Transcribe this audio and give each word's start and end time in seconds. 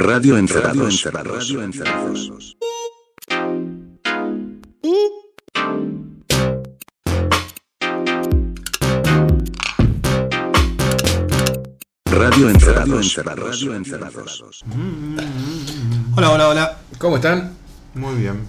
Radio 0.00 0.38
Encerrados. 0.38 1.02
Radio 1.12 1.60
Encerrados. 1.60 2.56
Radio 12.04 12.48
Encerrados. 12.48 13.16
Radio 13.16 13.74
Encerrados. 13.74 14.64
Hola, 16.14 16.30
hola, 16.30 16.48
hola. 16.48 16.78
¿Cómo 16.98 17.16
están? 17.16 17.54
Muy 17.94 18.14
bien. 18.20 18.44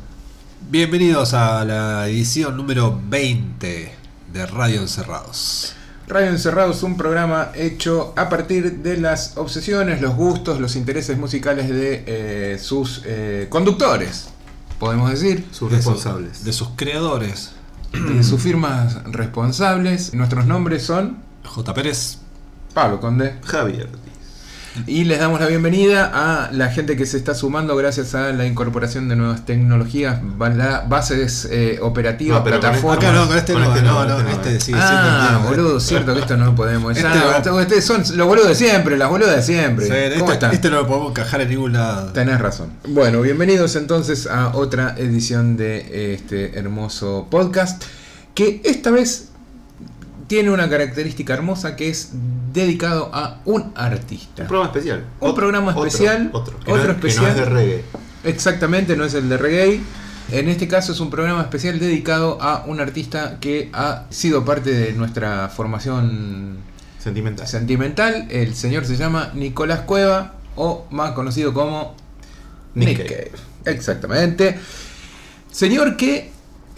Bienvenidos 0.70 1.34
a 1.34 1.66
la 1.66 2.08
edición 2.08 2.58
número 2.58 3.02
20 3.10 3.96
de 4.32 4.46
Radio 4.46 4.82
Encerrados. 4.82 5.79
Radio 6.10 6.30
Encerrado 6.32 6.72
es 6.72 6.82
un 6.82 6.98
programa 6.98 7.52
hecho 7.54 8.14
a 8.18 8.30
partir 8.30 8.78
de 8.80 8.98
las 8.98 9.38
obsesiones, 9.38 10.02
los 10.02 10.16
gustos, 10.16 10.60
los 10.60 10.76
intereses 10.76 11.18
musicales 11.20 11.70
de 11.70 12.04
eh, 12.08 12.58
sus 12.60 13.04
eh, 13.06 13.46
conductores, 13.50 14.30
podemos 14.80 15.12
decir, 15.12 15.46
Sus 15.52 15.72
De 15.72 15.82
su- 15.82 15.90
responsables. 15.92 16.44
de 16.44 16.52
sus 16.54 16.70
creadores. 16.76 17.52
de 17.94 18.24
sus 18.24 18.42
firmas 18.42 19.04
responsables. 19.06 20.14
Nuestros 20.16 20.46
nombres 20.48 20.84
son 20.84 21.20
J. 21.46 21.74
Pérez. 21.76 22.18
Pablo 22.74 23.00
Conde. 23.00 23.36
Javier. 23.46 23.90
Y 24.88 25.04
les 25.04 25.20
damos 25.20 25.40
la 25.40 25.48
bienvenida 25.48 26.10
a 26.14 26.52
la 26.52 26.70
gente 26.70 26.96
que 26.96 27.06
se 27.06 27.18
está 27.18 27.36
sumando 27.36 27.76
gracias 27.76 28.16
a 28.16 28.32
la 28.34 28.46
incorporación 28.46 29.08
de 29.08 29.16
nuevas 29.16 29.46
tecnologías, 29.46 30.20
bases 30.38 31.48
eh, 31.52 31.80
operativas, 31.82 32.40
No, 32.40 32.44
pero 32.44 32.60
con 32.60 32.70
plataformas. 32.70 32.98
Acá 32.98 33.12
no, 33.14 33.28
con 33.28 33.38
este 33.38 33.54
no, 33.54 33.64
este 33.64 33.82
no, 33.82 34.06
no, 34.06 34.10
no, 34.10 34.16
con 34.18 34.28
este 34.28 34.36
este 34.38 34.54
no. 34.54 34.60
sigue 34.62 34.78
Ah, 34.82 35.30
siendo. 35.42 35.50
boludo, 35.50 35.80
cierto 35.80 36.14
que 36.14 36.20
esto 36.22 36.38
no 36.38 36.46
lo 36.46 36.56
podemos. 36.56 36.96
Este 36.98 37.08
Ah, 37.08 37.42
son 37.82 38.04
los 38.18 38.28
boludos 38.28 38.50
de 38.50 38.56
siempre, 38.56 38.98
las 38.98 39.10
boludas 39.10 39.36
de 39.36 39.44
siempre. 39.44 39.86
Sí, 39.86 39.92
¿Cómo 40.20 40.32
este, 40.32 40.34
están? 40.34 40.54
este 40.54 40.70
no 40.70 40.78
lo 40.78 40.88
podemos 40.88 41.10
encajar 41.12 41.42
en 41.42 41.50
ningún 41.50 41.74
lado. 41.74 42.12
Tenés 42.14 42.40
razón. 42.40 42.70
Bueno, 42.88 43.22
bienvenidos 43.22 43.76
entonces 43.76 44.28
a 44.28 44.56
otra 44.56 44.96
edición 44.98 45.58
de 45.58 46.14
este 46.16 46.58
hermoso 46.58 47.28
podcast 47.30 47.84
que 48.34 48.62
esta 48.64 48.92
vez 48.92 49.29
tiene 50.30 50.52
una 50.52 50.70
característica 50.70 51.34
hermosa 51.34 51.76
que 51.76 51.90
es 51.90 52.12
dedicado 52.54 53.10
a 53.12 53.42
un 53.46 53.74
artista. 53.76 54.44
Un 54.44 54.48
programa 54.48 54.68
especial. 54.68 55.06
Un 55.20 55.36
programa 55.36 55.72
especial, 55.72 56.30
Otro. 56.32 56.56
Otro 56.68 56.84
no, 56.86 56.92
especial. 56.92 57.26
Que 57.26 57.32
no 57.32 57.32
es 57.32 57.36
de 57.36 57.46
reggae. 57.46 57.84
Exactamente, 58.24 58.96
no 58.96 59.06
es 59.06 59.16
el 59.16 59.28
de 59.28 59.38
reggae. 59.38 59.82
En 60.32 60.48
este 60.48 60.68
caso 60.68 60.92
es 60.92 61.00
un 61.00 61.10
programa 61.10 61.42
especial 61.42 61.80
dedicado 61.80 62.38
a 62.42 62.64
un 62.68 62.80
artista 62.80 63.40
que 63.40 63.72
ha 63.74 64.06
sido 64.12 64.46
parte 64.46 64.72
de 64.72 64.94
nuestra 64.94 65.50
formación 65.50 66.60
Sentimental. 67.00 67.48
sentimental. 67.48 68.28
El 68.30 68.54
señor 68.54 68.86
se 68.86 68.98
llama 68.98 69.32
Nicolás 69.34 69.80
Cueva 69.82 70.36
o 70.56 70.86
más 70.92 71.14
conocido 71.14 71.56
como 71.56 71.96
Nick. 72.76 73.00
Cave. 73.00 73.32
Exactamente. 73.66 74.60
Señor 75.52 75.98
que 75.98 76.30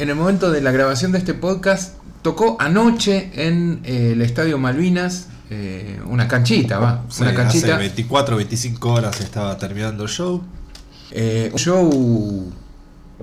en 0.02 0.10
el 0.10 0.16
momento 0.16 0.52
de 0.52 0.62
la 0.62 0.72
grabación 0.72 1.12
de 1.12 1.18
este 1.20 1.34
podcast 1.34 1.96
tocó 2.22 2.58
anoche 2.60 3.32
en 3.36 3.82
eh, 3.84 4.12
el 4.14 4.22
Estadio 4.22 4.58
Malvinas 4.58 5.28
eh, 5.50 6.00
una 6.06 6.28
canchita, 6.28 6.80
va, 6.80 7.04
Sí, 7.10 7.22
una 7.24 7.32
hace 7.32 7.38
canchita. 7.38 7.78
24, 7.78 8.38
25 8.38 8.94
horas 8.94 9.20
estaba 9.22 9.58
terminando 9.58 10.04
el 10.04 10.10
show. 10.10 10.42
eh, 11.12 11.50
un 11.52 11.60
show 11.60 12.52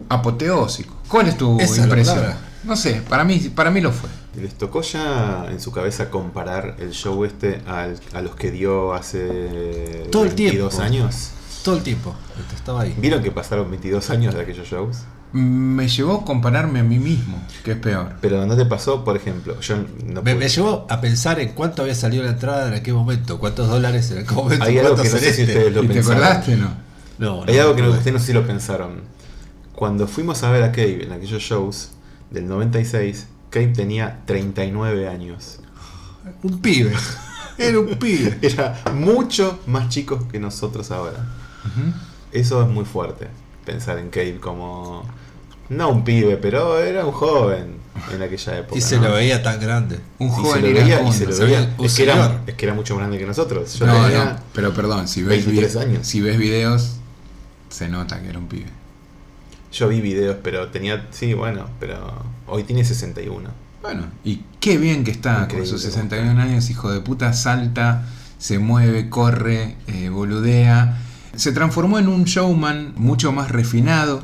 apoteósico. 0.08 0.94
¿Cuál 1.08 1.28
es 1.28 1.36
tu 1.38 1.58
Esa 1.58 1.82
impresión? 1.84 2.22
No 2.64 2.76
sé, 2.76 3.02
para 3.08 3.24
mí, 3.24 3.38
para 3.54 3.70
mí 3.70 3.80
lo 3.80 3.92
fue. 3.92 4.10
¿Les 4.36 4.54
tocó 4.54 4.82
ya 4.82 5.46
en 5.50 5.60
su 5.60 5.72
cabeza 5.72 6.10
comparar 6.10 6.76
el 6.78 6.90
show 6.92 7.24
este 7.24 7.62
al- 7.66 7.98
a 8.12 8.20
los 8.20 8.36
que 8.36 8.50
dio 8.50 8.92
hace 8.94 10.06
Todo 10.12 10.24
el 10.24 10.28
22 10.28 10.70
tiempo. 10.76 10.82
años? 10.84 11.30
Todo 11.64 11.76
el 11.78 11.82
tiempo. 11.82 12.14
Estaba 12.54 12.82
ahí. 12.82 12.94
¿Vieron 12.98 13.22
que 13.22 13.30
pasaron 13.32 13.70
22 13.70 14.10
años 14.10 14.34
de 14.34 14.42
aquellos 14.42 14.68
shows? 14.68 14.98
Me 15.32 15.88
llevó 15.88 16.20
a 16.20 16.24
compararme 16.24 16.80
a 16.80 16.82
mí 16.82 16.98
mismo, 16.98 17.38
que 17.62 17.72
es 17.72 17.76
peor. 17.76 18.14
Pero 18.22 18.46
¿no 18.46 18.56
te 18.56 18.64
pasó, 18.64 19.04
por 19.04 19.14
ejemplo? 19.16 19.60
Yo 19.60 19.76
no 20.06 20.22
Me, 20.22 20.34
me 20.34 20.48
llevó 20.48 20.86
a 20.88 21.00
pensar 21.02 21.38
en 21.38 21.50
cuánto 21.52 21.82
había 21.82 21.94
salido 21.94 22.24
la 22.24 22.30
entrada 22.30 22.68
en 22.68 22.74
aquel 22.74 22.94
momento, 22.94 23.38
cuántos 23.38 23.68
dólares 23.68 24.10
en 24.10 24.18
aquel 24.18 24.36
momento. 24.36 24.64
Hay 24.64 24.78
algo 24.78 24.96
que 24.96 25.08
no 25.10 25.18
sé 25.18 25.32
si 25.34 25.42
ustedes 25.42 25.74
lo 25.74 25.84
¿Y 25.84 25.88
te 25.88 25.94
pensaron. 25.94 26.22
acordaste 26.22 26.56
no? 26.56 26.70
No, 27.18 27.44
Hay 27.46 27.58
algo 27.58 27.74
que 27.76 27.82
no, 27.82 27.88
no. 27.88 27.94
ustedes 27.94 28.12
no 28.14 28.18
sé 28.20 28.26
si 28.26 28.32
lo 28.32 28.46
pensaron. 28.46 29.02
Cuando 29.74 30.08
fuimos 30.08 30.42
a 30.44 30.50
ver 30.50 30.62
a 30.62 30.72
Cave 30.72 31.04
en 31.04 31.12
aquellos 31.12 31.42
shows 31.42 31.90
del 32.30 32.48
96, 32.48 33.26
Cave 33.50 33.68
tenía 33.68 34.20
39 34.24 35.08
años. 35.08 35.60
Un 36.42 36.58
pibe. 36.60 36.92
Era 37.58 37.78
un 37.80 37.96
pibe. 37.98 38.38
Era 38.42 38.80
mucho 38.94 39.58
más 39.66 39.88
chico 39.88 40.26
que 40.28 40.38
nosotros 40.40 40.90
ahora. 40.90 41.26
Eso 42.32 42.62
es 42.62 42.68
muy 42.68 42.84
fuerte. 42.84 43.28
Pensar 43.68 43.98
en 43.98 44.08
Cave 44.08 44.38
como. 44.40 45.04
No 45.68 45.90
un 45.90 46.02
pibe, 46.02 46.38
pero 46.38 46.78
era 46.80 47.04
un 47.04 47.12
joven 47.12 47.76
en 48.14 48.22
aquella 48.22 48.58
época. 48.60 48.78
Y 48.78 48.80
se 48.80 48.96
¿no? 48.96 49.08
lo 49.08 49.14
veía 49.16 49.42
tan 49.42 49.60
grande. 49.60 50.00
Un 50.18 50.28
Y 50.28 50.30
se 50.30 50.36
joven 50.36 50.62
lo 50.62 50.80
veía, 50.80 51.02
y 51.02 51.12
se 51.12 51.26
lo 51.26 51.32
se 51.32 51.44
veía. 51.44 51.74
Es 51.78 51.94
que, 51.94 52.02
era, 52.04 52.40
es 52.46 52.54
que 52.54 52.64
era 52.64 52.74
mucho 52.74 52.94
más 52.94 53.00
grande 53.02 53.18
que 53.18 53.26
nosotros. 53.26 53.74
Yo 53.78 53.84
No, 53.86 53.92
tenía- 54.06 54.24
no, 54.24 54.36
pero 54.54 54.72
perdón, 54.72 55.06
si 55.06 55.22
ves, 55.22 55.44
23 55.44 55.74
vi- 55.74 55.80
años. 55.82 56.06
si 56.06 56.22
ves 56.22 56.38
videos, 56.38 56.94
se 57.68 57.88
nota 57.90 58.22
que 58.22 58.30
era 58.30 58.38
un 58.38 58.46
pibe. 58.48 58.70
Yo 59.70 59.88
vi 59.88 60.00
videos, 60.00 60.36
pero 60.42 60.68
tenía. 60.68 61.06
Sí, 61.10 61.34
bueno, 61.34 61.66
pero. 61.78 62.22
Hoy 62.46 62.62
tiene 62.64 62.82
61. 62.86 63.50
Bueno, 63.82 64.06
y 64.24 64.42
qué 64.60 64.78
bien 64.78 65.04
que 65.04 65.10
está 65.10 65.42
Increíble, 65.42 65.58
con 65.58 65.66
sus 65.66 65.82
61 65.82 66.40
años, 66.40 66.70
hijo 66.70 66.90
de 66.90 67.00
puta, 67.00 67.34
salta, 67.34 68.06
se 68.38 68.58
mueve, 68.58 69.10
corre, 69.10 69.76
eh, 69.86 70.08
boludea. 70.08 71.02
Se 71.38 71.52
transformó 71.52 71.98
en 71.98 72.08
un 72.08 72.24
showman 72.24 72.92
mucho 72.96 73.32
más 73.32 73.50
refinado, 73.50 74.22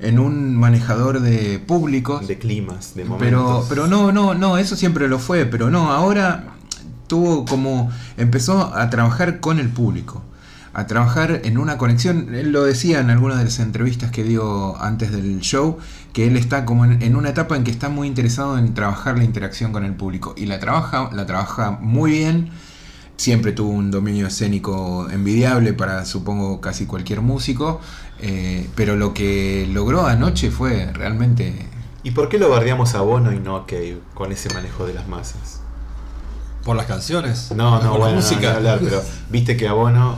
en 0.00 0.18
un 0.18 0.56
manejador 0.56 1.20
de 1.20 1.58
públicos. 1.58 2.26
De 2.26 2.38
climas, 2.38 2.94
de 2.94 3.04
Pero, 3.04 3.42
momentos. 3.42 3.66
pero 3.68 3.86
no, 3.86 4.12
no, 4.12 4.34
no, 4.34 4.58
eso 4.58 4.76
siempre 4.76 5.08
lo 5.08 5.18
fue, 5.18 5.44
pero 5.46 5.70
no, 5.70 5.92
ahora 5.92 6.54
tuvo 7.06 7.44
como, 7.44 7.90
empezó 8.16 8.74
a 8.74 8.90
trabajar 8.90 9.40
con 9.40 9.58
el 9.58 9.68
público, 9.68 10.22
a 10.74 10.86
trabajar 10.86 11.40
en 11.44 11.58
una 11.58 11.78
conexión, 11.78 12.34
él 12.34 12.52
lo 12.52 12.64
decía 12.64 13.00
en 13.00 13.10
algunas 13.10 13.38
de 13.38 13.44
las 13.44 13.58
entrevistas 13.60 14.10
que 14.10 14.22
dio 14.24 14.80
antes 14.80 15.10
del 15.10 15.40
show, 15.40 15.78
que 16.12 16.26
él 16.26 16.36
está 16.36 16.64
como 16.64 16.84
en, 16.84 17.02
en 17.02 17.16
una 17.16 17.30
etapa 17.30 17.56
en 17.56 17.64
que 17.64 17.70
está 17.70 17.88
muy 17.88 18.06
interesado 18.06 18.58
en 18.58 18.74
trabajar 18.74 19.16
la 19.16 19.24
interacción 19.24 19.72
con 19.72 19.84
el 19.84 19.94
público, 19.94 20.34
y 20.36 20.46
la 20.46 20.58
trabaja, 20.58 21.10
la 21.12 21.24
trabaja 21.24 21.78
muy 21.80 22.10
bien, 22.12 22.50
siempre 23.18 23.52
tuvo 23.52 23.70
un 23.70 23.90
dominio 23.90 24.26
escénico 24.28 25.10
envidiable 25.10 25.74
para 25.74 26.06
supongo 26.06 26.62
casi 26.62 26.86
cualquier 26.86 27.20
músico, 27.20 27.80
eh, 28.20 28.66
pero 28.74 28.96
lo 28.96 29.12
que 29.12 29.68
logró 29.70 30.06
anoche 30.06 30.50
fue 30.50 30.90
realmente 30.94 31.68
¿Y 32.04 32.12
por 32.12 32.28
qué 32.30 32.38
lo 32.38 32.48
bardeamos 32.48 32.94
a 32.94 33.02
Bono 33.02 33.32
y 33.32 33.38
no 33.38 33.56
a 33.56 33.66
Cave 33.66 33.98
con 34.14 34.32
ese 34.32 34.48
manejo 34.54 34.86
de 34.86 34.94
las 34.94 35.08
masas? 35.08 35.60
Por 36.64 36.76
las 36.76 36.86
canciones. 36.86 37.50
No, 37.54 37.82
no, 37.82 37.90
por 37.90 38.00
bueno, 38.00 38.04
la 38.06 38.10
no, 38.10 38.16
música. 38.16 38.56
hablar, 38.56 38.78
pero 38.82 39.02
viste 39.28 39.56
que 39.56 39.68
a 39.68 39.72
Bono, 39.72 40.16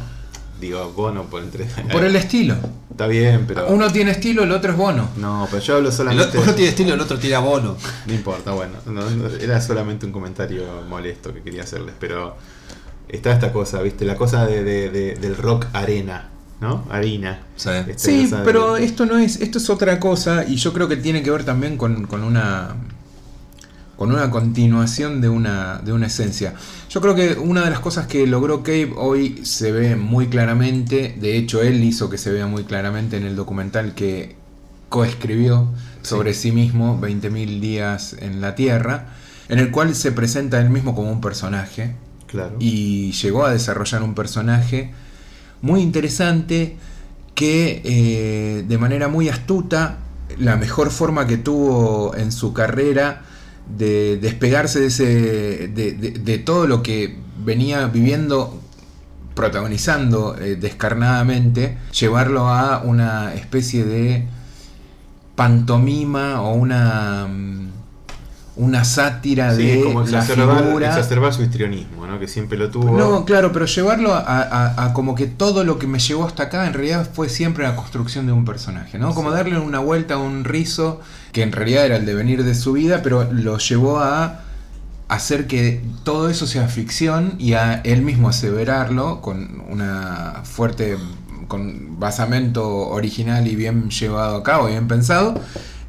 digo, 0.61 0.79
a 0.79 0.87
Bono 0.87 1.25
por 1.25 1.43
entre. 1.43 1.65
por 1.93 2.05
el 2.05 2.15
estilo. 2.17 2.55
Está 2.91 3.07
bien, 3.07 3.45
pero. 3.47 3.67
Uno 3.69 3.91
tiene 3.91 4.11
estilo, 4.11 4.43
el 4.43 4.53
otro 4.53 4.73
es 4.73 4.77
bono. 4.77 5.09
No, 5.17 5.49
pero 5.51 5.63
yo 5.63 5.77
hablo 5.77 5.89
El 5.89 5.95
solamente. 5.95 6.27
otro 6.29 6.43
uno 6.43 6.55
tiene 6.55 6.71
estilo, 6.71 6.95
el 6.95 7.01
otro 7.01 7.19
tiene 7.19 7.37
abono. 7.37 7.77
No 8.07 8.13
importa, 8.13 8.53
bueno, 8.53 8.75
no, 8.87 9.09
no, 9.09 9.29
era 9.29 9.61
solamente 9.61 10.05
un 10.05 10.13
comentario 10.13 10.65
molesto 10.89 11.33
que 11.33 11.41
quería 11.43 11.63
hacerles, 11.63 11.95
pero 11.99 12.37
está 13.13 13.33
esta 13.33 13.53
cosa, 13.53 13.81
¿viste? 13.83 14.05
La 14.05 14.17
cosa 14.17 14.47
de, 14.47 14.63
de- 14.65 14.91
de- 14.91 15.15
del 15.17 15.37
rock 15.37 15.67
arena, 15.73 16.29
¿no? 16.61 16.85
Harina. 16.91 17.41
Sí. 17.57 17.71
Este, 17.71 17.99
Sí, 17.99 18.35
pero 18.45 18.75
de- 18.75 18.85
esto 18.85 19.07
no 19.07 19.19
es, 19.19 19.41
esto 19.41 19.59
es 19.59 19.71
otra 19.71 19.99
cosa 20.01 20.45
y 20.47 20.57
yo 20.57 20.73
creo 20.73 20.89
que 20.89 20.97
tiene 20.97 21.23
que 21.23 21.31
ver 21.31 21.45
también 21.45 21.77
con, 21.77 22.07
con 22.07 22.23
una 22.25 22.75
con 23.97 24.13
una 24.13 24.31
continuación 24.31 25.21
de 25.21 25.29
una, 25.29 25.79
de 25.85 25.93
una 25.93 26.07
esencia. 26.07 26.55
Yo 26.89 27.03
creo 27.03 27.15
que 27.15 27.35
una 27.35 27.63
de 27.65 27.69
las 27.71 27.81
cosas 27.81 28.07
que 28.07 28.27
logró 28.27 28.63
Cave 28.63 28.95
hoy 28.97 29.41
se 29.45 29.73
ve 29.73 29.95
muy 29.95 30.29
claramente, 30.29 31.15
de 31.21 31.37
hecho 31.37 31.61
él 31.61 31.85
hizo 31.85 32.09
que 32.09 32.17
se 32.17 32.33
vea 32.33 32.47
muy 32.47 32.65
claramente 32.65 33.19
en 33.19 33.25
el 33.27 33.37
documental 33.37 33.95
que 33.95 34.37
coescribió 34.89 35.69
sobre 36.03 36.33
sí 36.33 36.51
mismo, 36.51 36.99
20.000 36.99 37.61
días 37.61 38.17
en 38.19 38.41
la 38.41 38.55
Tierra, 38.55 39.09
en 39.51 39.59
el 39.59 39.71
cual 39.71 39.95
se 39.95 40.13
presenta 40.13 40.59
él 40.61 40.71
mismo 40.71 40.95
como 40.95 41.13
un 41.13 41.21
personaje, 41.21 41.95
Y 42.59 43.13
llegó 43.13 43.45
a 43.45 43.53
desarrollar 43.53 44.03
un 44.03 44.15
personaje 44.15 44.93
muy 45.63 45.81
interesante 45.81 46.77
que 47.35 47.81
eh, 47.85 48.65
de 48.67 48.79
manera 48.79 49.09
muy 49.09 49.29
astuta, 49.29 49.99
la 50.39 50.57
mejor 50.57 50.91
forma 50.91 51.27
que 51.27 51.37
tuvo 51.37 52.15
en 52.15 52.33
su 52.33 52.53
carrera 52.53 53.23
de 53.77 54.19
despegarse 54.19 54.81
de, 54.81 54.87
ese, 54.87 55.69
de, 55.69 56.39
todo 56.39 56.67
lo 56.67 56.83
que 56.83 57.17
venía 57.45 57.87
viviendo, 57.87 58.61
protagonizando 59.35 60.37
eh, 60.39 60.57
descarnadamente, 60.57 61.79
llevarlo 61.99 62.49
a 62.49 62.83
una 62.85 63.35
especie 63.35 63.85
de 63.85 64.27
pantomima 65.35 66.43
o 66.43 66.55
una... 66.55 67.29
una 68.61 68.85
sátira 68.85 69.55
Sí, 69.55 69.67
de 69.67 69.83
como 69.85 70.01
la 70.03 70.19
exacerbar, 70.21 70.65
figura. 70.65 70.89
exacerbar 70.89 71.33
su 71.35 71.43
histrionismo, 71.43 72.07
¿no? 72.07 72.19
Que 72.21 72.29
siempre 72.29 72.57
lo 72.59 72.71
tuvo. 72.71 72.97
No, 72.97 73.25
claro, 73.25 73.53
pero 73.53 73.67
llevarlo 73.67 74.15
a, 74.15 74.21
a- 74.21 74.85
a 74.87 74.93
como 74.93 75.15
que 75.15 75.27
todo 75.27 75.65
lo 75.65 75.79
que 75.79 75.87
me 75.87 75.99
llevó 75.99 76.25
hasta 76.27 76.45
acá 76.45 76.67
en 76.67 76.75
realidad 76.75 77.09
fue 77.13 77.29
siempre 77.29 77.65
la 77.65 77.75
construcción 77.77 78.27
de 78.27 78.33
un 78.33 78.45
personaje, 78.45 78.99
¿no? 78.99 79.15
Como 79.15 79.31
darle 79.31 79.59
una 79.59 79.79
vuelta 79.81 80.15
a 80.15 80.19
un 80.19 80.45
rizo 80.45 81.01
que 81.33 81.43
en 81.43 81.53
realidad 81.53 81.87
era 81.87 81.97
el 81.97 82.07
devenir 82.07 82.45
de 82.45 82.55
su 82.55 82.73
vida, 82.73 83.01
pero 83.03 83.25
lo 83.33 83.59
llevó 83.59 83.99
a 84.01 84.41
hacer 85.09 85.47
que 85.49 85.83
todo 86.05 86.29
eso 86.31 86.47
sea 86.47 86.69
ficción 86.69 87.35
y 87.39 87.55
a 87.55 87.81
él 87.83 88.03
mismo 88.03 88.29
aseverarlo 88.29 89.21
con 89.21 89.63
una 89.69 90.43
fuerte 90.45 90.97
con 91.49 91.99
basamento 91.99 92.65
original 92.91 93.49
y 93.49 93.57
bien 93.57 93.91
llevado 93.91 94.37
a 94.37 94.43
cabo, 94.45 94.69
bien 94.69 94.87
pensado, 94.87 95.35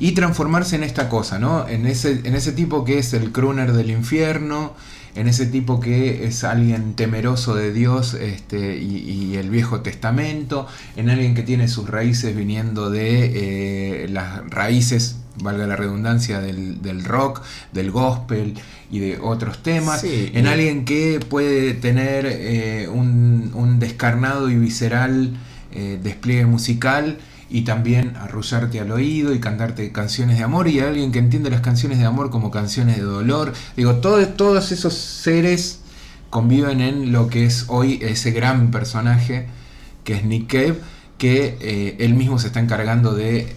y 0.01 0.13
transformarse 0.13 0.75
en 0.75 0.83
esta 0.83 1.07
cosa, 1.09 1.37
¿no? 1.37 1.67
En 1.69 1.85
ese, 1.85 2.21
en 2.23 2.33
ese 2.35 2.51
tipo 2.53 2.83
que 2.83 2.97
es 2.97 3.13
el 3.13 3.31
crooner 3.31 3.71
del 3.73 3.91
infierno, 3.91 4.73
en 5.13 5.27
ese 5.27 5.45
tipo 5.45 5.79
que 5.79 6.25
es 6.25 6.43
alguien 6.43 6.95
temeroso 6.95 7.53
de 7.53 7.71
Dios 7.71 8.15
este, 8.15 8.77
y, 8.77 8.97
y 8.97 9.35
el 9.35 9.49
Viejo 9.51 9.81
Testamento, 9.81 10.67
en 10.95 11.09
alguien 11.09 11.35
que 11.35 11.43
tiene 11.43 11.67
sus 11.67 11.87
raíces 11.89 12.35
viniendo 12.35 12.89
de 12.89 14.05
eh, 14.05 14.07
las 14.09 14.49
raíces, 14.49 15.17
valga 15.43 15.67
la 15.67 15.75
redundancia, 15.75 16.39
del, 16.41 16.81
del 16.81 17.03
rock, 17.05 17.41
del 17.71 17.91
gospel 17.91 18.55
y 18.89 18.99
de 18.99 19.19
otros 19.21 19.61
temas, 19.61 20.01
Sí, 20.01 20.31
en 20.33 20.45
y- 20.45 20.47
alguien 20.47 20.85
que 20.85 21.19
puede 21.29 21.73
tener 21.75 22.25
eh, 22.25 22.87
un, 22.91 23.51
un 23.53 23.79
descarnado 23.79 24.49
y 24.49 24.55
visceral 24.55 25.33
eh, 25.73 25.99
despliegue 26.01 26.45
musical 26.47 27.19
y 27.51 27.61
también 27.63 28.15
arrullarte 28.15 28.79
al 28.79 28.91
oído 28.91 29.33
y 29.33 29.39
cantarte 29.39 29.91
canciones 29.91 30.37
de 30.37 30.43
amor 30.43 30.67
y 30.67 30.79
alguien 30.79 31.11
que 31.11 31.19
entiende 31.19 31.49
las 31.49 31.61
canciones 31.61 31.99
de 31.99 32.05
amor 32.05 32.29
como 32.29 32.49
canciones 32.49 32.95
de 32.97 33.03
dolor. 33.03 33.53
Digo, 33.75 33.95
todo- 33.95 34.25
todos 34.29 34.71
esos 34.71 34.93
seres 34.93 35.79
conviven 36.29 36.79
en 36.79 37.11
lo 37.11 37.27
que 37.27 37.45
es 37.45 37.65
hoy 37.67 37.99
ese 38.01 38.31
gran 38.31 38.71
personaje 38.71 39.47
que 40.05 40.13
es 40.13 40.23
Nick 40.23 40.47
Cave, 40.49 40.75
que 41.17 41.57
eh, 41.61 41.97
él 41.99 42.13
mismo 42.15 42.39
se 42.39 42.47
está 42.47 42.59
encargando 42.59 43.13
de 43.13 43.53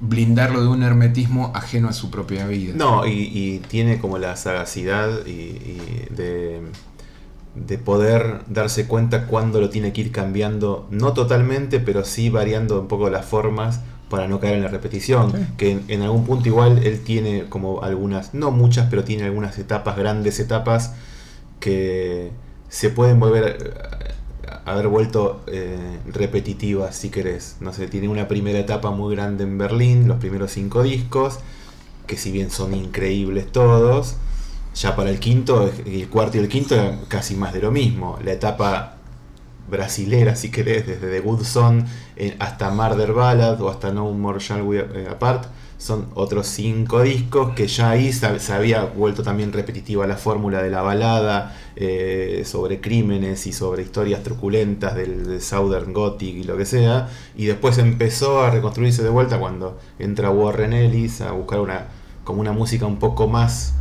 blindarlo 0.00 0.60
de 0.62 0.68
un 0.68 0.82
hermetismo 0.82 1.52
ajeno 1.54 1.88
a 1.88 1.92
su 1.92 2.10
propia 2.10 2.46
vida. 2.46 2.74
No, 2.76 3.06
y, 3.06 3.62
tiene 3.68 3.98
como 3.98 4.18
la 4.18 4.36
sagacidad 4.36 5.24
y 5.26 5.80
de, 6.14 6.60
de 7.54 7.76
poder 7.76 8.40
darse 8.48 8.86
cuenta 8.86 9.26
cuándo 9.26 9.60
lo 9.60 9.68
tiene 9.68 9.92
que 9.92 10.00
ir 10.00 10.12
cambiando, 10.12 10.86
no 10.90 11.12
totalmente, 11.12 11.80
pero 11.80 12.04
sí 12.04 12.30
variando 12.30 12.80
un 12.80 12.88
poco 12.88 13.10
las 13.10 13.26
formas 13.26 13.80
para 14.08 14.28
no 14.28 14.40
caer 14.40 14.56
en 14.56 14.62
la 14.62 14.68
repetición. 14.68 15.32
Que 15.56 15.72
en, 15.72 15.84
en 15.88 16.02
algún 16.02 16.24
punto 16.24 16.48
igual 16.48 16.84
él 16.84 17.00
tiene 17.00 17.44
como 17.48 17.82
algunas, 17.82 18.34
no 18.34 18.50
muchas, 18.50 18.88
pero 18.90 19.04
tiene 19.04 19.24
algunas 19.24 19.58
etapas, 19.58 19.96
grandes 19.96 20.38
etapas, 20.40 20.94
que 21.60 22.30
se 22.68 22.90
pueden 22.90 23.20
volver 23.20 23.74
a, 24.48 24.70
a 24.70 24.72
haber 24.72 24.88
vuelto 24.88 25.42
eh, 25.46 25.98
repetitivas, 26.06 26.96
si 26.96 27.10
querés. 27.10 27.56
No 27.60 27.72
sé, 27.72 27.86
tiene 27.86 28.08
una 28.08 28.28
primera 28.28 28.58
etapa 28.58 28.90
muy 28.90 29.14
grande 29.14 29.44
en 29.44 29.58
Berlín, 29.58 30.08
los 30.08 30.18
primeros 30.18 30.52
cinco 30.52 30.82
discos, 30.82 31.38
que 32.06 32.16
si 32.16 32.32
bien 32.32 32.50
son 32.50 32.74
increíbles 32.74 33.50
todos, 33.52 34.16
ya 34.74 34.96
para 34.96 35.10
el 35.10 35.18
quinto, 35.18 35.70
el 35.84 36.08
cuarto 36.08 36.38
y 36.38 36.40
el 36.40 36.48
quinto 36.48 36.74
eran 36.74 37.00
casi 37.08 37.34
más 37.34 37.52
de 37.52 37.60
lo 37.60 37.70
mismo. 37.70 38.18
La 38.24 38.32
etapa 38.32 38.96
brasilera, 39.68 40.36
si 40.36 40.50
querés, 40.50 40.86
desde 40.86 41.10
The 41.10 41.20
Good 41.20 41.44
Son 41.44 41.84
eh, 42.16 42.36
hasta 42.38 42.70
Murder 42.70 43.12
Ballad 43.12 43.60
o 43.60 43.70
hasta 43.70 43.92
No 43.92 44.10
More 44.12 44.38
Shall 44.40 44.62
We 44.62 44.78
eh, 44.78 45.08
Apart, 45.10 45.46
son 45.78 46.08
otros 46.14 46.46
cinco 46.46 47.02
discos 47.02 47.54
que 47.54 47.66
ya 47.66 47.90
ahí 47.90 48.12
se, 48.12 48.52
había 48.52 48.84
vuelto 48.84 49.24
también 49.24 49.52
repetitiva 49.52 50.06
la 50.06 50.16
fórmula 50.16 50.62
de 50.62 50.70
la 50.70 50.80
balada 50.80 51.56
eh, 51.74 52.44
sobre 52.46 52.80
crímenes 52.80 53.46
y 53.48 53.52
sobre 53.52 53.82
historias 53.82 54.22
truculentas 54.22 54.94
del, 54.94 55.26
del 55.26 55.40
Southern 55.40 55.92
Gothic 55.92 56.36
y 56.36 56.44
lo 56.44 56.56
que 56.56 56.66
sea, 56.66 57.08
y 57.36 57.46
después 57.46 57.78
empezó 57.78 58.42
a 58.42 58.50
reconstruirse 58.50 59.02
de 59.02 59.08
vuelta 59.10 59.40
cuando 59.40 59.78
entra 59.98 60.30
Warren 60.30 60.72
Ellis 60.72 61.20
a 61.20 61.32
buscar 61.32 61.60
una 61.60 61.88
como 62.24 62.40
una 62.40 62.52
música 62.52 62.86
un 62.86 63.00
poco 63.00 63.26
más 63.26 63.74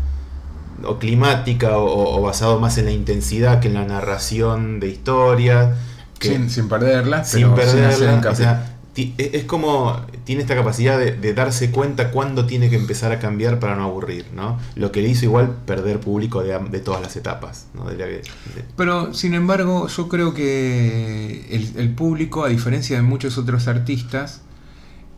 o 0.85 0.97
climática 0.99 1.77
o, 1.77 2.17
o 2.17 2.21
basado 2.21 2.59
más 2.59 2.77
en 2.77 2.85
la 2.85 2.91
intensidad 2.91 3.59
que 3.59 3.67
en 3.67 3.73
la 3.75 3.85
narración 3.85 4.79
de 4.79 4.89
historias. 4.89 5.75
Que, 6.19 6.29
sin, 6.29 6.49
sin 6.49 6.69
perderla, 6.69 7.23
sin 7.23 7.51
pero 7.55 7.71
sin 7.71 7.83
hacer 7.83 7.99
perderla. 8.07 8.31
o 8.31 8.35
sea, 8.35 8.67
e- 8.95 9.13
es 9.33 9.45
como 9.45 9.99
tiene 10.23 10.41
esta 10.41 10.53
capacidad 10.55 10.99
de, 10.99 11.13
de 11.13 11.33
darse 11.33 11.71
cuenta 11.71 12.11
cuándo 12.11 12.45
tiene 12.45 12.69
que 12.69 12.75
empezar 12.75 13.11
a 13.11 13.17
cambiar 13.19 13.57
para 13.59 13.75
no 13.75 13.85
aburrir, 13.85 14.25
¿no? 14.35 14.59
Lo 14.75 14.91
que 14.91 15.01
le 15.01 15.09
hizo 15.09 15.25
igual 15.25 15.49
perder 15.65 15.99
público 15.99 16.43
de, 16.43 16.57
de 16.69 16.79
todas 16.79 17.01
las 17.01 17.15
etapas, 17.15 17.65
¿no? 17.73 17.85
De 17.89 17.97
la 17.97 18.05
que- 18.05 18.11
de- 18.21 18.65
Pero 18.77 19.13
sin 19.15 19.33
embargo, 19.33 19.87
yo 19.87 20.07
creo 20.09 20.33
que 20.33 21.47
el, 21.49 21.71
el 21.77 21.89
público, 21.95 22.43
a 22.43 22.49
diferencia 22.49 22.97
de 22.97 23.01
muchos 23.01 23.37
otros 23.39 23.67
artistas, 23.67 24.41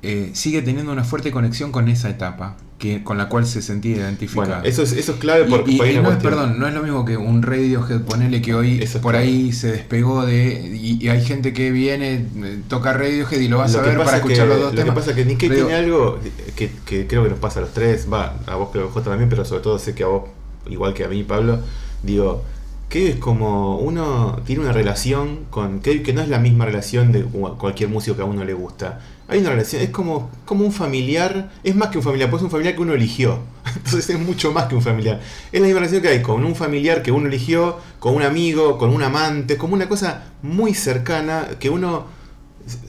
eh, 0.04 0.30
sigue 0.34 0.62
teniendo 0.62 0.92
una 0.92 1.04
fuerte 1.04 1.32
conexión 1.32 1.72
con 1.72 1.88
esa 1.90 2.10
etapa, 2.10 2.58
que, 2.78 3.02
con 3.04 3.18
la 3.18 3.30
cual 3.30 3.46
se 3.46 3.62
sentía 3.62 3.96
identificado. 3.96 4.48
bueno, 4.48 4.64
eso 4.66 4.84
es, 4.84 4.92
eso 4.92 5.14
es 5.14 5.18
clave 5.20 5.46
Y- 5.48 5.50
porque 5.50 5.72
y, 5.72 5.78
y 5.78 5.82
hay 5.82 5.96
no 6.00 6.12
es, 6.12 6.18
perdón, 6.18 6.60
no 6.60 6.68
es 6.68 6.74
lo 6.74 6.84
mismo 6.84 7.06
que 7.06 7.16
un 7.16 7.42
Radiohead, 7.42 8.02
ponele 8.02 8.42
que 8.42 8.54
hoy 8.54 8.82
es 8.82 8.92
por 8.98 9.14
claro. 9.14 9.20
ahí 9.20 9.54
se 9.54 9.72
despegó 9.72 10.26
de. 10.26 10.70
Y, 10.76 11.04
y 11.04 11.08
hay 11.10 11.24
gente 11.24 11.54
que 11.54 11.72
viene, 11.72 12.26
eh, 12.44 12.60
toca 12.68 12.92
Radiohead 12.94 13.40
y 13.40 13.48
lo 13.48 13.60
vas 13.60 13.72
Lo 13.74 13.80
a 13.80 13.84
que 13.84 13.90
ver 13.90 13.98
para 14.00 14.12
que- 14.12 14.18
escuchar 14.18 14.48
los 14.48 14.60
dos 14.60 14.74
Lo 14.74 14.82
temas. 14.82 14.94
que 14.94 15.00
pasa 15.00 15.12
es 15.12 15.16
que 15.16 15.24
Cave 15.24 15.38
Pero- 15.48 15.56
tiene 15.68 15.74
algo 15.76 16.20
que, 16.56 16.72
que 16.86 17.08
creo 17.08 17.24
que 17.24 17.30
nos 17.30 17.40
pasa 17.40 17.60
a 17.60 17.62
los 17.62 17.72
tres, 17.74 18.08
va, 18.12 18.36
a 18.46 18.56
vos 18.56 18.70
creo 18.74 18.94
que 18.94 19.00
también, 19.02 19.30
pero 19.30 19.46
sobre 19.46 19.62
todo 19.62 19.80
sé 19.80 19.96
que 19.96 20.04
a 20.04 20.08
vos, 20.08 20.24
igual 20.70 20.94
que 20.94 21.06
a 21.06 21.08
mí, 21.08 21.24
Pablo, 21.24 21.60
digo, 22.04 22.44
que 22.90 23.10
es 23.12 23.16
como 23.16 23.78
uno 23.78 24.42
tiene 24.46 24.62
una 24.62 24.74
relación 24.74 25.46
con 25.50 25.80
que 25.80 26.14
no 26.14 26.22
es 26.22 26.28
la 26.28 26.38
misma 26.40 26.66
relación 26.66 27.12
de 27.14 27.24
cu- 27.24 27.58
cualquier 27.58 27.90
músico 27.90 28.16
que 28.18 28.22
a 28.24 28.26
uno 28.26 28.44
le 28.44 28.54
gusta. 28.54 29.00
Hay 29.34 29.40
una 29.40 29.50
relación, 29.50 29.82
es 29.82 29.90
como, 29.90 30.30
como 30.46 30.64
un 30.64 30.72
familiar, 30.72 31.52
es 31.64 31.76
más 31.76 31.90
que 31.90 31.98
un 31.98 32.04
familiar, 32.04 32.30
pues 32.30 32.42
es 32.42 32.46
un 32.46 32.52
familiar 32.52 32.76
que 32.76 32.82
uno 32.82 32.94
eligió. 32.94 33.40
Entonces 33.76 34.10
es 34.12 34.20
mucho 34.20 34.52
más 34.52 34.68
que 34.68 34.76
un 34.76 34.82
familiar. 34.84 35.20
Es 35.52 35.60
la 35.60 35.66
misma 35.66 35.80
relación 35.80 36.04
que 36.04 36.10
hay 36.10 36.22
con 36.22 36.46
un 36.46 36.56
familiar 36.56 37.02
que 37.02 37.12
uno 37.12 37.28
eligió, 37.28 37.78
con 38.00 38.14
un 38.16 38.22
amigo, 38.22 38.78
con 38.78 38.92
un 38.92 39.02
amante, 39.02 39.58
como 39.58 39.74
una 39.74 39.90
cosa 39.90 40.26
muy 40.44 40.76
cercana 40.76 41.48
que 41.60 41.72
uno 41.72 42.06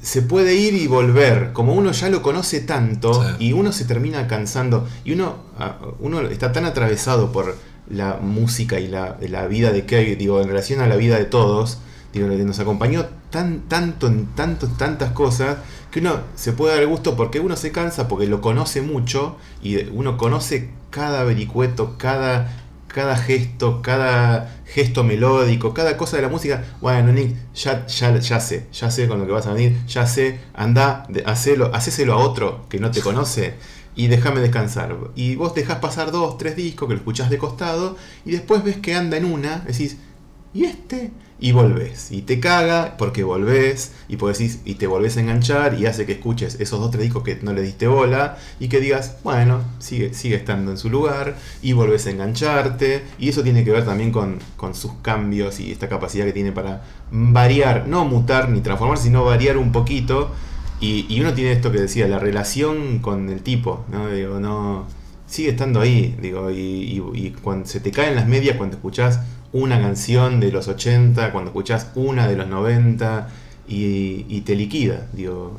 se 0.03 0.23
puede 0.23 0.55
ir 0.55 0.75
y 0.75 0.87
volver, 0.87 1.53
como 1.53 1.73
uno 1.75 1.93
ya 1.93 2.09
lo 2.09 2.23
conoce 2.23 2.61
tanto 2.61 3.13
Sí. 3.15 3.47
y 3.47 3.53
uno 3.53 3.73
se 3.73 3.85
termina 3.87 4.29
cansando 4.29 4.87
y 5.05 5.13
uno, 5.13 5.37
uno 5.99 6.21
está 6.29 6.53
tan 6.53 6.65
atravesado 6.65 7.33
por 7.33 7.57
la 7.91 8.19
música 8.23 8.79
y 8.79 8.87
la, 8.87 9.17
la 9.21 9.47
vida 9.47 9.73
de 9.73 9.85
Kevin, 9.87 10.19
digo, 10.19 10.41
en 10.41 10.49
relación 10.49 10.81
a 10.81 10.87
la 10.87 10.97
vida 10.97 11.17
de 11.19 11.25
todos, 11.25 11.79
digo, 12.13 12.29
que 12.29 12.37
nos 12.37 12.59
acompañó 12.61 13.07
tan, 13.35 13.63
tanto 13.63 14.07
en 14.07 14.27
tanto, 14.27 14.69
tantas 14.69 15.11
cosas 15.11 15.57
que 15.91 15.99
uno 15.99 16.21
se 16.37 16.53
puede 16.53 16.77
dar 16.77 16.87
gusto 16.87 17.17
porque 17.17 17.41
uno 17.41 17.57
se 17.57 17.73
cansa 17.73 18.07
porque 18.07 18.29
lo 18.29 18.41
conoce 18.41 18.81
mucho 18.81 19.37
y 19.61 19.89
uno 19.89 20.17
conoce 20.17 20.71
cada 20.91 21.25
vericueto, 21.25 21.97
cada, 21.99 22.57
cada 22.87 23.17
gesto, 23.17 23.83
cada 23.83 24.63
gesto 24.67 25.03
melódico, 25.03 25.75
cada 25.75 25.97
cosa 25.97 26.15
de 26.15 26.23
la 26.23 26.29
música. 26.29 26.63
Bueno, 26.81 27.11
Nick, 27.11 27.35
ya, 27.57 27.85
ya, 27.89 28.17
ya 28.21 28.39
sé, 28.39 28.69
ya 28.73 28.93
sé 28.93 29.09
con 29.09 29.19
lo 29.19 29.27
que 29.27 29.33
vas 29.33 29.49
a 29.49 29.53
venir, 29.53 29.85
ya 29.89 30.07
sé, 30.07 30.39
anda, 30.55 31.05
hacéselo 31.27 32.13
a 32.13 32.19
otro 32.19 32.67
que 32.69 32.79
no 32.79 32.93
te 32.93 33.01
conoce 33.01 33.55
y 33.97 34.07
déjame 34.07 34.43
descansar. 34.43 34.97
Y 35.17 35.35
vos 35.35 35.57
dejás 35.57 35.81
pasar 35.81 36.13
dos, 36.13 36.39
tres 36.39 36.55
discos 36.55 36.87
que 36.87 36.95
lo 36.95 36.99
escuchás 36.99 37.31
de 37.31 37.39
costado 37.39 37.97
y 38.25 38.31
después 38.31 38.63
ves 38.63 38.77
que 38.77 38.95
anda 38.95 39.17
en 39.17 39.25
una, 39.25 39.59
decís, 39.67 39.97
¿y 40.53 40.67
este? 40.67 41.11
Y 41.41 41.53
volvés. 41.53 42.11
Y 42.13 42.23
te 42.23 42.41
caga 42.41 42.95
porque 42.97 43.23
volvés 43.25 43.93
y, 44.09 44.17
decís, 44.17 44.61
y 44.65 44.75
te 44.77 44.87
volvés 44.87 45.17
a 45.17 45.21
enganchar 45.21 45.75
y 45.79 45.85
hace 45.87 46.07
que 46.07 46.13
escuches 46.13 46.59
esos 46.61 46.81
dos, 46.81 46.91
tres 46.91 47.03
discos 47.03 47.23
que 47.25 47.37
no 47.43 47.53
le 47.53 47.61
diste 47.61 47.87
bola 47.87 48.39
y 48.61 48.69
que 48.69 48.81
digas, 48.81 49.17
bueno, 49.25 49.61
sigue, 49.79 50.15
sigue 50.15 50.37
estando 50.37 50.71
en 50.71 50.79
su 50.79 50.89
lugar 50.89 51.37
y 51.61 51.73
volvés 51.73 52.07
a 52.07 52.11
engancharte. 52.13 53.03
Y 53.19 53.29
eso 53.29 53.43
tiene 53.43 53.65
que 53.65 53.73
ver 53.73 53.85
también 53.85 54.11
con, 54.13 54.39
con 54.57 54.75
sus 54.75 54.93
cambios 55.03 55.61
y 55.61 55.73
esta 55.73 55.89
capacidad 55.89 56.25
que 56.25 56.33
tiene 56.33 56.53
para 56.53 56.83
variar, 57.11 57.89
no 57.89 58.05
mutar 58.05 58.49
ni 58.49 58.61
transformarse, 58.61 59.05
sino 59.05 59.25
variar 59.25 59.59
un 59.59 59.73
poquito. 59.73 60.31
Y, 60.81 61.07
y 61.09 61.21
uno 61.21 61.35
tiene 61.35 61.53
esto 61.53 61.71
que 61.73 61.81
decía, 61.81 62.07
la 62.09 62.19
relación 62.19 63.01
con 63.01 63.29
el 63.29 63.43
tipo, 63.43 63.85
¿no? 63.91 64.09
Digo, 64.09 64.41
no. 64.41 64.87
Sigue 65.27 65.51
estando 65.51 65.81
ahí, 65.81 66.17
digo, 66.21 66.51
y, 66.51 66.57
y- 66.59 67.03
y 67.15 67.31
cuando 67.43 67.67
se 67.67 67.81
te 67.81 67.91
caen 67.91 68.15
las 68.15 68.29
medias 68.29 68.57
cuando 68.57 68.77
escuchás 68.77 69.21
una 69.55 69.81
canción 69.81 70.41
de 70.41 70.53
los 70.53 70.69
80, 70.69 71.33
cuando 71.33 71.49
escuchás 71.51 71.91
una 71.95 72.29
de 72.29 72.37
los 72.37 72.49
90 72.49 73.29
y, 73.69 74.27
y 74.29 74.43
te 74.43 74.55
liquida, 74.57 75.07
digo. 75.15 75.59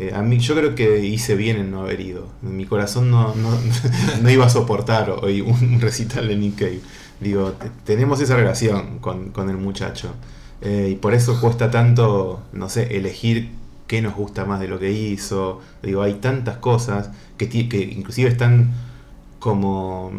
Eh, 0.00 0.12
a 0.14 0.22
mí, 0.22 0.38
yo 0.38 0.54
creo 0.54 0.74
que 0.76 1.04
hice 1.04 1.34
bien 1.34 1.56
en 1.58 1.70
no 1.72 1.80
haber 1.82 2.00
ido. 2.00 2.28
Mi 2.42 2.66
corazón 2.66 3.10
no, 3.10 3.34
no, 3.34 3.50
no 4.22 4.30
iba 4.30 4.46
a 4.46 4.50
soportar 4.50 5.10
hoy 5.10 5.40
un 5.40 5.80
recital 5.80 6.28
de 6.28 6.36
Nick 6.36 6.56
Cave. 6.58 6.80
Digo, 7.20 7.52
te- 7.52 7.70
tenemos 7.84 8.20
esa 8.20 8.36
relación 8.36 8.98
con, 9.00 9.30
con 9.30 9.50
el 9.50 9.56
muchacho. 9.56 10.14
Eh, 10.60 10.90
y 10.92 10.94
por 10.96 11.14
eso 11.14 11.40
cuesta 11.40 11.70
tanto, 11.70 12.42
no 12.52 12.68
sé, 12.68 12.96
elegir 12.96 13.50
qué 13.88 14.02
nos 14.02 14.14
gusta 14.14 14.44
más 14.44 14.60
de 14.60 14.68
lo 14.68 14.78
que 14.78 14.92
hizo. 14.92 15.60
Digo, 15.82 16.02
hay 16.02 16.14
tantas 16.14 16.58
cosas 16.58 17.10
que, 17.36 17.48
que 17.48 17.78
inclusive 17.80 18.28
están 18.30 18.72
como, 19.40 20.12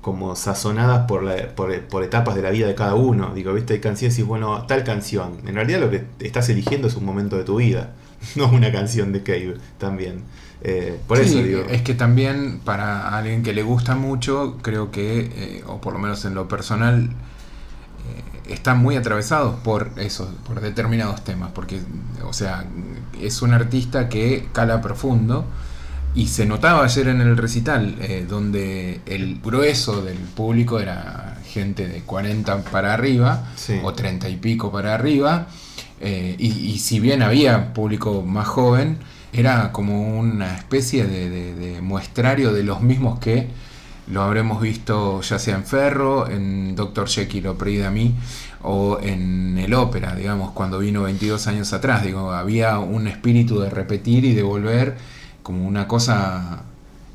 como 0.00 0.34
sazonadas 0.36 1.06
por, 1.06 1.22
la- 1.22 1.48
por, 1.54 1.78
por 1.88 2.02
etapas 2.04 2.34
de 2.34 2.42
la 2.42 2.50
vida 2.50 2.66
de 2.66 2.74
cada 2.74 2.94
uno. 2.94 3.32
Digo, 3.34 3.52
viste, 3.52 3.74
hay 3.74 3.80
canciones 3.80 4.18
y 4.18 4.22
bueno, 4.22 4.64
tal 4.66 4.84
canción. 4.84 5.38
En 5.46 5.54
realidad 5.54 5.80
lo 5.80 5.90
que 5.90 6.04
estás 6.20 6.48
eligiendo 6.48 6.88
es 6.88 6.96
un 6.96 7.04
momento 7.04 7.36
de 7.36 7.44
tu 7.44 7.56
vida, 7.56 7.92
no 8.36 8.48
una 8.50 8.72
canción 8.72 9.12
de 9.12 9.22
Cave 9.22 9.56
también. 9.78 10.22
Eh, 10.62 10.98
por 11.06 11.18
Sí, 11.18 11.24
eso 11.24 11.42
digo. 11.42 11.60
Es 11.70 11.82
que 11.82 11.94
también 11.94 12.60
para 12.64 13.16
alguien 13.16 13.42
que 13.42 13.52
le 13.54 13.62
gusta 13.62 13.94
mucho, 13.94 14.58
creo 14.62 14.90
que, 14.90 15.20
eh, 15.34 15.64
o 15.66 15.80
por 15.80 15.92
lo 15.94 15.98
menos 15.98 16.24
en 16.24 16.34
lo 16.34 16.48
personal, 16.48 17.10
eh, 18.46 18.52
están 18.52 18.78
muy 18.78 18.96
atravesados 18.96 19.54
por 19.60 19.90
eso, 19.96 20.32
por 20.46 20.60
determinados 20.60 21.22
temas. 21.24 21.50
Porque, 21.54 21.80
o 22.24 22.32
sea, 22.32 22.64
es 23.20 23.42
un 23.42 23.52
artista 23.54 24.08
que 24.08 24.48
cala 24.52 24.80
profundo. 24.80 25.44
Y 26.14 26.26
se 26.26 26.44
notaba 26.44 26.84
ayer 26.84 27.08
en 27.08 27.20
el 27.20 27.36
recital, 27.36 27.96
eh, 28.00 28.26
donde 28.28 29.00
el 29.06 29.40
grueso 29.40 30.02
del 30.02 30.16
público 30.18 30.80
era 30.80 31.38
gente 31.46 31.86
de 31.86 32.00
40 32.00 32.64
para 32.64 32.92
arriba, 32.94 33.48
Sí. 33.56 33.78
o 33.82 33.92
30 33.94 34.28
y 34.28 34.36
pico 34.36 34.72
para 34.72 34.94
arriba, 34.94 35.46
eh, 36.00 36.34
y, 36.38 36.46
y 36.48 36.78
si 36.78 36.98
bien 36.98 37.22
había 37.22 37.72
público 37.74 38.22
más 38.22 38.48
joven, 38.48 38.98
era 39.32 39.70
como 39.70 40.18
una 40.18 40.56
especie 40.56 41.06
de, 41.06 41.30
de- 41.30 41.54
de 41.54 41.80
muestrario 41.80 42.52
de 42.52 42.64
los 42.64 42.80
mismos 42.82 43.20
que 43.20 43.46
lo 44.08 44.22
habremos 44.22 44.60
visto 44.60 45.20
ya 45.20 45.38
sea 45.38 45.54
en 45.54 45.64
Ferro, 45.64 46.28
en 46.28 46.74
Dr. 46.74 47.06
Jekyll 47.08 47.46
o 47.46 47.56
Pride 47.56 47.86
a 47.86 47.90
mí, 47.92 48.14
o 48.62 48.98
en 49.00 49.56
el 49.58 49.72
ópera, 49.74 50.16
digamos, 50.16 50.50
cuando 50.50 50.80
vino 50.80 51.02
22 51.02 51.46
años 51.46 51.72
atrás. 51.72 52.02
Digo, 52.02 52.32
había 52.32 52.80
un 52.80 53.06
espíritu 53.06 53.60
de 53.60 53.70
repetir 53.70 54.24
y 54.24 54.34
de 54.34 54.42
volver 54.42 54.96
como 55.42 55.66
una 55.66 55.86
cosa 55.88 56.62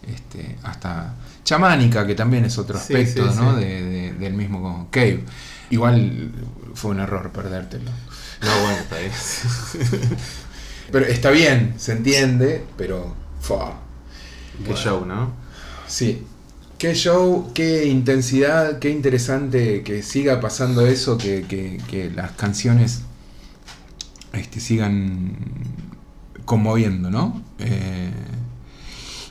este, 0.07 0.57
hasta 0.63 1.13
chamánica, 1.43 2.05
que 2.07 2.15
también 2.15 2.45
es 2.45 2.57
otro 2.57 2.77
aspecto 2.77 3.31
sí, 3.31 3.39
¿no? 3.39 3.57
sí. 3.57 3.63
de- 3.63 3.83
de- 3.83 4.13
del 4.13 4.33
mismo 4.33 4.87
Cave. 4.91 5.23
Igual 5.69 6.31
fue 6.73 6.91
un 6.91 6.99
error 6.99 7.31
perdértelo. 7.31 7.91
No, 8.41 8.61
bueno, 8.61 8.77
está 8.79 8.97
bien. 8.99 9.11
Pero 10.91 11.05
está 11.05 11.31
bien, 11.31 11.73
se 11.77 11.93
entiende, 11.93 12.63
pero... 12.77 13.15
fua. 13.41 13.79
Qué 14.65 14.73
show, 14.75 15.03
¿no? 15.05 15.33
Sí. 15.87 16.23
Qué 16.77 16.93
show, 16.93 17.51
qué 17.55 17.85
intensidad, 17.87 18.77
qué 18.79 18.89
interesante 18.91 19.81
que 19.83 20.03
siga 20.03 20.39
pasando 20.39 20.85
eso, 20.85 21.17
que, 21.17 21.43
que- 21.47 21.81
que 21.89 22.11
las 22.11 22.31
canciones 22.33 23.01
este, 24.33 24.59
sigan 24.59 25.35
conmoviendo, 26.45 27.09
¿no? 27.09 27.41
Eh, 27.59 28.11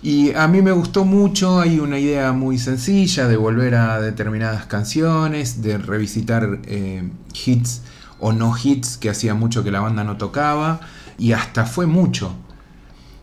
y 0.02 0.34
a 0.34 0.46
mí 0.48 0.60
me 0.60 0.72
gustó 0.72 1.04
mucho, 1.04 1.60
hay 1.60 1.78
una 1.78 1.98
idea 1.98 2.32
muy 2.32 2.58
sencilla 2.58 3.26
de 3.26 3.36
volver 3.38 3.74
a 3.74 4.00
determinadas 4.00 4.66
canciones, 4.66 5.62
de 5.62 5.78
revisitar 5.78 6.60
eh, 6.66 7.08
hits 7.46 7.80
o 8.20 8.32
no 8.32 8.54
hits 8.62 8.98
que 8.98 9.08
hacía 9.08 9.34
mucho 9.34 9.64
que 9.64 9.70
la 9.70 9.80
banda 9.80 10.04
no 10.04 10.16
tocaba, 10.18 10.80
y 11.18 11.32
hasta 11.32 11.64
fue 11.64 11.86
mucho. 11.86 12.34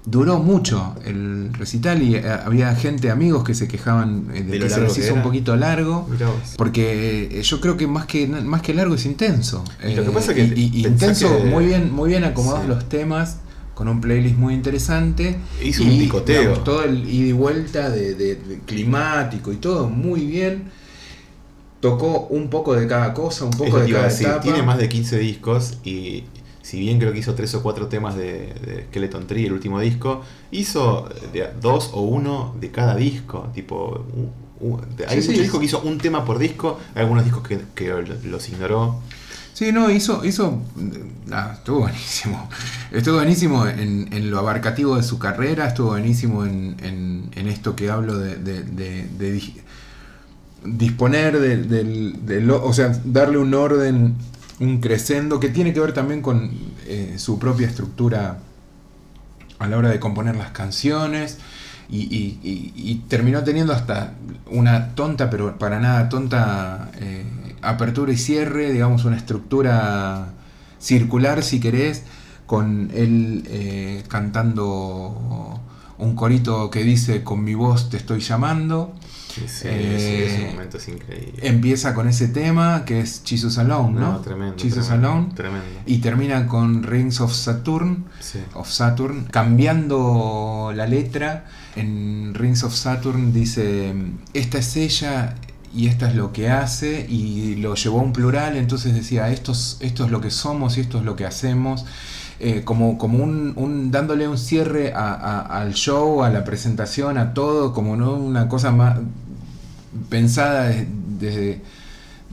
Duró 0.04 0.40
mucho 0.40 0.96
el 1.06 1.54
recital 1.54 2.02
y 2.02 2.16
eh, 2.16 2.24
había 2.28 2.74
gente, 2.76 3.12
amigos 3.12 3.44
que 3.44 3.54
se 3.54 3.68
quejaban 3.68 4.32
eh, 4.34 4.42
de, 4.42 4.58
que 4.58 4.68
se 4.68 4.82
les 4.82 4.94
que 4.94 5.02
hizo 5.02 5.14
un 5.14 5.22
poquito 5.22 5.56
largo. 5.56 6.10
Porque 6.58 7.30
eh, 7.40 7.44
yo 7.44 7.62
creo 7.62 7.78
que 7.78 7.86
más 7.86 8.08
que 8.08 8.26
más 8.26 8.64
que 8.64 8.74
largo 8.74 8.96
es 8.96 9.06
intenso. 9.06 9.64
Y 9.88 9.94
lo 9.94 10.02
que 10.04 10.10
Eh, 10.10 10.14
pasa 10.14 10.34
que 10.34 10.46
y- 10.46 10.72
y- 10.74 10.82
pensá 10.84 11.06
intenso, 11.06 11.38
que- 11.38 11.44
muy 11.52 11.66
bien, 11.68 11.92
muy 11.94 12.10
bien 12.10 12.24
acomodados 12.24 12.64
Sí. 12.64 12.70
los 12.70 12.90
temas, 12.90 13.38
con 13.82 13.88
un 13.88 14.00
playlist 14.00 14.38
muy 14.38 14.54
interesante. 14.54 15.38
Hizo 15.64 15.82
y, 15.82 15.88
un 15.90 15.98
picoteo. 15.98 16.40
digamos, 16.42 16.64
todo 16.64 16.84
el 16.84 17.10
ida 17.10 17.30
y 17.30 17.32
vuelta 17.32 17.90
de, 17.90 18.14
de- 18.14 18.36
de 18.36 18.60
climático 18.60 19.52
y 19.52 19.56
todo 19.56 19.90
muy 19.90 20.24
bien. 20.28 20.66
Tocó 21.80 22.28
un 22.30 22.52
poco 22.52 22.76
de 22.76 22.86
cada 22.86 23.12
cosa, 23.16 23.46
un 23.46 23.50
poco 23.52 23.80
de 23.80 23.92
cada 23.92 24.04
decir, 24.04 24.28
etapa. 24.28 24.42
tiene 24.44 24.62
más 24.62 24.78
de 24.78 24.88
15 24.88 25.18
discos 25.18 25.80
y 25.84 26.26
si 26.62 26.80
bien 26.80 27.00
creo 27.00 27.12
que 27.12 27.18
hizo 27.18 27.34
tres 27.34 27.56
o 27.56 27.64
cuatro 27.64 27.88
temas 27.88 28.16
de, 28.16 28.54
de 28.64 28.86
Skeleton 28.92 29.26
Tree, 29.26 29.48
el 29.48 29.54
último 29.54 29.80
disco, 29.80 30.22
hizo 30.52 31.10
de- 31.34 31.50
dos 31.60 31.90
o 31.96 32.02
uno 32.02 32.54
de 32.62 32.70
cada 32.70 32.96
disco. 32.96 33.50
Tipo, 33.56 34.06
u- 34.62 34.68
u- 34.74 34.80
de- 34.96 35.06
hay 35.08 35.10
Sí, 35.10 35.30
muchos 35.30 35.36
sí. 35.38 35.42
discos 35.42 35.60
que 35.60 35.66
hizo 35.66 35.82
un 35.82 35.98
tema 35.98 36.24
por 36.24 36.38
disco, 36.38 36.78
hay 36.94 37.02
algunos 37.02 37.24
discos 37.24 37.48
que, 37.48 37.60
que 37.74 37.92
los 38.26 38.48
ignoró. 38.50 39.00
Sí, 39.54 39.72
no, 39.72 39.90
hizo, 39.92 40.24
hizo, 40.26 40.62
ah, 41.32 41.52
estuvo 41.56 41.82
buenísimo. 41.82 42.50
Estuvo 42.92 43.16
buenísimo 43.16 43.68
en, 43.68 44.32
lo 44.32 44.40
abarcativo 44.40 44.96
de 44.96 45.04
su 45.04 45.20
carrera, 45.20 45.68
estuvo 45.68 45.90
buenísimo 45.90 46.46
en, 46.46 46.76
en- 46.82 47.30
esto 47.48 47.76
que 47.76 47.90
hablo 47.90 48.18
de, 48.18 48.38
de- 48.38 48.64
de- 48.64 49.08
de 49.08 49.32
di- 49.34 49.62
disponer 50.64 51.40
de, 51.40 51.58
del- 51.58 52.52
o 52.52 52.74
sea, 52.74 52.98
darle 53.04 53.38
un 53.38 53.54
orden, 53.54 54.16
un 54.60 54.80
crescendo, 54.80 55.40
que 55.40 55.50
tiene 55.50 55.74
que 55.74 55.80
ver 55.80 55.94
también 55.94 56.22
con 56.22 56.52
eh, 56.86 57.16
su 57.18 57.38
propia 57.40 57.68
estructura 57.68 58.40
a 59.60 59.68
la 59.68 59.78
hora 59.78 59.90
de 59.90 60.00
componer 60.00 60.36
las 60.36 60.52
canciones. 60.52 61.38
Y, 61.90 62.04
y- 62.04 62.40
y- 62.42 62.72
y 62.76 62.96
terminó 63.10 63.44
teniendo 63.44 63.74
hasta 63.74 64.14
una 64.50 64.96
tonta, 64.96 65.30
pero 65.30 65.58
para 65.60 65.78
nada 65.82 66.08
tonta, 66.08 66.90
eh, 67.02 67.26
apertura 67.62 68.12
y 68.12 68.18
cierre, 68.18 68.72
digamos, 68.72 69.06
una 69.06 69.18
estructura 69.18 70.30
circular, 70.80 71.44
si 71.44 71.60
querés, 71.60 72.04
con 72.46 72.92
él 72.94 73.44
eh, 73.48 74.04
cantando 74.08 75.60
un 75.98 76.16
corito 76.16 76.70
que 76.72 76.84
dice, 76.84 77.24
con 77.24 77.44
mi 77.44 77.54
voz 77.54 77.90
te 77.90 77.98
estoy 77.98 78.20
llamando. 78.22 78.94
Sí, 79.34 79.44
sí, 79.48 79.68
Eh, 79.70 79.98
sí, 79.98 80.36
ese 80.36 80.52
momento 80.52 80.78
es 80.78 80.88
increíble. 80.90 81.34
Empieza 81.42 81.94
con 81.94 82.10
ese 82.10 82.28
tema 82.28 82.84
que 82.84 83.00
es 83.00 83.22
Jesus 83.24 83.58
Alone, 83.58 84.00
¿no? 84.00 84.12
No, 84.14 84.20
tremendo. 84.20 84.56
Jesus 84.58 84.88
tremendo, 84.88 85.10
Alone. 85.12 85.34
Tremendo. 85.36 85.66
Y 85.86 86.00
termina 86.00 86.48
con 86.48 86.84
Rings 86.84 87.22
of 87.22 87.32
Saturn, 87.34 88.06
of 88.56 88.70
Saturn, 88.70 89.26
cambiando 89.32 90.74
la 90.76 90.86
letra. 90.88 91.46
En 91.78 92.34
Rings 92.34 92.64
of 92.64 92.74
Saturn 92.74 93.32
dice, 93.32 93.94
esta 94.34 94.58
es 94.58 94.76
ella 94.76 95.36
y 95.74 95.88
esta 95.88 96.10
es 96.10 96.16
lo 96.16 96.34
que 96.34 96.50
hace, 96.50 97.06
y 97.10 97.56
lo 97.58 97.76
llevó 97.76 98.00
a 98.00 98.04
un 98.04 98.14
plural, 98.14 98.58
entonces 98.58 98.94
decía, 98.94 99.30
esto 99.30 99.52
es, 99.54 99.78
esto 99.82 100.06
es 100.06 100.12
lo 100.12 100.20
que 100.22 100.32
somos 100.32 100.78
y 100.78 100.82
esto 100.82 101.00
es 101.00 101.06
lo 101.06 101.16
que 101.16 101.26
hacemos. 101.26 101.86
Eh, 102.40 102.64
como, 102.64 102.98
como 102.98 103.24
un, 103.24 103.92
dándole 103.92 104.28
un 104.28 104.38
cierre 104.38 104.94
a- 104.94 105.14
a- 105.14 105.62
al 105.62 105.74
show, 105.76 106.24
a 106.24 106.30
la 106.32 106.44
presentación, 106.44 107.18
a 107.20 107.34
todo, 107.36 107.72
como 107.74 107.96
no 107.96 108.14
una 108.16 108.48
cosa 108.50 108.72
más 108.72 108.98
pensada 110.10 110.66
de- 110.70 110.88
desde, 111.20 111.62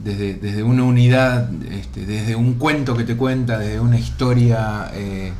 desde, 0.03 0.33
desde 0.35 0.63
una 0.63 0.83
unidad, 0.83 1.49
este, 1.71 2.05
desde 2.05 2.35
un 2.35 2.55
cuento 2.55 2.95
que 2.95 3.03
te 3.03 3.15
cuenta, 3.17 3.59
desde 3.59 3.79
una 3.79 3.99
historia 3.99 4.89
eh, 4.93 5.31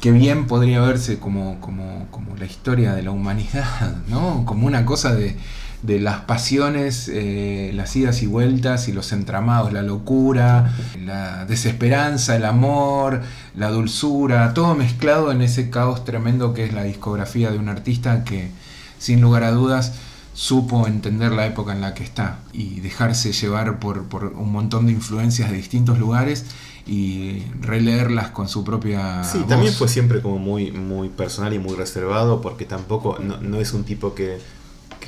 que 0.00 0.12
bien 0.12 0.46
podría 0.46 0.80
verse 0.80 1.18
como, 1.18 1.60
como, 1.60 2.06
como 2.10 2.36
la 2.36 2.44
historia 2.46 2.94
de 2.94 3.02
la 3.02 3.10
humanidad, 3.10 3.96
¿no? 4.08 4.44
Como 4.44 4.66
una 4.66 4.84
cosa 4.84 5.14
de, 5.14 5.36
de 5.82 6.00
las 6.00 6.22
pasiones, 6.22 7.08
eh, 7.12 7.70
las 7.74 7.94
idas 7.94 8.22
y 8.22 8.26
vueltas 8.26 8.88
y 8.88 8.92
los 8.92 9.12
entramados, 9.12 9.72
la 9.72 9.82
locura, 9.82 10.74
la 11.04 11.44
desesperanza, 11.46 12.34
el 12.34 12.44
amor, 12.44 13.22
la 13.54 13.70
dulzura, 13.70 14.54
todo 14.54 14.74
mezclado 14.74 15.30
en 15.30 15.40
ese 15.40 15.70
caos 15.70 16.04
tremendo 16.04 16.52
que 16.52 16.64
es 16.64 16.72
la 16.72 16.82
discografía 16.82 17.50
de 17.52 17.58
un 17.58 17.68
artista 17.68 18.24
que, 18.24 18.50
sin 18.98 19.20
lugar 19.20 19.44
a 19.44 19.52
dudas, 19.52 19.92
supo 20.34 20.86
entender 20.86 21.32
la 21.32 21.46
época 21.46 21.72
en 21.72 21.80
la 21.80 21.94
que 21.94 22.02
está 22.04 22.38
y 22.52 22.80
dejarse 22.80 23.32
llevar 23.32 23.78
por, 23.78 24.04
por 24.04 24.24
un 24.26 24.50
montón 24.52 24.86
de 24.86 24.92
influencias 24.92 25.50
de 25.50 25.56
distintos 25.56 25.98
lugares 25.98 26.44
y 26.86 27.42
releerlas 27.60 28.28
con 28.30 28.48
su 28.48 28.64
propia 28.64 29.22
Sí, 29.24 29.38
voz. 29.38 29.48
también 29.48 29.72
fue 29.74 29.88
siempre 29.88 30.22
como 30.22 30.38
muy, 30.38 30.72
muy 30.72 31.08
personal 31.08 31.52
y 31.54 31.58
muy 31.58 31.74
reservado 31.76 32.40
porque 32.40 32.64
tampoco, 32.64 33.18
no, 33.20 33.36
no 33.38 33.58
es 33.60 33.72
un 33.72 33.84
tipo 33.84 34.14
que, 34.14 34.38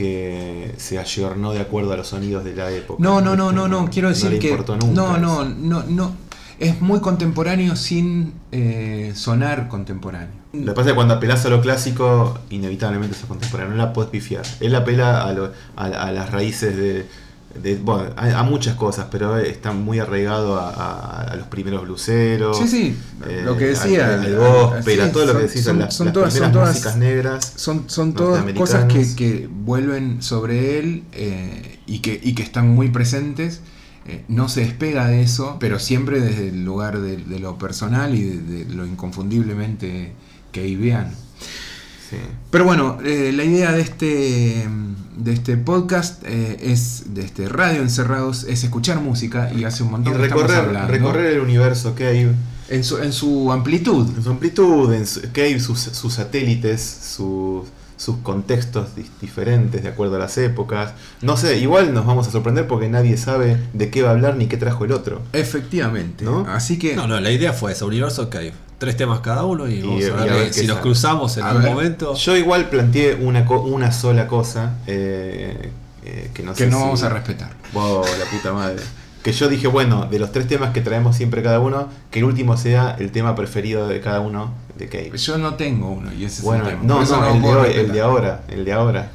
que 0.00 0.72
se 0.78 0.98
ayornó 0.98 1.52
de 1.52 1.60
acuerdo 1.60 1.92
a 1.92 1.96
los 1.98 2.08
sonidos 2.08 2.42
de 2.42 2.54
la 2.54 2.70
época. 2.70 3.02
No, 3.02 3.20
no, 3.20 3.36
no, 3.36 3.52
no, 3.52 3.68
no, 3.68 3.90
quiero 3.90 4.08
decir 4.08 4.30
le 4.30 4.38
que 4.38 4.48
importó 4.50 4.76
nunca 4.76 5.18
no, 5.18 5.18
no, 5.18 5.44
no, 5.44 5.82
no, 5.86 6.12
es 6.58 6.80
muy 6.80 7.00
contemporáneo 7.00 7.76
sin 7.76 8.32
eh, 8.50 9.12
sonar 9.14 9.68
contemporáneo. 9.68 10.40
Lo 10.54 10.64
que 10.66 10.72
pasa 10.72 10.80
es 10.80 10.92
que 10.92 10.94
cuando 10.96 11.14
apelás 11.14 11.44
a 11.44 11.48
lo 11.50 11.60
clásico, 11.60 12.38
inevitablemente 12.48 13.14
sos 13.14 13.26
contemporáneo, 13.28 13.72
no 13.76 13.82
la 13.84 13.92
puedes 13.92 14.10
pifiar. 14.10 14.44
Él 14.60 14.74
apela 14.74 15.22
a, 15.22 15.32
lo- 15.32 15.52
a, 15.76 15.84
a 15.84 16.10
las 16.12 16.30
raíces 16.32 16.76
de, 16.76 17.06
de- 17.54 17.76
bueno, 17.76 18.10
a, 18.16 18.38
a 18.38 18.42
muchas 18.42 18.74
cosas, 18.76 19.06
pero 19.10 19.36
está 19.38 19.72
muy 19.72 19.98
arraigado 19.98 20.58
a, 20.58 20.70
a- 20.70 21.22
a 21.32 21.36
los 21.36 21.46
primeros 21.48 21.82
bluseros. 21.82 22.58
Sí, 22.58 22.68
sí, 22.68 22.96
eh, 23.28 23.42
lo 23.44 23.56
que 23.56 23.66
decía, 23.66 24.14
al, 24.14 24.24
al- 24.24 24.36
gospel, 24.36 25.00
sí, 25.06 25.12
todo 25.12 25.26
lo 25.26 25.32
que 25.32 25.38
son- 25.38 25.46
decís, 25.48 25.64
son- 25.64 25.78
las, 25.80 25.94
son 25.94 26.06
las 26.06 26.14
todas- 26.14 26.32
son 26.32 26.38
primeras 26.40 26.52
todas- 26.52 26.68
músicas 26.74 26.96
negras. 26.96 27.52
Son, 27.56 27.84
son 27.88 28.12
todas 28.14 28.44
cosas 28.54 28.84
que, 28.84 29.14
que 29.16 29.48
vuelven 29.50 30.22
sobre 30.22 30.78
él 30.78 31.04
eh, 31.12 31.78
y, 31.86 31.98
que, 32.00 32.20
y 32.22 32.34
que 32.34 32.42
están 32.42 32.68
muy 32.68 32.90
presentes. 32.90 33.60
Eh, 34.06 34.24
no 34.28 34.48
se 34.48 34.60
despega 34.62 35.06
de 35.08 35.22
eso, 35.22 35.56
pero 35.60 35.78
siempre 35.78 36.20
desde 36.20 36.48
el 36.48 36.64
lugar 36.64 37.00
de, 37.00 37.18
de 37.18 37.38
lo 37.38 37.58
personal 37.58 38.14
y 38.14 38.22
de, 38.22 38.64
de 38.64 38.74
lo 38.74 38.86
inconfundiblemente 38.86 40.12
keiviano. 40.52 41.10
Sí. 42.10 42.16
Pero 42.50 42.64
bueno, 42.64 42.98
eh, 43.04 43.32
la 43.34 43.44
idea 43.44 43.72
de 43.72 43.80
este, 43.82 44.66
de 45.16 45.32
este 45.32 45.56
podcast 45.56 46.22
eh, 46.26 46.58
es, 46.60 47.14
de 47.14 47.22
este 47.22 47.48
Radio 47.48 47.80
Encerrados, 47.82 48.44
es 48.44 48.64
escuchar 48.64 49.00
música 49.00 49.52
y 49.54 49.62
hace 49.64 49.82
un 49.84 49.90
Y 49.90 49.92
montón 49.92 50.16
que 50.16 50.22
estamos 50.24 50.42
recorrer, 50.44 50.66
hablando. 50.66 50.92
recorrer 50.92 51.26
el 51.34 51.40
universo 51.40 51.94
Cave 51.94 52.32
en, 52.68 52.84
su, 52.84 52.98
en 52.98 53.12
su 53.12 53.52
amplitud. 53.52 54.08
en 54.16 54.22
su 54.24 54.30
amplitud, 54.30 54.92
en 54.92 55.06
su- 55.06 55.20
Cave, 55.32 55.60
sus, 55.60 55.78
sus 55.80 56.14
satélites, 56.14 56.80
sus, 56.82 57.68
sus 57.96 58.16
contextos 58.24 58.96
di- 58.96 59.06
diferentes 59.20 59.82
de 59.84 59.88
acuerdo 59.90 60.16
a 60.16 60.18
las 60.18 60.36
épocas. 60.38 60.92
No 61.22 61.36
sé, 61.36 61.58
igual 61.58 61.92
nos 61.94 62.06
vamos 62.06 62.26
a 62.26 62.30
sorprender 62.32 62.66
porque 62.66 62.88
nadie 62.88 63.16
sabe 63.16 63.56
de 63.72 63.90
qué 63.90 64.02
va 64.02 64.08
a 64.08 64.12
hablar 64.12 64.36
ni 64.36 64.46
qué 64.46 64.56
trajo 64.56 64.84
el 64.84 64.90
otro. 64.92 65.22
Efectivamente. 65.32 66.24
¿No? 66.24 66.46
Así 66.48 66.78
que 66.78 66.96
No, 66.96 67.06
no, 67.06 67.20
la 67.20 67.30
idea 67.30 67.52
fue 67.52 67.70
esa, 67.72 67.84
Universo 67.84 68.30
Cave. 68.30 68.52
Tres 68.80 68.96
temas 68.96 69.20
cada 69.20 69.44
uno 69.44 69.68
y 69.68 69.80
vamos 69.82 70.00
Y- 70.00 70.04
a 70.04 70.08
y 70.08 70.10
ver, 70.10 70.20
a 70.20 70.24
ver 70.36 70.46
qué 70.48 70.52
si 70.54 70.60
nos 70.66 70.68
sale. 70.78 70.80
cruzamos 70.80 71.36
en 71.36 71.44
A 71.44 71.48
algún 71.50 71.62
ver, 71.64 71.74
momento. 71.74 72.14
Yo 72.16 72.36
igual 72.36 72.68
planteé 72.70 73.14
una, 73.14 73.44
co- 73.46 73.60
una 73.62 73.92
sola 73.92 74.26
cosa 74.26 74.74
eh, 74.88 75.70
eh, 76.04 76.30
que 76.34 76.42
no 76.42 76.52
que 76.54 76.64
sé 76.64 76.70
no 76.70 76.78
si- 76.78 76.82
vamos 76.82 77.02
a 77.04 77.08
respetar. 77.10 77.50
Wow, 77.74 78.02
la 78.18 78.24
puta 78.24 78.52
madre. 78.52 78.82
Que 79.22 79.32
yo 79.32 79.48
dije, 79.50 79.66
bueno, 79.68 80.06
de 80.06 80.18
los 80.18 80.32
tres 80.32 80.48
temas 80.48 80.72
que 80.72 80.80
traemos 80.80 81.14
siempre 81.14 81.42
cada 81.42 81.60
uno, 81.60 81.88
que 82.10 82.20
el 82.20 82.24
último 82.24 82.56
sea 82.56 82.96
el 82.98 83.12
tema 83.12 83.34
preferido 83.34 83.86
de 83.86 84.00
cada 84.00 84.20
uno 84.20 84.54
de 84.78 84.88
Cave. 84.88 85.12
Yo 85.18 85.36
no 85.36 85.56
tengo 85.56 85.90
uno 85.90 86.10
y 86.14 86.24
ese 86.24 86.40
Bueno, 86.40 86.64
es 86.66 86.72
el 86.72 86.80
tema. 86.80 86.94
no, 86.94 87.02
eso 87.02 87.20
no, 87.20 87.34
el 87.34 87.42
de, 87.42 87.48
hoy, 87.48 87.70
el 87.74 87.92
de 87.92 88.00
ahora, 88.00 88.40
el 88.48 88.64
de 88.64 88.72
ahora. 88.72 89.10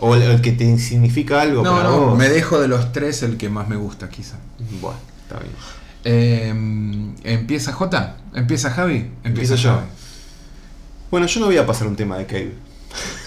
O 0.00 0.16
el, 0.16 0.22
el 0.22 0.40
que 0.40 0.50
te 0.50 0.76
significa 0.78 1.40
algo 1.40 1.62
No, 1.62 1.70
para 1.76 1.84
no, 1.90 2.00
vos. 2.00 2.18
me 2.18 2.28
dejo 2.28 2.60
de 2.60 2.66
los 2.66 2.90
tres 2.90 3.22
el 3.22 3.36
que 3.36 3.48
más 3.48 3.68
me 3.68 3.76
gusta, 3.76 4.08
quizá. 4.08 4.38
Bueno, 4.80 4.98
está 5.22 5.38
bien. 5.38 5.54
Eh, 6.04 7.12
¿Empieza 7.22 7.72
J? 7.72 8.16
¿Empieza 8.34 8.70
Javi? 8.70 9.10
Empiezo 9.24 9.56
yo. 9.56 9.80
Bueno, 11.10 11.26
yo 11.26 11.40
no 11.40 11.46
voy 11.46 11.58
a 11.58 11.66
pasar 11.66 11.86
un 11.86 11.96
tema 11.96 12.16
de 12.18 12.26
Cave. 12.26 12.52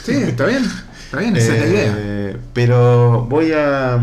Sí, 0.03 0.13
está 0.13 0.45
bien. 0.45 0.63
Está 1.05 1.19
bien, 1.19 1.35
esa 1.35 1.53
es 1.55 1.59
la 1.61 1.67
idea. 1.67 1.93
Eh, 1.97 2.37
Pero 2.53 3.25
voy 3.29 3.51
a, 3.51 3.93
a- 3.95 3.99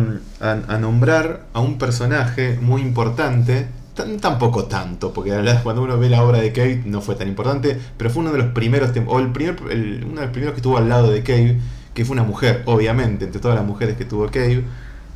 a 0.68 0.78
nombrar 0.78 1.46
a 1.52 1.60
un 1.60 1.78
personaje 1.78 2.58
muy 2.60 2.80
importante. 2.82 3.66
Tan- 3.94 4.18
tampoco 4.20 4.64
tanto, 4.64 5.12
porque 5.12 5.30
la 5.30 5.36
verdad, 5.38 5.62
cuando 5.62 5.82
uno 5.82 5.98
ve 5.98 6.08
la 6.08 6.22
obra 6.22 6.38
de 6.38 6.50
Cave 6.52 6.82
no 6.86 7.02
fue 7.02 7.14
tan 7.14 7.28
importante, 7.28 7.78
pero 7.98 8.08
fue 8.08 8.22
uno 8.22 8.32
de 8.32 8.38
los 8.38 8.46
primeros, 8.52 8.90
o 9.06 9.18
el 9.18 9.32
primer, 9.32 9.56
el- 9.70 10.04
uno 10.08 10.20
de 10.20 10.26
los 10.26 10.30
primeros 10.32 10.54
que 10.54 10.60
estuvo 10.60 10.78
al 10.78 10.88
lado 10.88 11.10
de 11.10 11.22
Cave, 11.22 11.58
que 11.92 12.04
fue 12.06 12.14
una 12.14 12.22
mujer, 12.22 12.62
obviamente, 12.64 13.26
entre 13.26 13.40
todas 13.40 13.56
las 13.56 13.66
mujeres 13.66 13.96
que 13.98 14.04
tuvo 14.06 14.26
Cave. 14.28 14.64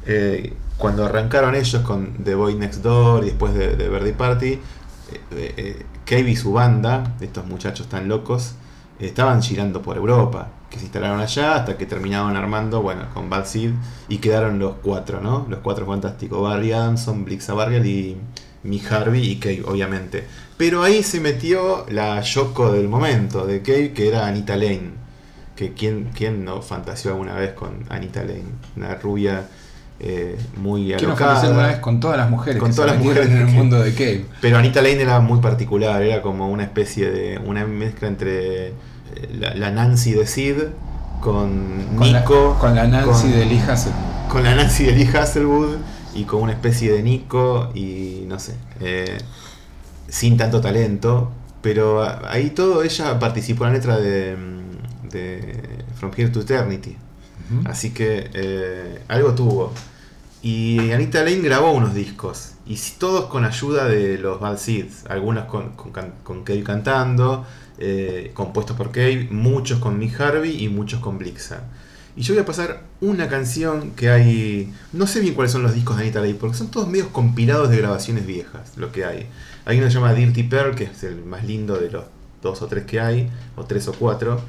Eh, 0.06 0.52
cuando 0.76 1.06
arrancaron 1.06 1.54
ellos 1.54 1.80
con 1.82 2.12
The 2.22 2.34
Boy 2.34 2.54
Next 2.56 2.82
Door 2.82 3.22
y 3.24 3.26
después 3.28 3.54
de, 3.54 3.76
de 3.76 3.88
Birthday 3.88 4.12
Party, 4.12 4.58
eh, 5.12 5.20
eh, 5.30 5.86
eh, 6.08 6.20
y 6.28 6.36
su 6.36 6.52
banda, 6.52 7.16
estos 7.20 7.46
muchachos 7.46 7.88
tan 7.88 8.08
locos, 8.08 8.54
estaban 8.98 9.42
girando 9.42 9.82
por 9.82 9.96
Europa, 9.96 10.48
que 10.70 10.78
se 10.78 10.84
instalaron 10.84 11.20
allá 11.20 11.56
hasta 11.56 11.76
que 11.76 11.86
terminaron 11.86 12.36
armando, 12.36 12.82
bueno, 12.82 13.06
con 13.14 13.28
Bad 13.28 13.46
Seed 13.46 13.72
y 14.08 14.18
quedaron 14.18 14.58
los 14.58 14.76
cuatro, 14.82 15.20
¿no? 15.20 15.46
Los 15.48 15.60
cuatro 15.60 15.86
fantásticos, 15.86 16.42
Barry 16.42 16.72
Adamson, 16.72 17.24
Blixa 17.24 17.54
Barrier 17.54 17.84
y 17.84 18.16
Mick 18.64 18.90
Harvey 18.90 19.30
y 19.30 19.36
Cave, 19.36 19.64
obviamente. 19.66 20.26
Pero 20.56 20.82
ahí 20.82 21.02
se 21.02 21.20
metió 21.20 21.86
la 21.90 22.20
Yoko 22.20 22.72
del 22.72 22.88
momento 22.88 23.46
de 23.46 23.62
Cave, 23.62 23.92
que 23.92 24.08
era 24.08 24.26
Anita 24.26 24.56
Lane. 24.56 25.06
Que 25.54 25.72
quién, 25.72 26.10
quién 26.14 26.44
no 26.44 26.60
fantaseó 26.60 27.12
alguna 27.12 27.34
vez 27.34 27.52
con 27.52 27.84
Anita 27.88 28.22
Lane, 28.22 28.44
una 28.76 28.94
rubia 28.96 29.48
eh, 30.00 30.36
muy 30.56 30.92
alocada. 30.92 31.16
fantasear 31.34 31.52
una 31.52 31.66
vez 31.68 31.78
con 31.78 32.00
todas 32.00 32.18
las 32.18 32.28
mujeres 32.30 32.60
Con 32.60 32.70
que 32.70 32.76
todas 32.76 32.90
se 32.90 32.96
las 32.96 33.04
mujeres 33.04 33.28
en 33.30 33.36
el 33.38 33.46
mundo 33.46 33.80
de 33.80 33.92
Cave. 33.94 34.24
Pero 34.40 34.58
Anita 34.58 34.82
Lane 34.82 35.00
era 35.02 35.20
muy 35.20 35.40
particular, 35.40 36.02
era 36.02 36.22
como 36.22 36.48
una 36.48 36.64
especie 36.64 37.10
de. 37.10 37.38
una 37.38 37.64
mezcla 37.66 38.08
entre 38.08 38.68
eh, 38.68 38.72
la, 39.38 39.54
la 39.54 39.70
Nancy 39.70 40.12
de 40.12 40.26
Sid 40.26 40.56
con, 41.20 41.86
Con 41.96 42.12
la- 42.12 42.20
Nico. 42.20 42.56
con 42.60 42.74
la 42.74 42.86
Nancy 42.86 43.10
con- 43.22 43.32
de 43.32 43.46
Lee 43.46 43.58
Hasselhoff. 43.66 43.96
Con 44.28 44.42
la 44.44 44.54
Nancy 44.54 44.84
de 44.84 44.92
Lee 44.92 45.08
Hasselwood 45.16 45.76
y 46.14 46.24
con 46.24 46.42
una 46.42 46.52
especie 46.52 46.92
de 46.92 47.02
Nico 47.02 47.70
y 47.74 48.24
no 48.28 48.38
sé. 48.38 48.54
eh, 48.80 49.18
sin 50.08 50.36
tanto 50.36 50.60
talento. 50.60 51.30
Pero 51.62 52.02
ahí 52.28 52.50
todo 52.50 52.82
ella 52.84 53.18
participó 53.18 53.64
en 53.64 53.70
la 53.72 53.78
letra 53.78 53.98
de, 53.98 54.36
mm, 54.36 55.08
de 55.08 55.62
From 55.98 56.12
Here 56.16 56.28
to 56.28 56.40
Eternity. 56.40 56.96
Así 57.64 57.90
que 57.90 58.28
eh, 58.34 59.00
algo 59.08 59.32
tuvo. 59.34 59.72
Y 60.42 60.92
Anita 60.92 61.22
Lane 61.22 61.40
grabó 61.40 61.72
unos 61.72 61.94
discos. 61.94 62.52
Y 62.66 62.76
todos 62.98 63.26
con 63.26 63.44
ayuda 63.44 63.86
de 63.86 64.18
los 64.18 64.40
Bad 64.40 64.58
Seeds. 64.58 65.06
Algunos 65.08 65.44
con, 65.44 65.72
con, 65.72 66.44
cantando, 66.62 67.46
eh, 67.78 68.30
compuestos 68.34 68.76
por 68.76 68.92
Cave. 68.92 69.28
Muchos 69.30 69.78
con 69.78 69.98
Mick 69.98 70.20
Harvey 70.20 70.62
y 70.62 70.68
muchos 70.68 71.00
con 71.00 71.18
Blixa. 71.18 71.62
Y 72.16 72.22
yo 72.22 72.32
voy 72.34 72.42
a 72.42 72.46
pasar 72.46 72.82
una 73.00 73.28
canción 73.28 73.90
que 73.90 74.08
hay. 74.08 74.72
No 74.92 75.06
sé 75.06 75.20
bien 75.20 75.34
cuáles 75.34 75.52
son 75.52 75.62
los 75.62 75.74
discos 75.74 75.96
de 75.96 76.04
Anita 76.04 76.20
Lane, 76.20 76.34
porque 76.34 76.56
son 76.56 76.70
todos 76.70 76.88
medios 76.88 77.08
compilados 77.08 77.68
de 77.68 77.76
grabaciones 77.76 78.26
viejas, 78.26 78.72
lo 78.76 78.90
que 78.90 79.04
hay. 79.04 79.26
Hay 79.66 79.76
uno 79.76 79.86
que 79.86 79.92
se 79.92 79.98
llama 79.98 80.14
Dirty 80.14 80.44
Pearl, 80.44 80.74
que 80.74 80.84
es 80.84 81.02
el 81.04 81.24
más 81.24 81.44
lindo 81.44 81.76
de 81.76 81.90
los 81.90 82.04
dos 82.40 82.62
o 82.62 82.66
tres 82.66 82.84
que 82.84 83.00
hay, 83.00 83.28
o 83.56 83.64
tres 83.64 83.86
o 83.88 83.92
cuatro. 83.92 84.40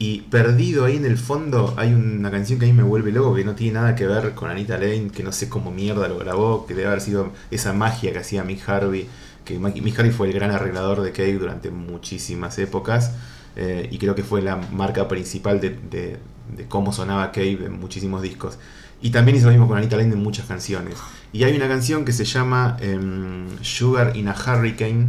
Y 0.00 0.20
perdido 0.22 0.84
ahí 0.84 0.96
en 0.96 1.04
el 1.04 1.18
fondo 1.18 1.74
hay 1.76 1.92
una 1.92 2.30
canción 2.30 2.58
que 2.60 2.66
a 2.66 2.68
mí 2.68 2.72
me 2.74 2.84
vuelve 2.84 3.10
loco, 3.10 3.34
que 3.34 3.44
no 3.44 3.54
tiene 3.56 3.74
nada 3.74 3.96
que 3.96 4.06
ver 4.06 4.32
con 4.34 4.48
Anita 4.48 4.78
Lane, 4.78 5.10
que 5.12 5.24
no 5.24 5.32
sé 5.32 5.48
cómo 5.48 5.72
mierda 5.72 6.06
lo 6.06 6.18
grabó, 6.18 6.66
que 6.66 6.74
debe 6.74 6.86
haber 6.88 7.00
sido 7.00 7.32
esa 7.50 7.72
magia 7.72 8.12
que 8.12 8.18
hacía 8.20 8.44
Mick 8.44 8.68
Harvey, 8.68 9.08
que 9.44 9.58
Mick 9.58 9.98
Harvey 9.98 10.12
fue 10.12 10.28
el 10.28 10.34
gran 10.34 10.52
arreglador 10.52 11.00
de 11.00 11.10
Cave 11.10 11.34
durante 11.34 11.70
muchísimas 11.70 12.56
épocas, 12.58 13.12
eh, 13.56 13.88
y 13.90 13.98
creo 13.98 14.14
que 14.14 14.22
fue 14.22 14.40
la 14.40 14.56
marca 14.56 15.08
principal 15.08 15.60
de, 15.60 15.70
de- 15.70 16.18
de 16.56 16.64
cómo 16.68 16.92
sonaba 16.92 17.32
Cave 17.32 17.66
en 17.66 17.78
muchísimos 17.80 18.22
discos. 18.22 18.58
Y 19.02 19.10
también 19.10 19.36
hizo 19.36 19.46
lo 19.46 19.52
mismo 19.52 19.66
con 19.68 19.78
Anita 19.78 19.96
Lane 19.96 20.12
en 20.14 20.22
muchas 20.22 20.46
canciones. 20.46 20.94
Y 21.32 21.42
hay 21.44 21.56
una 21.56 21.66
canción 21.68 22.04
que 22.04 22.12
se 22.12 22.24
llama 22.24 22.76
em, 22.80 23.46
Sugar 23.62 24.16
in 24.16 24.28
a 24.28 24.34
Hurricane, 24.34 25.08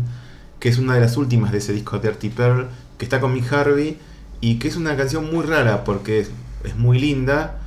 que 0.59 0.69
es 0.69 0.79
una 0.79 0.95
de 0.95 0.99
las 1.01 1.15
últimas 1.15 1.51
de 1.51 1.59
ese 1.59 1.73
disco 1.73 1.99
Dirty 1.99 2.29
Pearl, 2.29 2.69
que 2.97 3.05
está 3.05 3.19
con 3.21 3.33
Mick 3.33 3.51
Harvey 3.53 3.97
y 4.41 4.55
que 4.59 4.67
es 4.67 4.75
una 4.75 4.95
canción 4.95 5.31
muy 5.31 5.45
rara 5.45 5.83
porque 5.83 6.19
es, 6.19 6.31
muy 6.75 6.99
linda, 6.99 7.59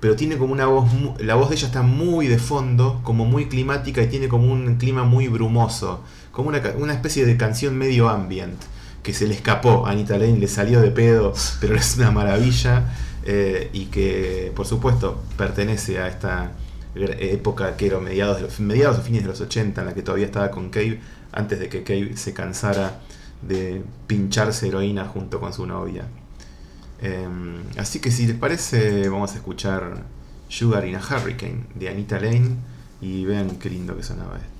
pero 0.00 0.16
tiene 0.16 0.36
como 0.36 0.52
una 0.52 0.66
voz, 0.66 0.90
la 1.18 1.34
voz 1.34 1.48
de 1.48 1.56
ella 1.56 1.66
está 1.66 1.82
muy 1.82 2.26
de 2.28 2.38
fondo, 2.38 3.00
como 3.02 3.24
muy 3.24 3.46
climática 3.48 4.02
y 4.02 4.08
tiene 4.08 4.28
como 4.28 4.52
un 4.52 4.76
clima 4.76 5.04
muy 5.04 5.28
brumoso, 5.28 6.04
como 6.30 6.48
una, 6.48 6.60
una 6.78 6.92
especie 6.92 7.24
de 7.24 7.36
canción 7.36 7.76
medio 7.76 8.08
ambient, 8.08 8.60
que 9.02 9.14
se 9.14 9.26
le 9.26 9.34
escapó 9.34 9.86
a 9.86 9.92
Anita 9.92 10.18
Lane, 10.18 10.38
le 10.38 10.48
salió 10.48 10.80
de 10.80 10.90
pedo, 10.90 11.32
pero 11.60 11.74
es 11.76 11.96
una 11.96 12.10
maravilla 12.10 12.94
eh, 13.24 13.70
y 13.72 13.86
que 13.86 14.52
por 14.54 14.66
supuesto 14.66 15.22
pertenece 15.38 15.98
a 15.98 16.08
esta 16.08 16.52
época 16.94 17.76
que 17.76 17.86
era 17.86 17.98
mediados, 17.98 18.60
mediados 18.60 18.98
o 18.98 19.02
fines 19.02 19.22
de 19.22 19.28
los 19.28 19.40
80 19.40 19.80
en 19.80 19.86
la 19.86 19.94
que 19.94 20.02
todavía 20.02 20.26
estaba 20.26 20.50
con 20.50 20.70
Cave, 20.70 21.00
antes 21.32 21.58
de 21.58 21.68
que 21.68 21.82
Cave 21.82 22.16
se 22.16 22.32
cansara 22.32 23.00
de 23.46 23.84
pincharse 24.06 24.68
heroína 24.68 25.06
junto 25.06 25.40
con 25.40 25.52
su 25.52 25.66
novia. 25.66 26.06
Em, 27.00 27.62
así 27.76 28.00
que 28.00 28.10
si 28.10 28.26
les 28.26 28.36
parece, 28.36 29.08
vamos 29.08 29.32
a 29.32 29.36
escuchar 29.36 30.04
Sugar 30.48 30.86
in 30.86 30.96
a 30.96 31.00
Hurricane 31.00 31.64
de 31.74 31.88
Anita 31.88 32.18
Lane 32.18 32.56
y 33.00 33.24
vean 33.24 33.56
qué 33.58 33.70
lindo 33.70 33.96
que 33.96 34.02
sonaba 34.02 34.36
esto. 34.36 34.53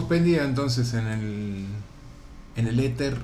Suspendida 0.00 0.44
entonces 0.44 0.94
en 0.94 1.06
el, 1.06 1.66
en 2.56 2.66
el 2.66 2.80
éter. 2.80 3.16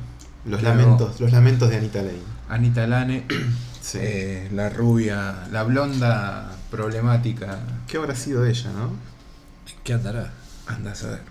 Los 0.44 0.60
Claro. 0.60 0.80
lamentos, 0.80 1.20
los 1.20 1.32
lamentos 1.32 1.70
de 1.70 1.76
Anita 1.78 2.02
Lane. 2.02 2.18
Anita 2.48 2.87
Lane, 2.87 3.24
Sí. 3.80 3.98
eh, 4.00 4.48
la 4.52 4.68
rubia, 4.68 5.46
la 5.50 5.62
blonda 5.62 6.50
problemática. 6.70 7.60
¿Qué 7.87 7.96
habrá 7.96 8.14
sido 8.14 8.44
ella, 8.44 8.70
no? 8.72 8.90
¿Qué 9.82 9.92
andará? 9.94 10.32
Andás 10.66 11.04
a 11.04 11.10
ver. 11.10 11.22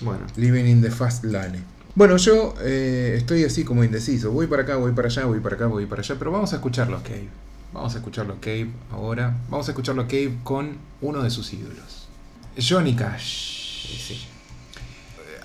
Bueno, 0.00 0.20
Living 0.36 0.64
in 0.66 0.80
the 0.82 0.90
Fast 0.90 1.24
Lane. 1.24 1.60
Bueno, 1.96 2.16
yo 2.16 2.54
eh, 2.60 3.14
estoy 3.16 3.42
así 3.44 3.64
como 3.64 3.82
indeciso. 3.82 4.30
Voy 4.30 4.46
para 4.46 4.62
acá, 4.62 4.76
voy 4.76 4.92
para 4.92 5.08
allá, 5.08 5.24
voy 5.24 5.40
para 5.40 5.56
acá, 5.56 5.66
voy 5.66 5.86
para 5.86 6.02
allá. 6.02 6.14
Pero 6.18 6.30
vamos 6.30 6.52
a 6.52 6.56
escuchar 6.56 6.88
los 6.88 7.02
Cave. 7.02 7.28
Vamos 7.72 7.94
a 7.94 7.98
escuchar 7.98 8.26
los 8.26 8.38
Cave 8.38 8.70
ahora. 8.92 9.36
Vamos 9.50 9.66
a 9.68 9.72
escuchar 9.72 9.96
los 9.96 10.04
Cave 10.06 10.38
con 10.44 10.76
uno 11.00 11.22
de 11.22 11.30
sus 11.30 11.52
ídolos. 11.52 12.08
Johnny 12.56 12.94
Cash. 12.94 13.47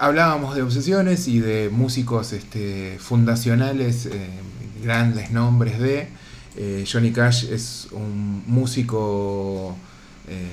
Hablábamos 0.03 0.53
de 0.53 0.63
obsesiones 0.63 1.29
y 1.29 1.39
de 1.39 1.69
músicos 1.69 2.33
este, 2.33 2.97
fundacionales, 2.99 4.05
eh, 4.07 4.27
grandes 4.83 5.31
nombres 5.31 5.79
de. 5.79 6.09
eh, 6.57 6.83
Johnny 6.85 7.13
Cash 7.13 7.45
es 7.49 7.87
un 7.93 8.43
músico 8.45 9.77
eh, 10.27 10.49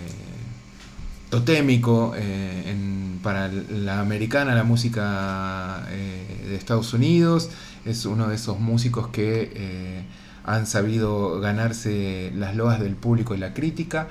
totémico 1.31 2.13
eh, 2.17 2.77
para 3.25 3.49
la 3.49 3.99
americana, 3.99 4.55
la 4.55 4.63
música 4.63 5.85
eh, 5.91 6.47
de 6.49 6.55
Estados 6.55 6.95
Unidos. 6.95 7.51
Es 7.85 8.07
uno 8.07 8.29
de 8.29 8.37
esos 8.37 8.61
músicos 8.61 9.09
que 9.09 10.05
han 10.45 10.69
sabido 10.69 11.41
ganarse 11.41 12.31
las 12.37 12.55
loas 12.55 12.79
del 12.79 12.95
público 12.95 13.35
y 13.35 13.39
la 13.39 13.53
crítica. 13.53 14.07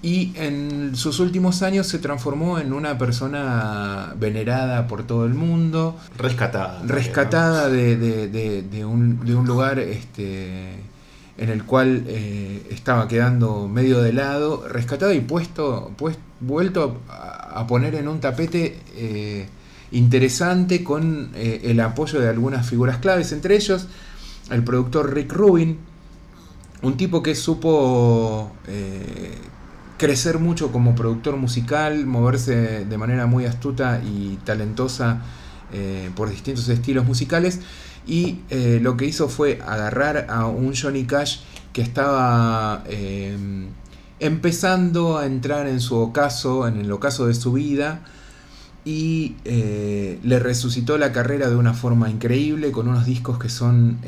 Y 0.00 0.32
en 0.36 0.94
sus 0.94 1.18
últimos 1.18 1.62
años 1.62 1.88
se 1.88 1.98
transformó 1.98 2.60
en 2.60 2.72
una 2.72 2.96
persona 2.98 4.14
venerada 4.18 4.86
por 4.86 5.02
todo 5.04 5.26
el 5.26 5.34
mundo, 5.34 5.96
Rescatada. 6.16 6.78
también, 6.78 6.88
¿no? 6.88 6.94
rescatada 6.94 7.68
de, 7.68 7.96
de- 7.96 8.62
de- 8.62 8.84
un, 8.84 9.24
de 9.26 9.34
un 9.34 9.44
lugar 9.46 9.80
este, 9.80 10.74
en 11.36 11.48
el 11.50 11.64
cual 11.64 12.04
eh, 12.06 12.64
estaba 12.70 13.08
quedando 13.08 13.66
medio 13.66 14.00
de 14.00 14.12
lado, 14.12 14.68
rescatada 14.68 15.12
y 15.14 15.20
puesto, 15.20 15.90
pues, 15.96 16.16
vuelto 16.38 17.00
a, 17.08 17.58
a 17.58 17.66
poner 17.66 17.96
en 17.96 18.06
un 18.06 18.20
tapete 18.20 18.78
eh, 18.94 19.48
interesante 19.90 20.84
con 20.84 21.30
eh, 21.34 21.62
el 21.64 21.80
apoyo 21.80 22.20
de 22.20 22.28
algunas 22.28 22.68
figuras 22.68 22.98
claves, 22.98 23.32
entre 23.32 23.56
ellos 23.56 23.88
el 24.50 24.62
productor 24.62 25.12
Rick 25.12 25.32
Rubin, 25.32 25.76
un 26.82 26.96
tipo 26.96 27.20
que 27.20 27.34
supo 27.34 28.52
crecer 29.98 30.38
mucho 30.38 30.70
como 30.72 30.94
productor 30.94 31.36
musical, 31.36 32.06
moverse 32.06 32.84
de 32.86 32.98
manera 32.98 33.26
muy 33.26 33.44
astuta 33.44 34.00
y 34.02 34.38
talentosa 34.44 35.20
eh, 35.72 36.10
por 36.14 36.30
distintos 36.30 36.68
estilos 36.68 37.04
musicales. 37.04 37.60
Y 38.06 38.38
eh, 38.48 38.78
lo 38.80 38.96
que 38.96 39.04
hizo 39.04 39.28
fue 39.28 39.60
agarrar 39.66 40.26
a 40.30 40.46
un 40.46 40.74
Johnny 40.74 41.04
Cash 41.04 41.40
que 41.72 41.82
estaba 41.82 42.84
eh, 42.86 43.36
empezando 44.20 45.18
a 45.18 45.26
entrar 45.26 45.66
en 45.66 45.80
su 45.80 45.96
ocaso, 45.96 46.66
en 46.66 46.78
el 46.78 46.90
ocaso 46.90 47.26
de 47.26 47.34
su 47.34 47.52
vida, 47.52 48.00
y 48.84 49.36
le 49.44 50.38
resucitó 50.38 50.96
la 50.96 51.12
carrera 51.12 51.50
de 51.50 51.56
una 51.56 51.74
forma 51.74 52.08
increíble, 52.08 52.72
con 52.72 52.88
unos 52.88 53.04
discos 53.04 53.38
que 53.38 53.50
son 53.50 53.98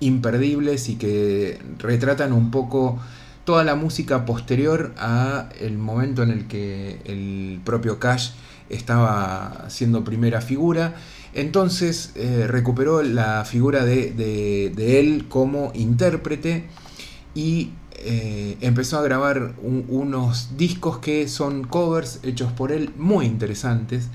imperdibles 0.00 0.88
y 0.88 0.96
que 0.96 1.60
retratan 1.78 2.32
un 2.32 2.50
poco 2.50 2.98
toda 3.48 3.64
la 3.64 3.74
música 3.76 4.26
posterior 4.26 4.92
a 4.98 5.48
el 5.58 5.78
momento 5.78 6.22
en 6.22 6.28
el 6.30 6.46
que 6.48 7.00
el 7.06 7.62
propio 7.64 7.98
Cash 7.98 8.32
estaba 8.68 9.64
siendo 9.70 10.04
primera 10.04 10.42
figura. 10.42 10.96
Entonces 11.32 12.12
eh, 12.14 12.44
recuperó 12.46 13.02
la 13.02 13.46
figura 13.46 13.86
de, 13.86 14.12
de- 14.12 15.00
él 15.00 15.24
como 15.30 15.72
intérprete 15.74 16.64
y 17.34 17.70
eh, 17.92 18.58
empezó 18.60 18.98
a 18.98 19.02
grabar 19.02 19.54
un- 19.62 19.86
unos 19.88 20.50
discos 20.58 20.98
que 20.98 21.26
son 21.26 21.64
covers 21.64 22.20
hechos 22.24 22.52
por 22.52 22.70
él 22.70 22.90
muy 22.98 23.24
interesantes, 23.24 24.08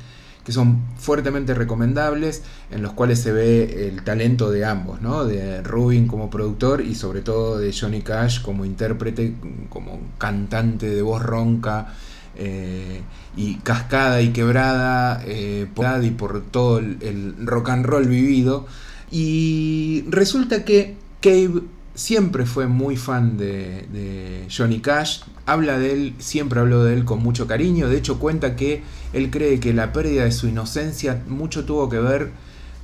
que 0.45 0.51
son 0.51 0.81
fuertemente 0.97 1.53
recomendables, 1.53 2.43
en 2.71 2.81
los 2.81 2.93
cuales 2.93 3.19
se 3.19 3.31
ve 3.31 3.87
el 3.87 4.03
talento 4.03 4.51
de 4.51 4.65
ambos, 4.65 5.01
¿no? 5.01 5.25
de 5.25 5.61
Rubin 5.61 6.07
como 6.07 6.29
productor 6.29 6.81
y 6.81 6.95
sobre 6.95 7.21
todo 7.21 7.57
de 7.57 7.73
Johnny 7.73 8.01
Cash 8.01 8.41
como 8.41 8.65
intérprete, 8.65 9.35
como 9.69 9.99
cantante 10.17 10.89
de 10.89 11.01
voz 11.01 11.21
ronca. 11.23 11.93
eh, 12.35 13.01
y 13.35 13.55
cascada 13.57 14.21
y 14.21 14.29
quebrada 14.29 15.21
eh, 15.25 15.67
por, 15.73 16.03
y 16.03 16.09
por 16.11 16.41
todo 16.41 16.79
el, 16.79 16.97
el 17.01 17.35
rock 17.45 17.69
and 17.69 17.85
roll 17.85 18.07
vivido 18.07 18.65
y 19.11 20.05
resulta 20.09 20.65
que 20.65 20.95
Cave 21.21 21.61
siempre 21.95 22.45
fue 22.45 22.67
muy 22.67 22.97
fan 22.97 23.37
de, 23.37 23.87
de 23.91 24.47
Johnny 24.55 24.79
Cash, 24.79 25.21
habla 25.45 25.77
de 25.77 25.93
él, 25.93 26.15
siempre 26.19 26.59
habló 26.59 26.83
de 26.83 26.93
él 26.93 27.05
con 27.05 27.21
mucho 27.21 27.47
cariño, 27.47 27.89
de 27.89 27.97
hecho 27.97 28.19
cuenta 28.19 28.55
que 28.55 28.83
él 29.13 29.29
cree 29.29 29.59
que 29.59 29.73
la 29.73 29.91
pérdida 29.93 30.23
de 30.23 30.31
su 30.31 30.47
inocencia 30.47 31.21
mucho 31.27 31.65
tuvo 31.65 31.89
que 31.89 31.99
ver 31.99 32.31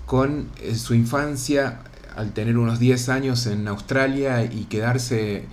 con 0.06 0.50
eh, 0.62 0.76
su 0.76 0.94
infancia 0.96 1.82
al 2.16 2.34
tener 2.34 2.58
unos 2.58 2.80
10 2.80 3.10
años 3.10 3.46
en 3.46 3.68
Australia 3.68 4.44
y 4.44 4.66
quedarse 4.66 5.46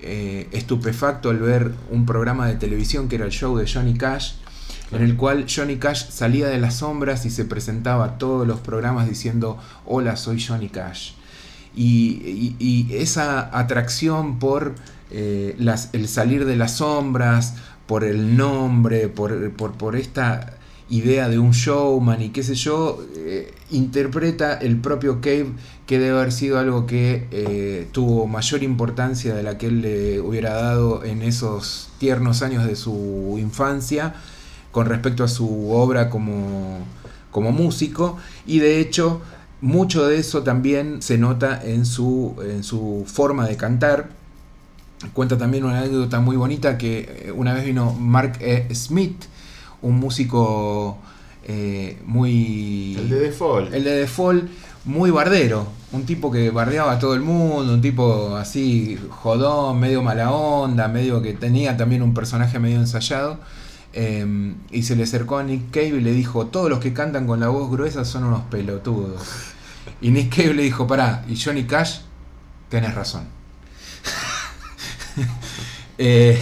eh, 0.00 0.48
estupefacto 0.52 1.30
al 1.30 1.38
ver 1.38 1.72
un 1.90 2.06
programa 2.06 2.46
de 2.46 2.56
televisión 2.56 3.08
que 3.08 3.16
era 3.16 3.24
el 3.24 3.30
show 3.30 3.56
de 3.56 3.70
Johnny 3.70 3.94
Cash, 3.94 4.34
en 4.92 5.02
el 5.02 5.16
cual 5.16 5.46
Johnny 5.48 5.76
Cash 5.76 6.10
salía 6.10 6.46
de 6.48 6.58
las 6.58 6.76
sombras 6.76 7.26
y 7.26 7.30
se 7.30 7.44
presentaba 7.44 8.04
a 8.04 8.18
todos 8.18 8.46
los 8.46 8.60
programas 8.60 9.08
diciendo, 9.08 9.58
hola, 9.86 10.16
soy 10.16 10.42
Johnny 10.42 10.68
Cash. 10.68 11.12
Y, 11.76 12.86
esa 12.92 13.58
atracción 13.58 14.38
por 14.38 14.74
eh, 15.16 15.54
las- 15.58 15.90
el 15.94 16.08
salir 16.08 16.44
de 16.44 16.56
las 16.56 16.76
sombras, 16.78 17.54
por 17.86 18.02
el 18.04 18.36
nombre, 18.36 19.08
por, 19.08 19.50
por- 19.52 19.72
por 19.72 19.94
esta 19.96 20.54
idea 20.90 21.28
de 21.28 21.38
un 21.38 21.52
showman 21.52 22.20
y 22.22 22.28
qué 22.30 22.42
sé 22.42 22.54
yo, 22.54 23.02
eh, 23.16 23.52
interpreta 23.70 24.54
el 24.54 24.76
propio 24.78 25.20
Cave 25.20 25.48
que 25.86 25.98
debe 25.98 26.18
haber 26.18 26.32
sido 26.32 26.58
algo 26.58 26.86
que 26.86 27.26
eh, 27.30 27.86
tuvo 27.92 28.26
mayor 28.26 28.62
importancia 28.62 29.34
de 29.34 29.42
la 29.42 29.56
que 29.58 29.66
él 29.68 29.80
le 29.82 30.20
hubiera 30.20 30.54
dado 30.54 31.04
en 31.04 31.22
esos 31.22 31.90
tiernos 31.98 32.42
años 32.42 32.66
de 32.66 32.76
su 32.76 33.36
infancia 33.38 34.14
con 34.72 34.86
respecto 34.86 35.24
a 35.24 35.28
su 35.28 35.70
obra 35.72 36.10
como, 36.10 36.78
como 37.30 37.52
músico 37.52 38.18
y 38.46 38.58
de 38.58 38.80
hecho 38.80 39.20
mucho 39.60 40.06
de 40.06 40.18
eso 40.18 40.42
también 40.42 41.00
se 41.02 41.16
nota 41.18 41.60
en 41.64 41.86
su, 41.86 42.34
en 42.46 42.62
su 42.64 43.04
forma 43.06 43.46
de 43.46 43.56
cantar. 43.56 44.08
Cuenta 45.12 45.36
también 45.36 45.64
una 45.64 45.78
anécdota 45.78 46.20
muy 46.20 46.36
bonita 46.36 46.78
que 46.78 47.26
eh, 47.26 47.32
una 47.32 47.52
vez 47.52 47.64
vino 47.64 47.92
Mark 47.92 48.38
E. 48.40 48.74
Smith, 48.74 49.24
un 49.82 49.96
músico 49.98 50.98
eh, 51.46 51.98
muy... 52.06 52.96
El 52.96 53.10
de 53.10 53.20
Default. 53.20 53.74
El 53.74 53.84
de 53.84 53.90
Default, 53.96 54.48
muy 54.84 55.10
bardero. 55.10 55.66
Un 55.92 56.06
tipo 56.06 56.30
que 56.32 56.50
bardeaba 56.50 56.92
a 56.92 56.98
todo 56.98 57.14
el 57.14 57.20
mundo, 57.20 57.74
un 57.74 57.80
tipo 57.80 58.36
así 58.36 58.98
jodón, 59.10 59.78
medio 59.78 60.02
mala 60.02 60.32
onda, 60.32 60.88
medio 60.88 61.22
que 61.22 61.34
tenía 61.34 61.76
también 61.76 62.02
un 62.02 62.14
personaje 62.14 62.58
medio 62.58 62.76
ensayado. 62.76 63.38
Eh, 63.92 64.54
y 64.72 64.82
se 64.82 64.96
le 64.96 65.04
acercó 65.04 65.38
a 65.38 65.44
Nick 65.44 65.70
Cave 65.70 65.88
y 65.88 66.00
le 66.00 66.12
dijo, 66.12 66.46
todos 66.46 66.68
los 66.68 66.80
que 66.80 66.92
cantan 66.92 67.26
con 67.26 67.38
la 67.40 67.48
voz 67.48 67.70
gruesa 67.70 68.04
son 68.04 68.24
unos 68.24 68.42
pelotudos. 68.44 69.22
Y 70.00 70.10
Nick 70.10 70.34
Cave 70.34 70.54
le 70.54 70.62
dijo, 70.62 70.86
pará, 70.86 71.24
y 71.28 71.40
Johnny 71.40 71.64
Cash, 71.64 72.00
tenés 72.68 72.94
razón. 72.94 73.24
Eh, 75.98 76.38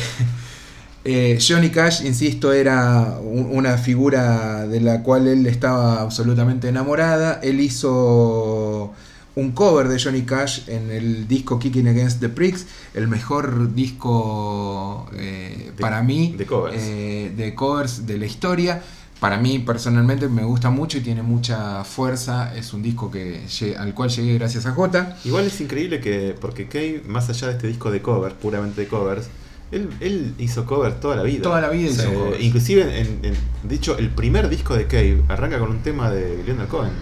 eh, 1.05 1.39
Johnny 1.47 1.71
Cash, 1.71 2.05
insisto, 2.05 2.53
era 2.53 3.19
un- 3.23 3.49
una 3.53 3.77
figura 3.79 4.67
de 4.67 4.81
la 4.81 5.03
cual 5.03 5.27
él 5.29 5.47
estaba 5.47 6.01
absolutamente 6.01 6.69
enamorada. 6.69 7.41
Él 7.43 7.61
hizo 7.61 8.93
un 9.35 9.53
cover 9.53 9.89
de 9.89 9.99
Johnny 9.99 10.23
Cash 10.23 10.69
en 10.69 10.91
el 10.91 11.27
disco 11.27 11.59
Kicking 11.59 11.89
Against 11.89 12.21
the 12.21 12.29
Pricks, 12.29 12.67
el 12.95 13.09
mejor 13.09 13.75
disco 13.75 15.07
eh, 15.17 15.73
De- 15.75 15.81
para 15.81 16.03
mí 16.03 16.35
de 16.37 16.45
covers. 16.47 16.77
eh, 16.79 17.33
de 17.37 17.55
covers 17.55 18.07
de 18.07 18.19
la 18.19 18.27
historia. 18.27 18.83
Para 19.21 19.39
mí 19.39 19.61
personalmente 19.61 20.29
me 20.29 20.43
gusta 20.43 20.69
mucho 20.71 20.99
y 20.99 21.01
tiene 21.01 21.23
mucha 21.23 21.85
fuerza. 21.85 22.53
Es 22.57 22.73
un 22.75 22.83
disco 22.83 23.09
que 23.11 23.41
al 23.79 23.95
cual 23.95 24.11
llegué 24.11 24.35
gracias 24.35 24.67
a 24.67 24.73
Jota. 24.73 25.17
Igual 25.25 25.47
es 25.47 25.61
increíble 25.61 26.01
que, 26.01 26.35
porque 26.41 26.67
Cave, 26.67 27.03
más 27.07 27.29
allá 27.31 27.47
de 27.49 27.53
este 27.55 27.69
disco 27.69 27.91
de 27.93 28.03
covers, 28.03 28.35
puramente 28.35 28.81
de 28.81 28.89
covers, 28.89 29.29
él, 29.73 29.89
él 30.01 30.35
hizo 30.39 30.65
covers 30.67 31.01
toda 31.01 31.17
la 31.17 31.23
vida. 31.23 31.43
Toda 31.43 31.61
la 31.61 31.69
vida 31.71 31.91
hizo 31.91 32.13
covers. 32.13 32.41
Inclusive, 32.43 33.01
en, 33.01 33.07
en- 33.23 33.35
de 33.69 33.75
hecho, 33.75 33.99
el 33.99 34.11
primer 34.11 34.49
disco 34.49 34.77
de 34.77 34.87
Cave 34.87 35.23
arranca 35.29 35.59
con 35.59 35.71
un 35.71 35.81
tema 35.83 36.11
de 36.11 36.43
Leonard 36.47 36.69
Cohen, 36.69 36.93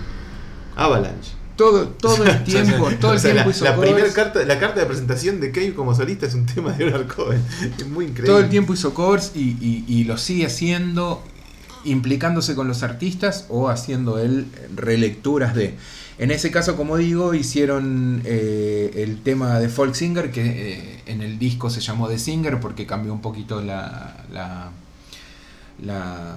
Avalanche. 0.77 1.33
Todo, 1.57 1.89
todo 1.89 2.25
el 2.25 2.45
tiempo, 2.45 2.89
todo 3.01 3.13
el 3.13 3.19
O 3.19 3.21
sea, 3.21 3.33
tiempo 3.33 3.51
la, 3.51 3.57
hizo 3.57 3.65
la 3.65 3.75
covers. 3.75 3.93
primera 3.93 4.15
carta, 4.15 4.45
la 4.45 4.59
carta 4.59 4.81
de 4.81 4.87
presentación 4.87 5.41
de 5.41 5.51
Cave 5.53 5.75
como 5.75 5.95
solista 5.95 6.27
es 6.27 6.35
un 6.35 6.47
tema 6.55 6.73
de 6.73 6.87
Leonard 6.87 7.07
Cohen. 7.15 7.43
Es 7.79 7.87
muy 7.87 8.07
increíble. 8.07 8.29
Todo 8.31 8.39
el 8.41 8.49
tiempo 8.49 8.73
hizo 8.73 8.95
covers 8.95 9.33
y, 9.35 9.57
y- 9.61 9.85
y 9.87 10.05
lo 10.05 10.17
sigue 10.17 10.47
haciendo, 10.47 11.23
implicándose 11.85 12.55
con 12.55 12.69
los 12.69 12.83
artistas 12.83 13.47
o 13.49 13.69
haciendo 13.69 14.19
él 14.19 14.47
relecturas 14.75 15.55
de. 15.55 15.75
En 16.19 16.31
ese 16.31 16.51
caso, 16.51 16.77
como 16.77 16.99
digo, 16.99 17.33
hicieron 17.35 18.21
eh, 18.27 18.91
el 18.97 19.23
tema 19.23 19.59
de 19.59 19.69
Folk 19.71 19.95
Singer, 19.95 20.31
que 20.31 20.73
eh, 20.75 21.01
en 21.07 21.23
el 21.23 21.39
disco 21.39 21.71
se 21.71 21.81
llamó 21.81 22.09
The 22.09 22.19
Singer 22.19 22.61
porque 22.61 22.85
cambió 22.87 23.13
un 23.15 23.23
poquito 23.23 23.63
la, 23.63 24.17
la, 24.31 24.71
la- 25.83 26.37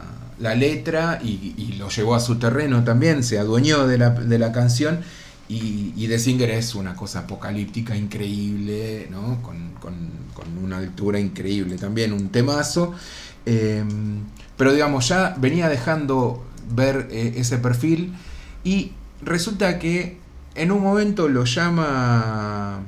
letra 0.55 1.19
y, 1.23 1.75
lo 1.77 1.89
llevó 1.89 2.15
a 2.15 2.19
su 2.19 2.35
terreno 2.37 2.83
también, 2.83 3.23
se 3.23 3.39
adueñó 3.39 3.87
de 3.87 3.97
la, 3.97 4.09
de 4.11 4.39
la 4.39 4.51
canción. 4.51 4.99
Y, 5.49 5.93
y 5.97 6.07
The 6.07 6.17
Singer 6.19 6.49
es 6.51 6.73
una 6.75 6.95
cosa 6.95 7.19
apocalíptica 7.19 7.95
increíble, 7.95 9.07
¿no? 9.11 9.41
con, 9.41 9.71
con- 9.81 10.23
una 10.63 10.79
lectura 10.79 11.19
increíble 11.19 11.77
también, 11.77 12.13
un 12.13 12.29
temazo. 12.29 12.93
Eh, 13.45 13.83
pero 14.63 14.71
digamos, 14.71 15.09
ya 15.09 15.35
venía 15.37 15.67
dejando 15.67 16.41
ver 16.73 17.09
eh, 17.11 17.33
ese 17.35 17.57
perfil 17.57 18.13
y 18.63 18.93
resulta 19.21 19.77
que 19.77 20.19
en 20.55 20.71
un 20.71 20.81
momento 20.81 21.27
lo 21.27 21.43
llama 21.43 22.79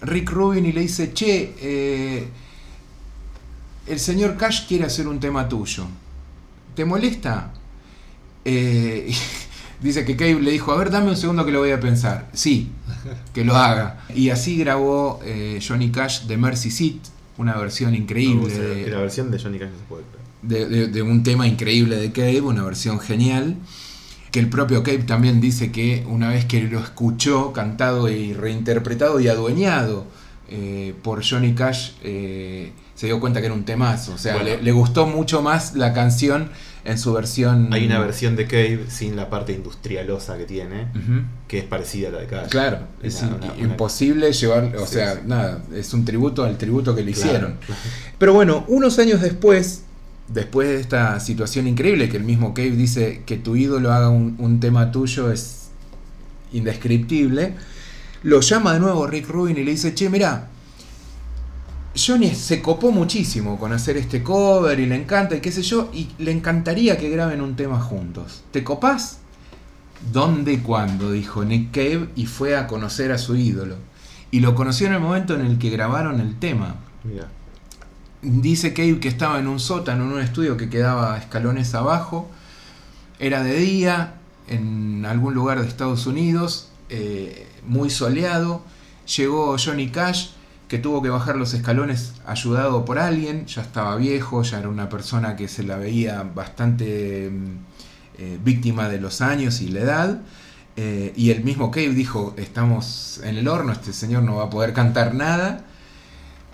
Rick 0.00 0.30
Rubin 0.30 0.64
y 0.64 0.70
le 0.70 0.82
dice, 0.82 1.12
che, 1.12 1.56
eh, 1.60 2.28
el 3.88 3.98
señor 3.98 4.36
Cash 4.36 4.68
quiere 4.68 4.84
hacer 4.84 5.08
un 5.08 5.18
tema 5.18 5.48
tuyo. 5.48 5.86
¿Te 6.76 6.84
molesta? 6.84 7.50
Eh, 8.44 9.12
dice 9.82 10.04
que 10.04 10.16
Cave 10.16 10.40
le 10.40 10.52
dijo, 10.52 10.70
a 10.70 10.76
ver, 10.76 10.92
dame 10.92 11.10
un 11.10 11.16
segundo 11.16 11.44
que 11.44 11.50
lo 11.50 11.58
voy 11.58 11.72
a 11.72 11.80
pensar. 11.80 12.28
Sí, 12.32 12.70
que 13.34 13.44
lo 13.44 13.56
haga. 13.56 14.04
Y 14.14 14.30
así 14.30 14.56
grabó 14.56 15.18
eh, 15.24 15.58
Johnny 15.66 15.90
Cash 15.90 16.26
de 16.26 16.36
Mercy 16.36 16.70
Seat, 16.70 17.00
una 17.38 17.56
versión 17.56 17.96
increíble 17.96 18.46
O 18.46 18.50
sea, 18.50 18.60
de, 18.60 18.88
la 18.88 18.98
versión 18.98 19.32
de 19.32 19.40
Johnny 19.40 19.58
Cash 19.58 19.70
no 19.70 19.78
se 19.78 19.84
puede 19.88 20.04
creer. 20.04 20.17
De, 20.42 20.66
de- 20.66 20.86
de 20.88 21.02
un 21.02 21.22
tema 21.22 21.46
increíble 21.46 21.96
de 21.96 22.12
Cave, 22.12 22.40
una 22.42 22.62
versión 22.64 23.00
genial. 23.00 23.56
Que 24.30 24.40
el 24.40 24.50
propio 24.50 24.82
Cave 24.82 24.98
también 25.04 25.40
dice 25.40 25.72
que 25.72 26.04
una 26.06 26.28
vez 26.28 26.44
que 26.44 26.60
lo 26.62 26.80
escuchó 26.80 27.52
cantado 27.54 28.10
y 28.10 28.34
reinterpretado 28.34 29.20
y 29.20 29.28
adueñado 29.28 30.04
eh, 30.50 30.94
por 31.02 31.24
Johnny 31.24 31.54
Cash, 31.54 31.92
eh, 32.02 32.72
se 32.94 33.06
dio 33.06 33.20
cuenta 33.20 33.40
que 33.40 33.46
era 33.46 33.54
un 33.54 33.64
temazo. 33.64 34.12
O 34.14 34.18
sea, 34.18 34.34
Bueno. 34.34 34.50
le, 34.50 34.62
le 34.62 34.72
gustó 34.72 35.06
mucho 35.06 35.40
más 35.40 35.74
la 35.76 35.92
canción 35.94 36.50
en 36.84 36.98
su 36.98 37.12
versión. 37.14 37.72
Hay 37.72 37.86
una 37.86 37.98
versión 38.00 38.36
de 38.36 38.46
Cave 38.46 38.84
sin 38.88 39.16
la 39.16 39.30
parte 39.30 39.52
industrialosa 39.52 40.36
que 40.36 40.44
tiene, 40.44 40.88
que 41.48 41.58
es 41.58 41.64
parecida 41.64 42.08
a 42.08 42.12
la 42.12 42.18
de 42.20 42.26
Cash. 42.26 42.48
Claro, 42.50 42.80
es 43.02 43.22
una- 43.22 43.36
una- 43.52 43.56
imposible 43.58 44.30
llevar, 44.32 44.74
o 44.76 44.86
Sí, 44.86 44.94
sea, 44.94 45.14
sí. 45.14 45.20
nada, 45.26 45.62
es 45.74 45.92
un 45.94 46.04
tributo 46.04 46.44
al 46.44 46.58
tributo 46.58 46.94
que 46.94 47.02
le 47.02 47.12
Claro. 47.12 47.28
hicieron. 47.28 47.56
Pero 48.18 48.34
bueno, 48.34 48.64
unos 48.68 48.98
años 48.98 49.20
después, 49.22 49.84
después 50.28 50.68
de 50.68 50.80
esta 50.80 51.18
situación 51.20 51.66
increíble, 51.66 52.08
que 52.08 52.16
el 52.16 52.24
mismo 52.24 52.54
Cave 52.54 52.72
dice 52.72 53.22
que 53.26 53.36
tu 53.36 53.56
ídolo 53.56 53.92
haga 53.92 54.08
un, 54.10 54.60
tema 54.60 54.90
tuyo 54.90 55.30
es 55.30 55.70
indescriptible, 56.52 57.54
lo 58.22 58.40
llama 58.40 58.74
de 58.74 58.80
nuevo 58.80 59.06
Rick 59.06 59.28
Rubin 59.28 59.56
y 59.56 59.64
le 59.64 59.72
dice, 59.72 59.94
che, 59.94 60.10
mira, 60.10 60.48
Johnny 61.96 62.34
se 62.34 62.62
copó 62.62 62.90
muchísimo 62.92 63.58
con 63.58 63.72
hacer 63.72 63.96
este 63.96 64.22
cover 64.22 64.78
y 64.78 64.86
le 64.86 64.96
encanta 64.96 65.36
y 65.36 65.40
qué 65.40 65.50
sé 65.50 65.62
yo, 65.62 65.90
y 65.92 66.08
le 66.18 66.30
encantaría 66.30 66.98
que 66.98 67.10
graben 67.10 67.40
un 67.40 67.56
tema 67.56 67.80
juntos. 67.80 68.44
¿Te 68.50 68.62
copás? 68.62 69.18
¿Dónde 70.12 70.52
y 70.52 70.58
cuándo? 70.58 71.10
Dijo 71.10 71.44
Nick 71.44 71.72
Cave 71.72 72.08
y 72.14 72.26
fue 72.26 72.56
a 72.56 72.66
conocer 72.66 73.10
a 73.10 73.18
su 73.18 73.34
ídolo. 73.36 73.76
Y 74.30 74.40
lo 74.40 74.54
conoció 74.54 74.86
en 74.86 74.92
el 74.94 75.00
momento 75.00 75.34
en 75.34 75.44
el 75.44 75.58
que 75.58 75.70
grabaron 75.70 76.20
el 76.20 76.38
tema. 76.38 76.76
Mira. 77.02 77.28
Dice 78.20 78.74
Cave 78.74 78.98
que 78.98 79.06
estaba 79.06 79.38
en 79.38 79.46
un 79.46 79.60
sótano, 79.60 80.04
en 80.04 80.12
un 80.12 80.20
estudio 80.20 80.56
que 80.56 80.68
quedaba 80.68 81.16
escalones 81.18 81.74
abajo. 81.76 82.28
Era 83.20 83.44
de 83.44 83.56
día, 83.56 84.14
en 84.48 85.06
algún 85.06 85.34
lugar 85.34 85.60
de 85.60 85.68
Estados 85.68 86.04
Unidos, 86.06 86.68
eh, 86.88 87.46
muy 87.66 87.90
soleado. 87.90 88.62
Llegó 89.16 89.56
Johnny 89.56 89.90
Cash, 89.90 90.30
que 90.66 90.78
tuvo 90.78 91.00
que 91.00 91.10
bajar 91.10 91.36
los 91.36 91.54
escalones 91.54 92.14
ayudado 92.26 92.84
por 92.84 92.98
alguien. 92.98 93.46
Ya 93.46 93.62
estaba 93.62 93.94
viejo, 93.94 94.42
ya 94.42 94.58
era 94.58 94.68
una 94.68 94.88
persona 94.88 95.36
que 95.36 95.46
se 95.46 95.62
la 95.62 95.76
veía 95.76 96.24
bastante 96.34 97.30
mm, 97.30 97.56
eh, 98.18 98.38
víctima 98.44 98.88
de 98.88 99.00
los 99.00 99.20
años 99.20 99.60
y 99.60 99.68
la 99.68 99.80
edad. 99.80 100.22
Eh, 100.76 101.12
y 101.16 101.30
el 101.30 101.44
mismo 101.44 101.70
Cave 101.70 101.90
dijo, 101.90 102.34
estamos 102.36 103.20
en 103.22 103.36
el 103.36 103.46
horno, 103.46 103.72
este 103.72 103.92
señor 103.92 104.24
no 104.24 104.36
va 104.36 104.44
a 104.44 104.50
poder 104.50 104.72
cantar 104.72 105.14
nada 105.14 105.67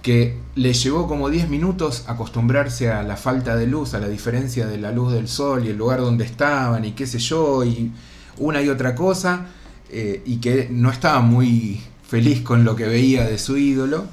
que 0.05 0.37
le 0.55 0.75
llevó 0.75 1.09
como 1.09 1.31
10 1.31 1.49
minutos 1.49 2.05
acostumbrarse 2.09 2.93
a 2.93 3.03
la 3.03 3.17
falta 3.17 3.57
de 3.57 3.67
luz, 3.67 3.95
a 3.95 4.01
la 4.01 4.07
diferencia 4.07 4.67
de 4.67 4.77
la 4.77 4.93
luz 4.93 5.14
del 5.14 5.29
sol 5.29 5.64
y 5.64 5.71
el 5.71 5.79
lugar 5.79 6.01
donde 6.01 6.27
estaban 6.27 6.85
y 6.85 6.93
qué 6.93 7.07
sé 7.07 7.19
yo, 7.19 7.64
y 7.64 7.90
una 8.37 8.61
y 8.61 8.69
otra 8.69 8.95
cosa, 8.95 9.47
eh, 9.88 10.23
y 10.27 10.37
que 10.37 10.69
no 10.71 10.90
estaba 10.90 11.23
muy 11.23 11.81
feliz 12.07 12.43
con 12.43 12.64
lo 12.64 12.77
que 12.77 12.85
veía 12.85 13.25
de 13.25 13.38
su 13.38 13.57
ídolo, 13.57 14.05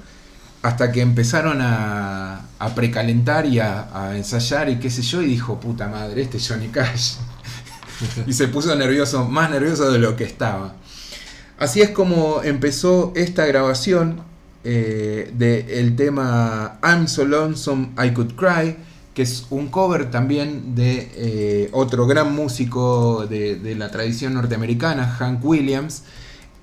hasta 0.61 0.93
que 0.93 1.01
empezaron 1.01 1.59
a, 1.59 2.45
a 2.57 2.73
precalentar 2.73 3.45
y 3.45 3.59
a, 3.59 3.89
a 3.93 4.15
ensayar 4.15 4.69
y 4.69 4.79
qué 4.79 4.89
sé 4.89 5.01
yo, 5.01 5.21
y 5.21 5.25
dijo, 5.25 5.59
puta 5.59 5.89
madre, 5.89 6.21
este 6.21 6.37
es 6.37 6.47
Johnny 6.47 6.69
Cash. 6.69 7.15
y 8.27 8.31
se 8.31 8.47
puso 8.47 8.73
nervioso, 8.77 9.25
más 9.25 9.51
nervioso 9.51 9.91
de 9.91 9.99
lo 9.99 10.15
que 10.15 10.23
estaba. 10.23 10.73
Así 11.59 11.81
es 11.81 11.89
como 11.89 12.43
empezó 12.43 13.11
esta 13.13 13.45
grabación 13.45 14.30
eh, 14.63 15.31
del 15.33 15.95
tema 15.95 16.79
I'm 16.83 17.07
So 17.07 17.25
Lonesome 17.25 17.89
I 18.03 18.11
Could 18.11 18.33
Cry, 18.35 18.75
que 19.13 19.23
es 19.23 19.45
un 19.49 19.67
cover 19.67 20.09
también 20.09 20.75
de 20.75 21.11
eh, 21.15 21.69
otro 21.73 22.07
gran 22.07 22.33
músico 22.33 23.25
de, 23.27 23.75
la 23.77 23.91
tradición 23.91 24.33
norteamericana, 24.35 25.05
Hank 25.07 25.43
Williams, 25.43 26.03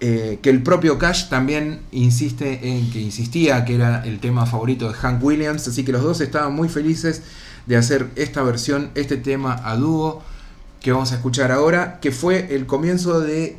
eh, 0.00 0.38
que 0.40 0.50
el 0.50 0.62
propio 0.62 0.98
Cash 0.98 1.28
también 1.28 1.80
insiste 1.90 2.60
en 2.68 2.90
que 2.90 3.00
insistía 3.00 3.64
que 3.64 3.74
era 3.74 4.04
el 4.06 4.20
tema 4.20 4.46
favorito 4.46 4.88
de 4.88 4.94
Hank 4.94 5.22
Williams, 5.22 5.66
así 5.68 5.84
que 5.84 5.92
los 5.92 6.02
dos 6.02 6.20
estaban 6.20 6.54
muy 6.54 6.68
felices 6.68 7.22
de 7.66 7.76
hacer 7.76 8.06
esta 8.16 8.42
versión, 8.42 8.90
este 8.94 9.16
tema 9.16 9.60
a 9.64 9.76
dúo 9.76 10.22
que 10.80 10.92
vamos 10.92 11.10
a 11.12 11.16
escuchar 11.16 11.50
ahora, 11.50 11.98
que 12.00 12.12
fue 12.12 12.54
el 12.54 12.64
comienzo 12.66 13.20
de 13.20 13.56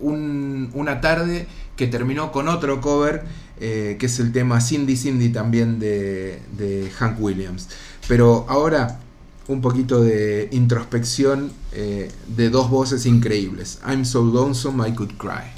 un- 0.00 0.70
una 0.74 1.00
tarde 1.00 1.46
que 1.76 1.86
terminó 1.86 2.32
con 2.32 2.48
otro 2.48 2.80
cover, 2.80 3.24
eh, 3.60 3.96
que 3.98 4.06
es 4.06 4.18
el 4.18 4.32
tema 4.32 4.60
Cindy 4.60 4.96
Cindy 4.96 5.28
también 5.28 5.78
de, 5.78 6.90
Hank 6.98 7.20
Williams. 7.20 7.68
Pero 8.08 8.46
ahora 8.48 8.98
un 9.46 9.60
poquito 9.60 10.00
de 10.00 10.48
introspección 10.52 11.52
eh, 11.72 12.10
de 12.36 12.50
dos 12.50 12.70
voces 12.70 13.06
increíbles. 13.06 13.78
I'm 13.86 14.04
so 14.04 14.22
lonesome 14.22 14.86
I 14.86 14.92
could 14.92 15.16
cry. 15.18 15.52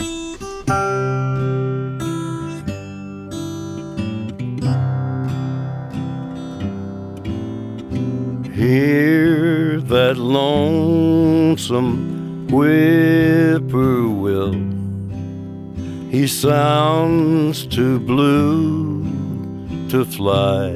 Hear 8.52 9.80
that 9.82 10.16
lonesome 10.16 12.16
whippoorwill. 12.48 14.85
He 16.10 16.26
sounds 16.28 17.66
too 17.66 17.98
blue 17.98 19.04
to 19.88 20.04
fly. 20.04 20.70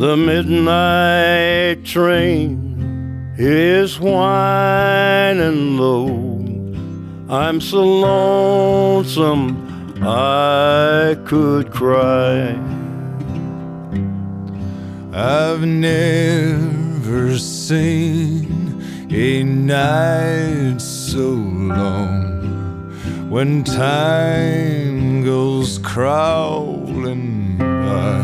The 0.00 0.16
midnight 0.16 1.84
train 1.84 3.34
is 3.36 4.00
whining 4.00 5.76
low. 5.76 6.30
I'm 7.28 7.60
so 7.60 7.84
lonesome 7.84 9.68
I 10.02 11.16
could 11.26 11.70
cry. 11.70 12.58
I've 15.12 15.66
never 15.66 17.36
seen 17.36 18.82
a 19.10 19.44
night 19.44 20.80
so 21.10 21.30
long 21.30 22.88
when 23.28 23.64
time 23.64 25.24
goes 25.24 25.78
crawling 25.78 27.58
by. 27.58 28.22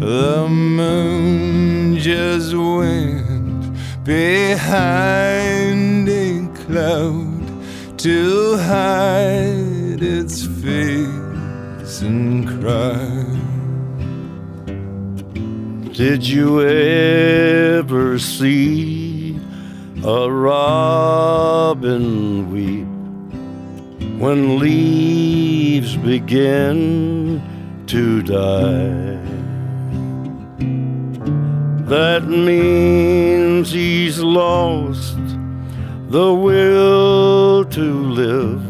The 0.00 0.46
moon 0.48 1.98
just 1.98 2.54
went 2.54 3.74
behind 4.04 6.08
a 6.08 6.48
cloud 6.64 7.98
to 7.98 8.56
hide 8.56 10.02
its 10.02 10.46
face 10.46 12.00
and 12.00 12.48
cry. 12.48 13.26
Did 15.92 16.26
you 16.26 16.62
ever 16.62 18.18
see 18.18 19.07
a 20.04 20.30
robin 20.30 22.02
weep 22.52 22.86
when 24.20 24.58
leaves 24.58 25.96
begin 25.96 27.42
to 27.86 28.22
die? 28.22 29.18
That 31.88 32.28
means 32.28 33.72
he's 33.72 34.20
lost 34.20 35.18
the 36.10 36.32
will 36.32 37.64
to 37.64 38.02
live. 38.10 38.62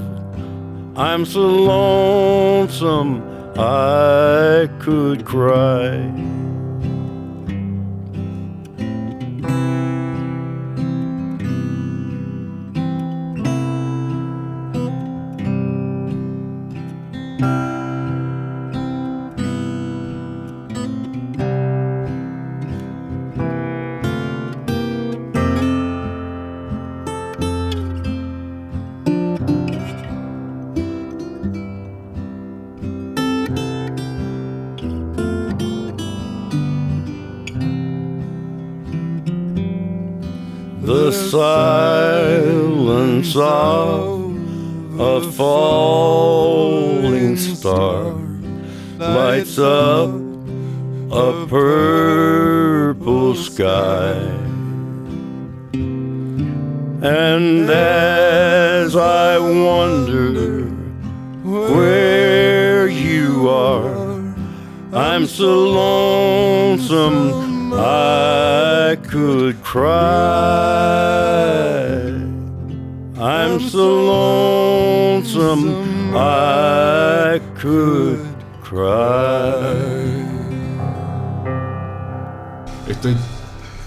I'm 0.97 1.27
so 1.27 1.41
lonesome 1.41 3.23
I 3.59 4.69
could 4.79 5.25
cry. 5.25 6.38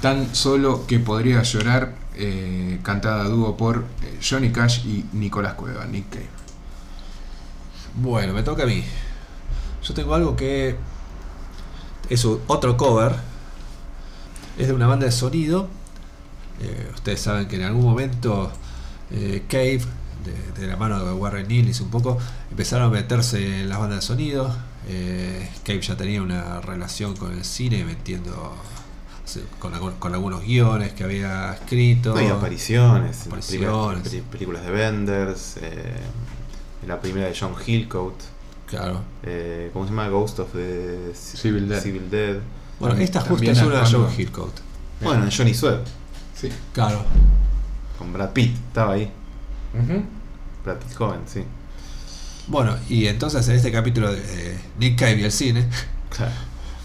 Tan 0.01 0.35
solo 0.35 0.87
que 0.87 0.99
podría 0.99 1.43
llorar, 1.43 1.93
eh, 2.15 2.79
cantada 2.83 3.23
a 3.23 3.29
dúo 3.29 3.55
por 3.55 3.85
eh, 4.01 4.19
Johnny 4.21 4.51
Cash 4.51 4.85
y 4.85 5.05
Nicolás 5.13 5.53
Cueva, 5.53 5.85
Nick 5.85 6.09
Cave. 6.09 6.29
Bueno, 7.95 8.33
me 8.33 8.41
toca 8.41 8.63
a 8.63 8.65
mí. 8.65 8.83
Yo 9.83 9.93
tengo 9.93 10.15
algo 10.15 10.35
que 10.35 10.75
es 12.09 12.25
otro 12.25 12.77
cover. 12.77 13.15
Es 14.57 14.67
de 14.67 14.73
una 14.73 14.87
banda 14.87 15.05
de 15.05 15.11
sonido. 15.11 15.69
Eh, 16.59 16.91
ustedes 16.93 17.21
saben 17.21 17.47
que 17.47 17.55
en 17.55 17.63
algún 17.63 17.83
momento 17.83 18.51
Cave, 19.49 19.81
de, 20.57 20.67
la 20.67 20.77
mano 20.77 21.03
de 21.03 21.11
Warren 21.11 21.51
Ellis 21.51 21.81
un 21.81 21.89
poco, 21.89 22.17
empezaron 22.49 22.87
a 22.87 22.89
meterse 22.89 23.61
en 23.61 23.69
las 23.69 23.79
bandas 23.79 23.99
de 23.99 24.07
sonido. 24.07 24.55
Cave 25.63 25.81
ya 25.81 25.97
tenía 25.97 26.21
una 26.21 26.61
relación 26.61 27.15
con 27.15 27.33
el 27.33 27.43
cine, 27.43 27.83
metiendo 27.83 28.55
con, 29.59 29.73
algunos 30.13 30.43
guiones 30.43 30.93
que 30.93 31.03
había 31.03 31.53
escrito. 31.53 32.13
No 32.13 32.19
hay 32.19 32.27
apariciones, 32.27 33.27
Apariciones. 33.27 34.09
películas 34.31 34.63
de 34.63 34.71
Benders, 34.71 35.57
eh, 35.61 35.95
la 36.87 36.99
primera 36.99 37.27
de 37.27 37.35
John 37.39 37.53
Hillcoat, 37.65 38.15
Claro. 38.67 39.01
eh, 39.23 39.69
¿cómo 39.73 39.85
se 39.85 39.91
llama? 39.91 40.07
Ghost 40.09 40.39
of 40.39 40.51
the 40.53 41.11
Civil 41.13 41.67
Dead. 41.67 41.83
Dead. 42.09 42.37
Bueno, 42.79 42.95
esta 42.95 43.19
justo 43.19 43.35
También 43.35 43.55
es 43.55 43.61
una 43.63 43.81
de. 43.83 43.91
John 43.91 44.07
Hillcoat. 44.17 44.53
Bueno, 45.01 45.23
en 45.25 45.31
Johnny 45.31 45.53
Sweat, 45.53 45.85
Sí. 46.35 46.49
Claro. 46.73 47.03
con 47.97 48.11
Brad 48.13 48.31
Pitt, 48.31 48.55
estaba 48.67 48.93
ahí. 48.93 49.11
Brad 50.65 50.77
Pitt 50.77 50.95
joven, 50.95 51.19
sí. 51.25 51.43
Bueno, 52.47 52.75
y 52.89 53.05
entonces 53.07 53.47
en 53.47 53.55
este 53.55 53.71
capítulo 53.71 54.11
de 54.11 54.19
eh, 54.19 54.57
Nick 54.79 54.97
Cave 54.99 55.17
y 55.21 55.23
el 55.23 55.31
cine, 55.31 55.67
Claro. 56.09 56.31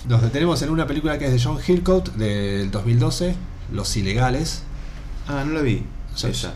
Nos 0.09 0.23
detenemos 0.23 0.61
en 0.63 0.71
una 0.71 0.87
película 0.87 1.19
que 1.19 1.27
es 1.27 1.33
de 1.33 1.41
John 1.43 1.59
Hillcoat 1.67 2.11
del 2.15 2.71
2012, 2.71 3.35
Los 3.73 3.97
Ilegales. 3.97 4.63
Ah, 5.29 5.45
no 5.47 5.53
la 5.55 5.61
vi. 5.63 5.83
Sí. 6.15 6.29
Esa. 6.29 6.55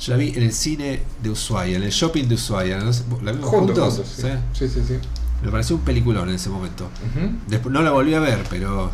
Yo 0.00 0.12
la 0.12 0.16
vi 0.18 0.30
en 0.34 0.42
el 0.42 0.52
cine 0.52 1.02
de 1.22 1.30
Ushuaia, 1.30 1.76
en 1.76 1.82
el 1.82 1.90
shopping 1.90 2.24
de 2.26 2.34
Ushuaia. 2.34 2.78
¿no? 2.78 2.90
¿La 3.22 3.32
vimos 3.32 3.48
juntos? 3.50 4.00
sí. 4.16 4.22
Sí. 4.22 4.28
Sí, 4.52 4.68
sí, 4.68 4.80
sí. 4.86 4.94
Me 5.42 5.50
pareció 5.50 5.76
un 5.76 5.82
peliculón 5.82 6.28
en 6.28 6.34
ese 6.34 6.48
momento. 6.50 6.88
Después 7.46 7.72
no 7.72 7.82
la 7.82 7.90
volví 7.92 8.12
a 8.14 8.20
ver, 8.20 8.44
pero 8.50 8.90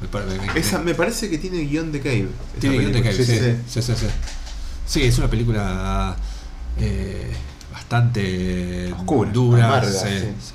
me, 0.00 0.08
pare- 0.08 0.26
me- 0.26 0.52
me- 0.52 0.58
Esa 0.60 0.78
me 0.80 0.94
parece 0.94 1.30
que 1.30 1.38
tiene 1.38 1.58
guion 1.60 1.90
de 1.92 2.00
Cave. 2.00 2.28
tiene 2.58 2.78
guion 2.78 2.92
de. 2.92 3.02
Cave, 3.02 3.14
sí, 3.14 3.24
sí, 3.24 3.82
sí, 3.82 3.92
sí. 3.94 4.06
Sí, 4.86 5.02
es 5.02 5.18
una 5.18 5.28
película 5.28 6.16
eh, 6.78 7.32
bastante 7.72 8.92
Oscura, 8.92 9.30
dura, 9.32 9.66
amarga, 9.66 9.90
sí, 9.90 10.08
sí. 10.20 10.52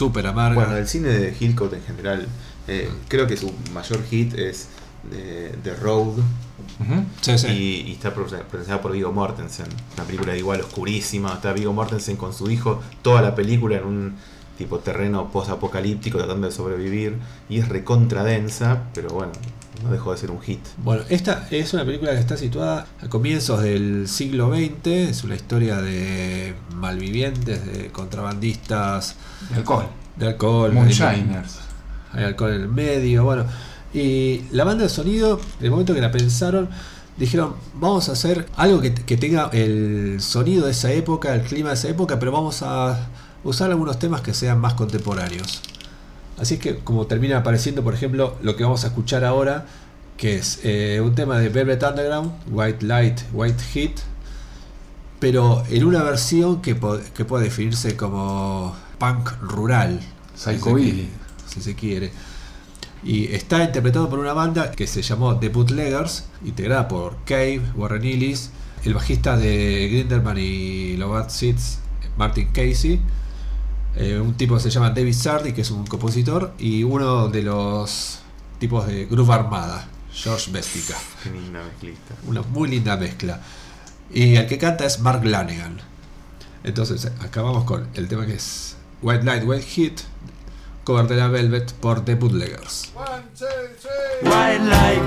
Súper 0.00 0.26
amarga. 0.26 0.54
Bueno, 0.54 0.76
el 0.78 0.88
cine 0.88 1.08
de 1.08 1.36
Hillcoat 1.38 1.74
en 1.74 1.82
general, 1.82 2.26
eh, 2.68 2.88
creo 3.08 3.26
que 3.26 3.36
su 3.36 3.52
mayor 3.74 4.02
hit 4.04 4.32
es 4.32 4.68
eh, 5.12 5.54
The 5.62 5.74
Road. 5.76 6.14
Sí, 7.20 7.36
sí. 7.36 7.46
y, 7.48 7.90
y 7.90 7.92
está 7.92 8.14
protagonizada 8.14 8.80
por 8.80 8.92
Viggo 8.92 9.12
Mortensen. 9.12 9.66
Una 9.96 10.04
película 10.04 10.34
igual 10.34 10.60
oscurísima. 10.62 11.34
Está 11.34 11.52
Viggo 11.52 11.74
Mortensen 11.74 12.16
con 12.16 12.32
su 12.32 12.50
hijo, 12.50 12.80
toda 13.02 13.20
la 13.20 13.34
película 13.34 13.76
en 13.76 13.84
un 13.84 14.14
tipo 14.56 14.78
terreno 14.78 15.30
post-apocalíptico 15.30 16.16
tratando 16.16 16.46
de 16.46 16.52
sobrevivir. 16.52 17.18
Y 17.50 17.58
es 17.58 17.68
recontra 17.68 18.24
densa, 18.24 18.84
pero 18.94 19.10
bueno, 19.10 19.32
no 19.82 19.90
dejó 19.90 20.12
de 20.12 20.18
ser 20.18 20.30
un 20.30 20.40
hit. 20.40 20.60
Bueno, 20.78 21.02
esta 21.08 21.46
es 21.50 21.72
una 21.74 21.84
película 21.84 22.12
que 22.12 22.18
está 22.18 22.36
situada 22.36 22.86
a 23.02 23.08
comienzos 23.08 23.62
del 23.62 24.08
siglo 24.08 24.54
XX, 24.54 24.86
es 24.86 25.24
una 25.24 25.34
historia 25.36 25.80
de 25.80 26.54
malvivientes, 26.74 27.64
de 27.66 27.88
contrabandistas, 27.90 29.16
De 29.50 29.56
alcohol. 29.56 29.86
de 30.16 30.26
alcohol, 30.28 30.72
Moonshiners. 30.72 31.58
hay 32.12 32.24
alcohol 32.24 32.52
en 32.54 32.60
el 32.62 32.68
medio, 32.68 33.24
bueno. 33.24 33.44
Y 33.92 34.42
la 34.52 34.64
banda 34.64 34.84
de 34.84 34.88
sonido, 34.90 35.40
en 35.58 35.64
el 35.64 35.70
momento 35.70 35.94
que 35.94 36.00
la 36.00 36.12
pensaron, 36.12 36.68
dijeron, 37.16 37.54
vamos 37.74 38.08
a 38.08 38.12
hacer 38.12 38.46
algo 38.56 38.80
que, 38.80 38.94
que 38.94 39.16
tenga 39.16 39.50
el 39.52 40.18
sonido 40.20 40.66
de 40.66 40.72
esa 40.72 40.92
época, 40.92 41.34
el 41.34 41.42
clima 41.42 41.70
de 41.70 41.74
esa 41.74 41.88
época, 41.88 42.18
pero 42.18 42.32
vamos 42.32 42.62
a 42.62 43.08
usar 43.42 43.70
algunos 43.70 43.98
temas 43.98 44.20
que 44.20 44.32
sean 44.34 44.60
más 44.60 44.74
contemporáneos. 44.74 45.62
Así 46.40 46.54
es 46.54 46.60
que 46.60 46.78
como 46.78 47.06
termina 47.06 47.38
apareciendo, 47.38 47.84
por 47.84 47.92
ejemplo, 47.92 48.36
lo 48.42 48.56
que 48.56 48.64
vamos 48.64 48.84
a 48.84 48.86
escuchar 48.88 49.24
ahora, 49.24 49.66
que 50.16 50.36
es 50.36 50.60
eh, 50.64 51.00
un 51.04 51.14
tema 51.14 51.38
de 51.38 51.50
Velvet 51.50 51.82
Underground, 51.82 52.32
White 52.50 52.86
Light, 52.86 53.20
White 53.34 53.62
Heat, 53.74 53.92
pero 55.18 55.62
en 55.68 55.84
una 55.84 56.02
versión 56.02 56.62
que, 56.62 56.74
puede 56.74 57.44
definirse 57.44 57.94
como 57.94 58.74
punk 58.98 59.30
rural. 59.42 60.00
Psychobilly. 60.34 61.10
Si 61.46 61.60
se 61.60 61.74
quiere. 61.74 62.10
Y 63.02 63.26
está 63.34 63.62
interpretado 63.62 64.08
por 64.08 64.18
una 64.18 64.32
banda 64.32 64.70
que 64.70 64.86
se 64.86 65.02
llamó 65.02 65.38
The 65.38 65.50
Bootleggers, 65.50 66.24
integrada 66.42 66.88
por 66.88 67.16
Cave, 67.26 67.60
Warren 67.76 68.04
Ellis, 68.04 68.50
el 68.84 68.94
bajista 68.94 69.36
de 69.36 69.88
Grindelman 69.90 70.38
y 70.38 70.96
Lobat 70.96 71.28
Seeds, 71.28 71.80
Martin 72.16 72.48
Casey, 72.48 73.00
eh, 73.96 74.18
un 74.20 74.34
tipo 74.34 74.54
que 74.54 74.60
se 74.60 74.70
llama 74.70 74.90
David 74.90 75.14
Sardi, 75.14 75.52
que 75.52 75.62
es 75.62 75.70
un 75.70 75.86
compositor, 75.86 76.54
y 76.58 76.84
uno 76.84 77.28
de 77.28 77.42
los 77.42 78.20
tipos 78.58 78.86
de 78.86 79.06
Groove 79.06 79.32
Armada, 79.32 79.88
George 80.12 80.50
Bestica. 80.52 80.96
Qué 81.22 81.30
linda 81.30 81.62
mezclista. 81.62 82.14
Una 82.26 82.42
muy 82.42 82.68
linda 82.68 82.96
mezcla. 82.96 83.40
Y 84.12 84.36
el 84.36 84.46
que 84.46 84.58
canta 84.58 84.84
es 84.84 85.00
Mark 85.00 85.24
Lanegan. 85.24 85.78
Entonces, 86.62 87.10
acabamos 87.20 87.64
con 87.64 87.88
el 87.94 88.08
tema 88.08 88.26
que 88.26 88.34
es 88.34 88.76
White 89.02 89.24
Light, 89.24 89.44
White 89.44 89.66
Heat, 89.66 90.00
cover 90.84 91.06
de 91.06 91.16
la 91.16 91.28
Velvet 91.28 91.72
por 91.74 92.04
The 92.04 92.14
Bootleggers. 92.14 92.90
One, 92.94 93.22
two, 93.36 93.46
three. 93.80 94.30
White 94.30 94.64
light, 94.64 95.00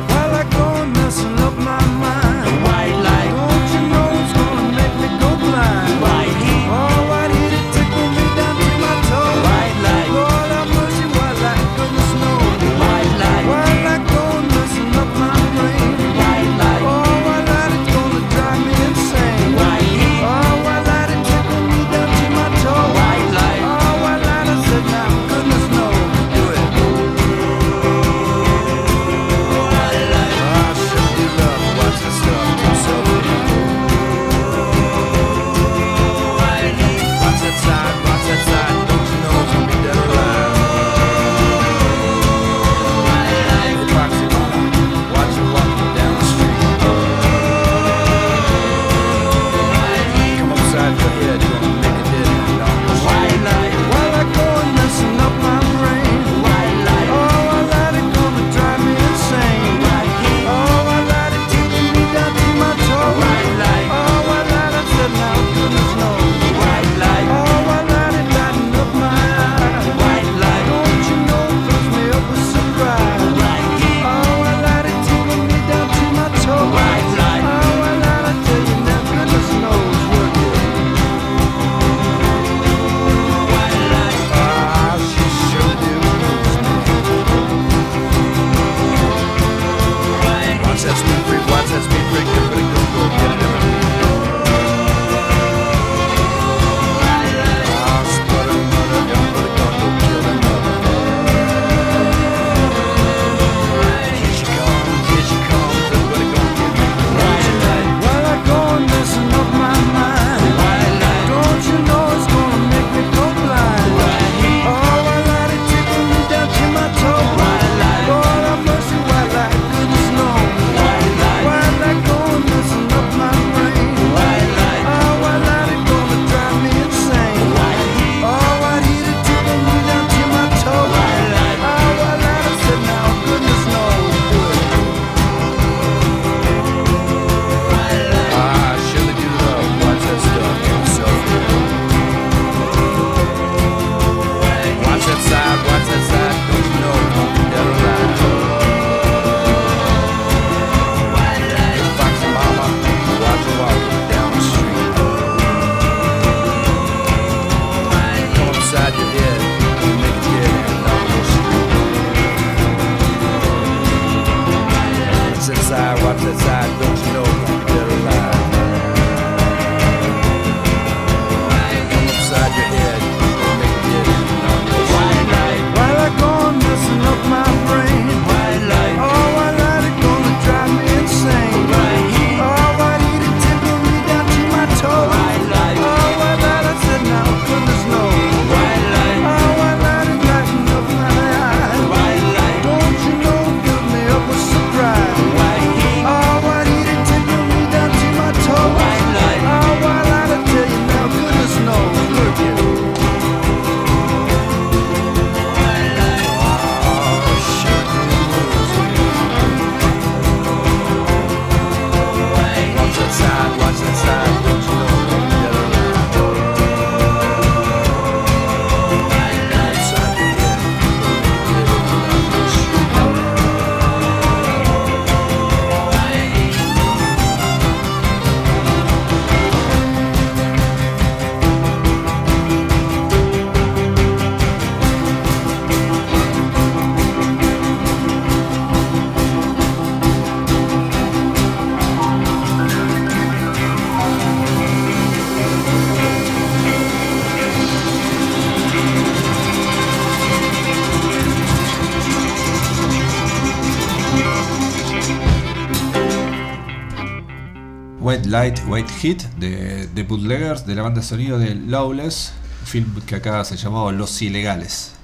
White 258.73 258.91
Heat 259.03 259.23
de, 259.37 259.85
de 259.85 260.01
Bootleggers, 260.03 260.65
de 260.65 260.73
la 260.73 260.81
banda 260.81 261.01
de 261.01 261.05
sonido 261.05 261.37
de 261.37 261.53
Lawless, 261.53 262.33
film 262.65 263.01
que 263.05 263.15
acá 263.15 263.45
se 263.45 263.55
llamaba 263.55 263.91
Los 263.91 264.19
Ilegales. 264.19 264.95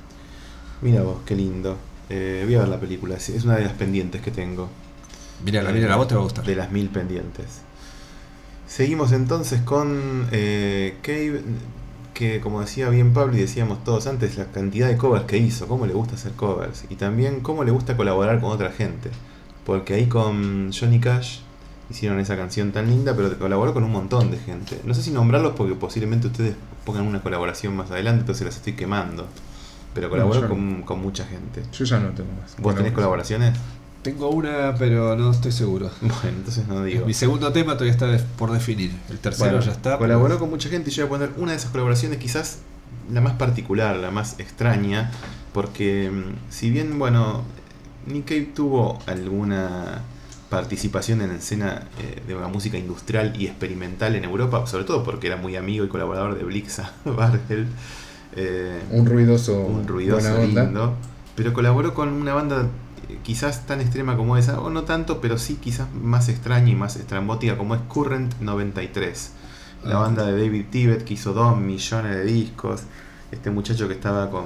Mira 0.81 1.03
vos, 1.03 1.17
qué 1.23 1.35
lindo. 1.35 1.77
Eh, 2.09 2.41
voy 2.45 2.55
a 2.55 2.61
ver 2.61 2.67
la 2.67 2.79
película, 2.79 3.17
es 3.17 3.43
una 3.43 3.57
de 3.57 3.65
las 3.65 3.73
pendientes 3.73 4.23
que 4.23 4.31
tengo. 4.31 4.69
Mira, 5.45 5.61
la, 5.61 5.69
eh, 5.69 5.81
la 5.81 5.97
vos 5.97 6.07
te 6.07 6.15
va 6.15 6.21
a 6.21 6.23
gustar. 6.23 6.45
De 6.45 6.55
las 6.55 6.71
mil 6.71 6.89
pendientes. 6.89 7.61
Seguimos 8.65 9.11
entonces 9.11 9.61
con 9.61 10.27
eh, 10.31 10.97
Cave, 11.03 11.43
que 12.15 12.41
como 12.41 12.61
decía 12.61 12.89
bien 12.89 13.13
Pablo 13.13 13.37
y 13.37 13.41
decíamos 13.41 13.83
todos 13.83 14.07
antes, 14.07 14.35
la 14.39 14.45
cantidad 14.45 14.87
de 14.87 14.97
covers 14.97 15.25
que 15.25 15.37
hizo, 15.37 15.67
cómo 15.67 15.85
le 15.85 15.93
gusta 15.93 16.15
hacer 16.15 16.31
covers 16.31 16.85
y 16.89 16.95
también 16.95 17.41
cómo 17.41 17.63
le 17.63 17.69
gusta 17.69 17.95
colaborar 17.95 18.41
con 18.41 18.49
otra 18.49 18.71
gente. 18.71 19.11
Porque 19.63 19.93
ahí 19.93 20.07
con 20.07 20.71
Johnny 20.73 20.99
Cash 20.99 21.41
hicieron 21.89 22.19
esa 22.19 22.35
canción 22.37 22.71
tan 22.71 22.89
linda, 22.89 23.15
pero 23.15 23.37
colaboró 23.37 23.73
con 23.73 23.83
un 23.83 23.91
montón 23.91 24.31
de 24.31 24.37
gente. 24.37 24.79
No 24.83 24.93
sé 24.93 25.01
si 25.01 25.11
nombrarlos 25.11 25.53
porque 25.55 25.73
posiblemente 25.75 26.27
ustedes 26.27 26.55
pongan 26.85 27.05
una 27.07 27.21
colaboración 27.21 27.75
más 27.75 27.89
adelante, 27.91 28.21
entonces 28.21 28.45
las 28.45 28.55
estoy 28.57 28.73
quemando. 28.73 29.27
Pero 29.93 30.09
colaboró 30.09 30.47
con, 30.47 30.83
con 30.83 31.01
mucha 31.01 31.25
gente. 31.25 31.63
Yo 31.73 31.83
ya 31.85 31.99
no 31.99 32.09
tengo 32.09 32.29
más. 32.39 32.55
¿Vos 32.59 32.75
tenés 32.75 32.91
colaboraciones? 32.93 33.57
Tengo 34.03 34.29
una, 34.29 34.75
pero 34.77 35.15
no 35.17 35.31
estoy 35.31 35.51
seguro. 35.51 35.89
Bueno, 36.01 36.37
entonces 36.37 36.67
no 36.67 36.83
digo. 36.83 37.05
Mi 37.05 37.13
segundo 37.13 37.51
tema 37.51 37.73
todavía 37.73 37.91
está 37.91 38.07
por 38.37 38.51
definir. 38.51 38.91
El 39.09 39.17
tercero 39.19 39.51
Bueno, 39.51 39.65
ya 39.65 39.71
está. 39.71 39.97
Colaboró 39.97 40.27
pero- 40.35 40.39
con 40.39 40.49
mucha 40.51 40.69
gente 40.69 40.89
y 40.89 40.93
yo 40.93 41.07
voy 41.07 41.17
a 41.17 41.19
poner 41.19 41.41
una 41.41 41.51
de 41.51 41.57
esas 41.57 41.71
colaboraciones, 41.71 42.19
quizás 42.19 42.59
la 43.11 43.19
más 43.21 43.33
particular, 43.33 43.97
la 43.97 44.11
más 44.11 44.39
extraña, 44.39 45.11
porque 45.53 46.09
mm, 46.11 46.51
si 46.51 46.69
bien, 46.69 46.97
bueno, 46.99 47.41
Nick 48.05 48.25
Cave 48.25 48.51
tuvo 48.55 48.99
alguna 49.07 50.03
participación 50.49 51.21
en 51.21 51.29
la 51.29 51.35
escena 51.35 51.83
eh, 51.99 52.21
de 52.27 52.35
la 52.35 52.47
música 52.47 52.77
industrial 52.77 53.33
y 53.39 53.45
experimental 53.47 54.15
en 54.15 54.23
Europa, 54.23 54.65
sobre 54.67 54.83
todo 54.83 55.03
porque 55.03 55.27
era 55.27 55.37
muy 55.37 55.55
amigo 55.55 55.85
y 55.85 55.89
colaborador 55.89 56.37
de 56.37 56.43
Blixa 56.43 56.91
Bargel. 57.05 57.67
eh, 58.35 58.81
Un 58.91 59.05
ruidoso. 59.05 59.59
un 59.59 59.87
ruidoso 59.87 60.29
buena 60.29 60.43
onda. 60.43 60.63
lindo. 60.63 60.93
Pero 61.35 61.53
colaboró 61.53 61.93
con 61.93 62.09
una 62.09 62.33
banda 62.33 62.67
eh, 63.09 63.17
quizás 63.23 63.65
tan 63.65 63.79
extrema 63.81 64.17
como 64.17 64.37
esa, 64.37 64.59
o 64.59 64.69
no 64.69 64.83
tanto, 64.83 65.21
pero 65.21 65.37
sí 65.37 65.55
quizás 65.61 65.87
más 65.93 66.29
extraña 66.29 66.69
y 66.71 66.75
más 66.75 66.95
estrambótica 66.95 67.57
como 67.57 67.75
es 67.75 67.81
Current 67.87 68.33
93. 68.39 69.31
La 69.85 69.95
Ah. 69.95 69.99
banda 69.99 70.25
de 70.25 70.33
David 70.33 70.65
Tibet 70.71 71.03
que 71.05 71.13
hizo 71.13 71.33
dos 71.33 71.57
millones 71.57 72.15
de 72.15 72.23
discos. 72.25 72.81
Este 73.31 73.51
muchacho 73.51 73.87
que 73.87 73.93
estaba 73.93 74.29
con 74.31 74.45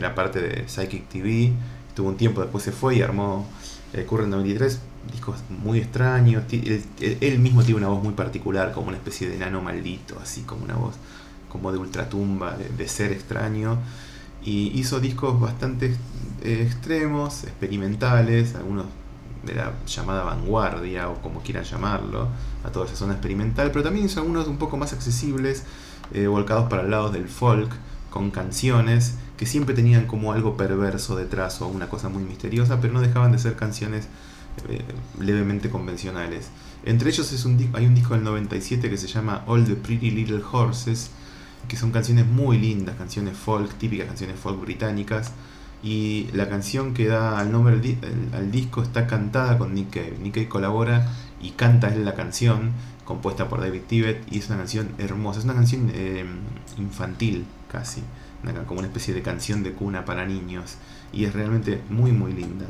la 0.00 0.14
parte 0.14 0.40
de 0.40 0.68
Psychic 0.68 1.08
TV, 1.08 1.52
tuvo 1.94 2.08
un 2.08 2.16
tiempo, 2.16 2.40
después 2.40 2.62
se 2.64 2.72
fue 2.72 2.96
y 2.96 3.02
armó 3.02 3.46
eh, 3.92 4.04
Current 4.08 4.30
93, 4.30 4.78
discos 5.12 5.36
muy 5.48 5.78
extraños. 5.78 6.46
Ti- 6.46 6.62
Él, 7.00 7.18
él- 7.20 7.38
mismo 7.38 7.62
tiene 7.62 7.78
una 7.78 7.88
voz 7.88 8.02
muy 8.02 8.14
particular, 8.14 8.72
como 8.72 8.88
una 8.88 8.96
especie 8.96 9.28
de 9.28 9.36
enano 9.36 9.60
maldito, 9.62 10.18
así 10.22 10.42
como 10.42 10.64
una 10.64 10.74
voz 10.74 10.94
como 11.48 11.70
de 11.72 11.78
ultratumba, 11.78 12.56
de, 12.56 12.88
ser 12.88 13.12
extraño. 13.12 13.78
Y 14.44 14.78
hizo 14.78 15.00
discos 15.00 15.40
bastante 15.40 15.96
eh, 16.42 16.62
extremos, 16.66 17.44
experimentales, 17.44 18.54
algunos 18.54 18.86
de 19.44 19.54
la 19.54 19.72
llamada 19.86 20.22
vanguardia 20.24 21.08
o 21.10 21.20
como 21.22 21.40
quieran 21.40 21.64
llamarlo, 21.64 22.28
a 22.64 22.70
toda 22.70 22.86
esa 22.86 22.96
zona 22.96 23.12
experimental, 23.14 23.70
pero 23.70 23.82
también 23.84 24.06
hizo 24.06 24.20
algunos 24.20 24.46
un 24.48 24.56
poco 24.58 24.76
más 24.76 24.92
accesibles, 24.92 25.64
eh, 26.12 26.26
volcados 26.26 26.68
para 26.68 26.82
el 26.82 26.90
lado 26.90 27.10
del 27.10 27.28
folk, 27.28 27.70
con 28.10 28.30
canciones 28.30 29.14
que 29.36 29.44
siempre 29.46 29.74
tenían 29.74 30.06
como 30.06 30.32
algo 30.32 30.56
perverso 30.56 31.16
detrás 31.16 31.60
o 31.60 31.66
una 31.68 31.88
cosa 31.88 32.08
muy 32.08 32.22
misteriosa, 32.22 32.80
pero 32.80 32.92
no 32.92 33.00
dejaban 33.00 33.32
de 33.32 33.38
ser 33.38 33.56
canciones 33.56 34.08
eh, 34.68 34.82
levemente 35.20 35.70
convencionales. 35.70 36.48
Entre 36.84 37.08
ellos 37.10 37.32
es 37.32 37.44
un 37.44 37.70
hay 37.74 37.86
un 37.86 37.94
disco 37.94 38.14
del 38.14 38.24
97 38.24 38.90
que 38.90 38.96
se 38.96 39.06
llama 39.06 39.42
All 39.46 39.64
the 39.64 39.74
Pretty 39.76 40.10
Little 40.10 40.42
Horses, 40.52 41.10
que 41.68 41.76
son 41.76 41.90
canciones 41.92 42.26
muy 42.26 42.58
lindas, 42.58 42.96
canciones 42.96 43.36
folk, 43.36 43.72
típicas 43.78 44.06
canciones 44.06 44.38
folk 44.38 44.60
británicas. 44.60 45.32
Y 45.82 46.28
la 46.32 46.48
canción 46.48 46.94
que 46.94 47.06
da 47.08 47.38
al 47.38 47.52
nombre 47.52 47.74
al, 47.74 47.82
di- 47.82 47.98
al- 48.02 48.38
al 48.38 48.50
disco 48.50 48.82
está 48.82 49.06
cantada 49.06 49.58
con 49.58 49.74
Nick 49.74 49.90
Cave. 49.90 50.16
Nick 50.22 50.34
Cave 50.34 50.48
colabora 50.48 51.10
y 51.42 51.50
canta 51.50 51.90
la 51.90 52.14
canción, 52.14 52.72
compuesta 53.04 53.48
por 53.50 53.60
David 53.60 53.82
Tibet, 53.86 54.22
y 54.30 54.38
es 54.38 54.48
una 54.48 54.56
canción 54.58 54.88
hermosa. 54.98 55.40
Es 55.40 55.44
una 55.44 55.52
canción 55.54 55.90
eh, 55.94 56.24
infantil 56.78 57.44
casi, 57.70 58.02
como 58.66 58.78
una 58.80 58.88
especie 58.88 59.12
de 59.12 59.20
canción 59.22 59.62
de 59.62 59.72
cuna 59.72 60.04
para 60.06 60.24
niños. 60.26 60.76
Y 61.12 61.24
es 61.26 61.34
realmente 61.34 61.80
muy, 61.90 62.12
muy 62.12 62.32
linda. 62.32 62.64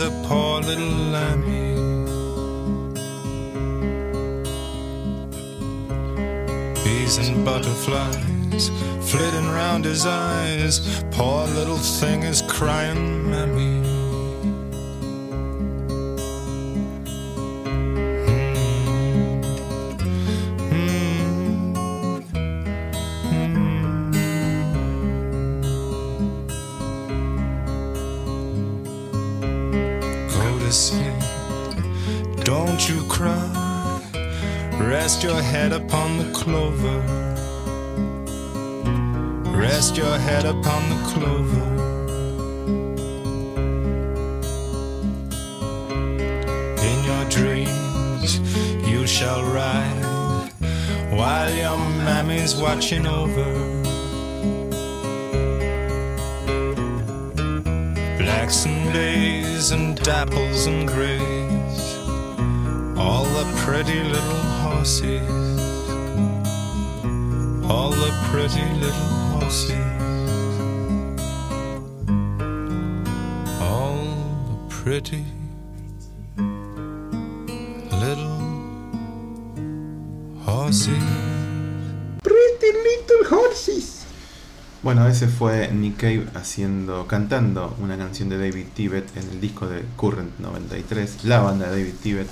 A 0.00 0.10
poor 0.28 0.60
little 0.60 0.94
lambie. 1.12 1.74
Bees 6.84 7.18
and 7.18 7.44
butterflies 7.44 8.70
flitting 9.00 9.48
round 9.48 9.84
his 9.84 10.06
eyes. 10.06 11.02
Poor 11.10 11.46
little 11.46 11.78
thing 11.78 12.22
is 12.22 12.42
crying, 12.42 13.30
Mammy. 13.30 13.67
Little 68.80 69.40
horses, 69.40 69.74
all 73.60 73.98
the 74.48 74.56
pretty 74.68 75.24
little 77.90 78.38
horses. 80.44 81.28
Bueno, 84.82 85.08
ese 85.08 85.26
fue 85.26 85.70
Nick 85.72 85.96
Cave 85.96 86.26
haciendo, 86.34 87.06
cantando 87.06 87.76
una 87.80 87.98
canción 87.98 88.28
de 88.28 88.38
David 88.38 88.66
Tibet 88.74 89.04
en 89.16 89.28
el 89.28 89.40
disco 89.40 89.66
de 89.66 89.84
Current 89.96 90.38
93, 90.38 91.24
la 91.24 91.40
banda 91.40 91.68
de 91.68 91.82
David 91.82 91.94
Tibet, 92.00 92.28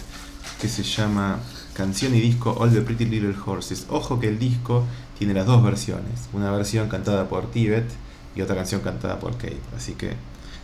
que 0.61 0.69
se 0.69 0.85
llama 0.85 1.41
Canción 1.75 2.15
y 2.15 2.21
disco 2.21 2.57
All 2.59 2.73
the 2.73 2.83
Pretty 2.83 3.05
Little 3.05 3.35
Horses. 3.45 3.87
Ojo 3.91 4.21
que 4.21 4.29
el 4.29 4.39
disco 4.39 4.87
tiene 5.19 5.35
las 5.35 5.47
dos 5.47 5.63
versiones, 5.63 6.29
una 6.33 6.51
versión 6.51 6.89
cantada 6.89 7.29
por 7.29 7.51
Tibet 7.51 7.89
y 8.35 8.43
otra 8.43 8.55
canción 8.57 8.81
cantada 8.83 9.19
por 9.19 9.37
Cave. 9.37 9.61
Así 9.77 9.93
que 9.95 10.15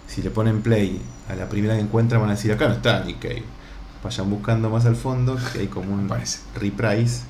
si 0.07 0.23
le 0.23 0.31
ponen 0.31 0.63
play 0.63 1.01
a 1.29 1.35
la 1.35 1.49
primera 1.49 1.75
que 1.75 1.81
encuentran 1.81 2.21
van 2.21 2.31
a 2.31 2.35
decir 2.35 2.53
acá 2.53 2.69
no 2.69 2.75
está 2.75 3.03
Nick 3.05 3.21
Cave. 3.21 3.45
vayan 4.05 4.29
buscando 4.31 4.69
más 4.69 4.85
al 4.85 4.97
fondo, 4.97 5.39
que 5.53 5.61
hay 5.61 5.67
como 5.69 5.95
un 5.95 6.07
Parece. 6.09 6.41
reprise, 6.55 7.23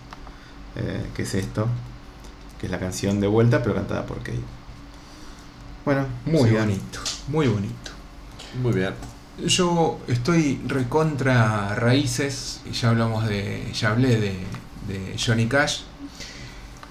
eh, 0.77 1.05
que 1.15 1.23
es 1.23 1.35
esto, 1.35 1.69
que 2.59 2.67
es 2.67 2.73
la 2.73 2.79
canción 2.81 3.21
de 3.21 3.27
vuelta, 3.27 3.63
pero 3.63 3.75
cantada 3.75 4.05
por 4.07 4.23
Cave. 4.23 4.41
Bueno, 5.85 6.07
Muy 6.25 6.49
sigan. 6.49 6.67
bonito, 6.69 6.99
muy 7.29 7.49
bonito. 7.49 7.91
Muy 8.63 8.73
bien. 8.73 8.95
Yo 9.47 9.99
estoy 10.09 10.61
recontra 10.67 11.75
raíces, 11.75 12.61
y 12.67 12.73
ya 12.73 12.91
hablamos 12.91 13.27
de. 13.27 13.71
ya 13.73 13.91
hablé 13.91 14.21
de, 14.21 14.37
de 14.89 15.17
Johnny 15.19 15.47
Cash. 15.47 15.81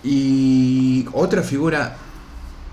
Y 0.04 1.06
otra 1.14 1.44
figura 1.44 1.98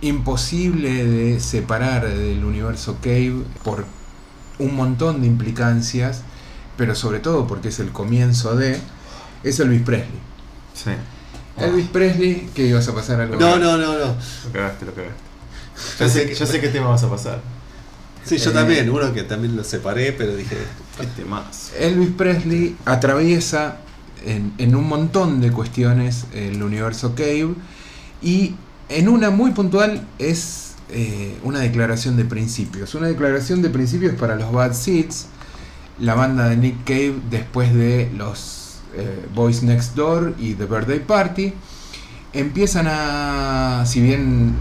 imposible 0.01 1.05
de 1.05 1.41
separar 1.41 2.09
del 2.09 2.45
universo 2.45 2.99
Cave 3.03 3.43
por 3.65 3.85
un 4.59 4.75
montón 4.75 5.21
de 5.21 5.27
implicancias, 5.27 6.23
pero 6.77 6.95
sobre 6.95 7.19
todo 7.21 7.47
porque 7.47 7.69
es 7.69 7.79
el 7.81 7.91
comienzo 7.91 8.57
de. 8.57 8.79
es 9.43 9.61
Elvis 9.61 9.83
Presley. 9.83 10.21
Sí, 10.75 10.91
Elvis 11.59 11.89
Presley, 11.89 12.49
que 12.55 12.67
ibas 12.67 12.87
a 12.89 12.95
pasar 12.95 13.21
algo. 13.21 13.37
No, 13.37 13.59
no, 13.59 13.77
no, 13.77 13.93
no. 13.93 13.99
lo 13.99 14.53
cagaste, 14.53 14.87
lo 14.87 14.95
cagaste. 14.95 15.23
Ya 15.99 16.09
sé, 16.09 16.35
ya 16.35 16.47
sé 16.47 16.61
qué 16.61 16.69
tema 16.69 16.89
vas 16.89 17.03
a 17.03 17.11
pasar. 17.11 17.41
Sí, 18.25 18.37
yo 18.39 18.51
Eh, 18.51 18.55
también, 18.55 18.91
uno 18.91 19.13
que 19.13 19.23
también 19.23 19.57
lo 19.57 19.65
separé, 19.65 20.13
pero 20.13 20.35
dije, 20.37 20.57
Este 21.01 21.25
más. 21.25 21.73
Elvis 21.79 22.11
Presley 22.17 22.77
atraviesa 22.85 23.79
en, 24.25 24.75
un 24.75 24.89
montón 24.89 25.41
de 25.41 25.51
cuestiones 25.53 26.27
el 26.35 26.63
universo 26.63 27.15
Cave 27.15 27.55
y 28.23 28.55
en 28.89 29.09
una 29.09 29.31
muy 29.31 29.51
puntual 29.53 30.07
es 30.19 30.75
eh, 30.91 31.37
una 31.45 31.61
declaración 31.61 32.17
de 32.17 32.25
principios. 32.25 32.95
Una 32.95 33.09
declaración 33.09 33.63
de 33.63 33.71
principios 33.71 34.15
para 34.15 34.37
los 34.37 34.51
Bad 34.53 34.73
Seeds, 34.73 35.27
la 36.01 36.15
banda 36.15 36.49
de 36.49 36.57
Nick 36.57 36.85
Cave 36.85 37.17
después 37.31 37.75
de 37.75 38.11
los 38.17 38.79
eh, 38.97 39.27
Boys 39.35 39.63
Next 39.63 39.95
Door 39.95 40.35
y 40.39 40.55
The 40.55 40.65
Birthday 40.67 41.01
Party. 41.01 41.53
Empiezan 42.33 42.87
a, 42.89 43.85
si 43.87 44.01
bien 44.01 44.55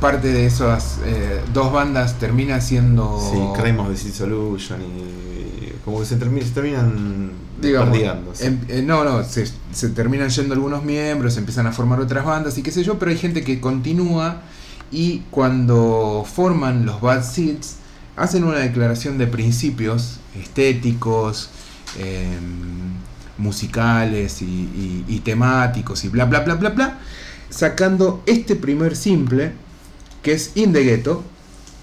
parte 0.00 0.28
de 0.28 0.46
esas 0.46 0.98
eh, 1.04 1.40
dos 1.52 1.72
bandas 1.72 2.18
termina 2.18 2.60
siendo... 2.60 3.18
Sí, 3.32 3.60
Crime 3.60 3.78
of 3.80 3.88
the 3.88 4.10
Solution 4.10 4.80
y. 4.82 5.72
como 5.84 6.00
que 6.00 6.06
se, 6.06 6.18
termi- 6.18 6.42
se 6.42 6.50
terminan 6.50 7.32
digamos, 7.62 7.94
em- 8.42 8.58
eh, 8.68 8.82
no, 8.82 9.04
no, 9.04 9.24
se, 9.24 9.46
se 9.72 9.88
terminan 9.90 10.28
yendo 10.30 10.54
algunos 10.54 10.84
miembros, 10.84 11.36
empiezan 11.36 11.66
a 11.66 11.72
formar 11.72 12.00
otras 12.00 12.24
bandas 12.24 12.56
y 12.58 12.62
qué 12.62 12.70
sé 12.70 12.82
yo, 12.84 12.98
pero 12.98 13.10
hay 13.10 13.18
gente 13.18 13.42
que 13.44 13.60
continúa 13.60 14.42
y 14.90 15.22
cuando 15.30 16.24
forman 16.30 16.84
los 16.84 17.00
Bad 17.00 17.24
Seeds 17.24 17.76
hacen 18.16 18.44
una 18.44 18.58
declaración 18.58 19.16
de 19.18 19.26
principios 19.26 20.18
estéticos, 20.38 21.48
em, 21.98 22.92
musicales 23.38 24.42
y, 24.42 24.44
y- 24.44 25.04
y 25.08 25.20
temáticos 25.20 26.04
y 26.04 26.08
bla 26.08 26.26
bla 26.26 26.40
bla 26.40 26.54
bla 26.54 26.70
bla, 26.70 26.98
sacando 27.50 28.22
este 28.26 28.54
primer 28.56 28.96
simple 28.96 29.52
que 30.22 30.32
es 30.32 30.52
In 30.54 30.72
the 30.72 30.84
Ghetto 30.84 31.22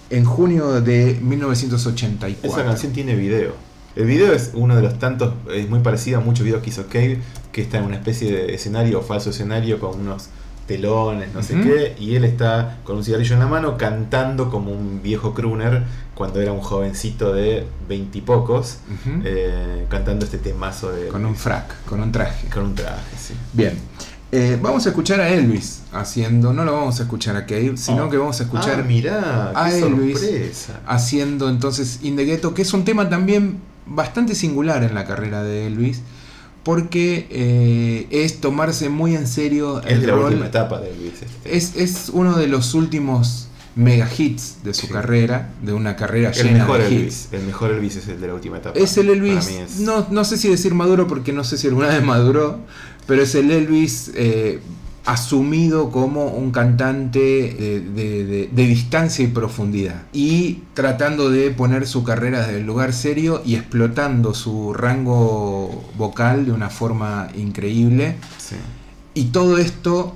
en 0.09 0.25
junio 0.25 0.79
de 0.81 1.19
1984. 1.21 2.49
Esa 2.49 2.63
canción 2.65 2.93
tiene 2.93 3.15
video. 3.15 3.53
El 3.99 4.05
video 4.05 4.31
es 4.33 4.51
uno 4.53 4.77
de 4.77 4.81
los 4.81 4.97
tantos, 4.97 5.33
es 5.53 5.69
muy 5.69 5.79
parecido 5.81 6.19
a 6.19 6.21
muchos 6.21 6.45
videos 6.45 6.63
que 6.63 6.69
hizo 6.69 6.85
Cave, 6.87 7.19
que 7.51 7.61
está 7.61 7.79
en 7.79 7.83
una 7.83 7.97
especie 7.97 8.31
de 8.31 8.53
escenario 8.55 8.99
o 8.99 9.01
falso 9.01 9.31
escenario 9.31 9.77
con 9.77 9.99
unos 9.99 10.29
telones, 10.67 11.33
no 11.33 11.43
sé 11.43 11.55
qué, 11.55 11.95
y 11.99 12.15
él 12.15 12.23
está 12.23 12.77
con 12.85 12.95
un 12.95 13.03
cigarrillo 13.03 13.33
en 13.33 13.39
la 13.41 13.47
mano 13.47 13.75
cantando 13.77 14.49
como 14.49 14.71
un 14.71 15.01
viejo 15.03 15.33
crooner 15.33 15.83
cuando 16.15 16.39
era 16.39 16.53
un 16.53 16.61
jovencito 16.61 17.33
de 17.33 17.65
veintipocos, 17.89 18.77
Ujú. 18.87 19.19
eh, 19.25 19.85
cantando 19.89 20.23
este 20.23 20.37
temazo 20.37 20.91
de... 20.93 21.07
con 21.09 21.25
un 21.25 21.35
frac, 21.35 21.83
con 21.85 21.99
un 22.01 22.11
traje. 22.13 22.47
Con 22.47 22.63
un 22.67 22.75
traje, 22.75 23.01
sí. 23.17 23.33
Bien. 23.51 23.73
Eh, 24.31 24.57
vamos 24.61 24.85
a 24.85 24.89
escuchar 24.89 25.19
a 25.19 25.27
Elvis 25.27 25.81
haciendo, 25.91 26.53
no 26.53 26.63
lo 26.63 26.71
vamos 26.71 26.99
a 27.01 27.03
escuchar 27.03 27.35
a 27.35 27.45
Cave, 27.45 27.73
sino 27.75 28.05
Oh. 28.05 28.09
que 28.09 28.15
vamos 28.17 28.39
a 28.39 28.43
escuchar 28.43 28.79
Ah, 28.79 28.83
mirá, 28.87 29.51
a 29.55 29.69
qué 29.71 29.79
Elvis 29.79 30.19
sorpresa. 30.19 30.79
haciendo 30.85 31.49
entonces 31.49 31.99
In 32.03 32.15
the 32.15 32.23
Ghetto, 32.25 32.53
que 32.53 32.61
es 32.61 32.71
un 32.73 32.85
tema 32.85 33.09
también 33.09 33.57
bastante 33.89 34.35
singular 34.35 34.83
en 34.83 34.93
la 34.95 35.05
carrera 35.05 35.43
de 35.43 35.67
Elvis, 35.67 36.01
porque 36.63 37.27
eh, 37.29 38.07
es 38.11 38.41
tomarse 38.41 38.89
muy 38.89 39.15
en 39.15 39.27
serio 39.27 39.81
Es 39.81 39.93
el 39.93 40.07
la 40.07 40.13
rol. 40.13 40.25
última 40.25 40.47
etapa 40.47 40.79
de 40.79 40.91
Elvis. 40.91 41.13
este. 41.21 41.57
Es, 41.57 41.75
es 41.75 42.09
uno 42.13 42.37
de 42.37 42.47
los 42.47 42.73
últimos 42.73 43.47
mega 43.75 44.09
hits 44.15 44.57
de 44.63 44.73
su 44.73 44.87
Sí. 44.87 44.93
carrera, 44.93 45.51
de 45.63 45.73
una 45.73 45.95
carrera 45.95 46.31
El 46.31 46.43
llena 46.43 46.59
mejor 46.59 46.79
de 46.79 46.85
hits. 46.89 46.93
Elvis, 46.99 47.27
el 47.31 47.41
mejor 47.43 47.71
Elvis 47.71 47.95
es 47.95 48.07
el 48.09 48.19
de 48.19 48.27
la 48.27 48.33
última 48.33 48.57
etapa. 48.57 48.77
Es 48.77 48.97
el 48.97 49.09
Elvis, 49.09 49.47
es- 49.47 49.79
no, 49.79 50.05
no 50.11 50.25
sé 50.25 50.37
si 50.37 50.49
decir 50.49 50.73
maduro 50.73 51.07
porque 51.07 51.31
no 51.31 51.43
sé 51.43 51.57
si 51.57 51.67
alguna 51.67 51.87
vez 51.87 52.03
maduró, 52.03 52.59
pero 53.07 53.21
es 53.23 53.33
el 53.35 53.49
Elvis 53.51 54.11
eh, 54.15 54.59
asumido 55.13 55.89
como 55.91 56.25
un 56.27 56.51
cantante 56.51 57.19
de, 57.19 57.79
de- 57.81 58.25
de- 58.25 58.49
de 58.51 58.65
distancia 58.67 59.25
y 59.25 59.27
profundidad 59.27 60.03
y 60.13 60.59
tratando 60.75 61.31
de 61.31 61.49
poner 61.51 61.87
su 61.87 62.03
carrera 62.03 62.41
desde 62.45 62.59
el 62.59 62.65
lugar 62.67 62.93
serio 62.93 63.41
y 63.43 63.55
explotando 63.55 64.33
su 64.35 64.71
rango 64.73 65.83
vocal 65.97 66.45
de 66.45 66.51
una 66.51 66.69
forma 66.69 67.29
increíble 67.35 68.17
Sí. 68.37 68.55
y 69.15 69.25
todo 69.25 69.57
esto 69.57 70.15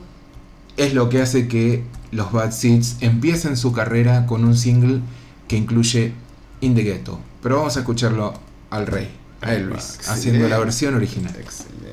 es 0.78 0.94
lo 0.94 1.10
que 1.10 1.22
hace 1.22 1.48
que 1.48 1.84
los 2.12 2.32
Bad 2.32 2.52
Seeds 2.52 2.98
empiecen 3.02 3.58
su 3.58 3.72
carrera 3.72 4.28
con 4.28 4.44
un 4.46 4.56
single 4.56 5.00
que 5.48 5.58
incluye 5.58 6.14
In 6.62 6.76
the 6.76 6.84
Ghetto. 6.84 7.20
Pero 7.41 7.58
vamos 7.58 7.76
a 7.78 7.80
escucharlo 7.80 8.34
al 8.70 8.86
rey, 8.88 9.10
a 9.41 9.54
Elvis, 9.56 9.96
excelente. 9.96 10.10
haciendo 10.12 10.48
la 10.50 10.60
versión 10.60 10.94
original. 10.96 11.36
Excelente. 11.39 11.93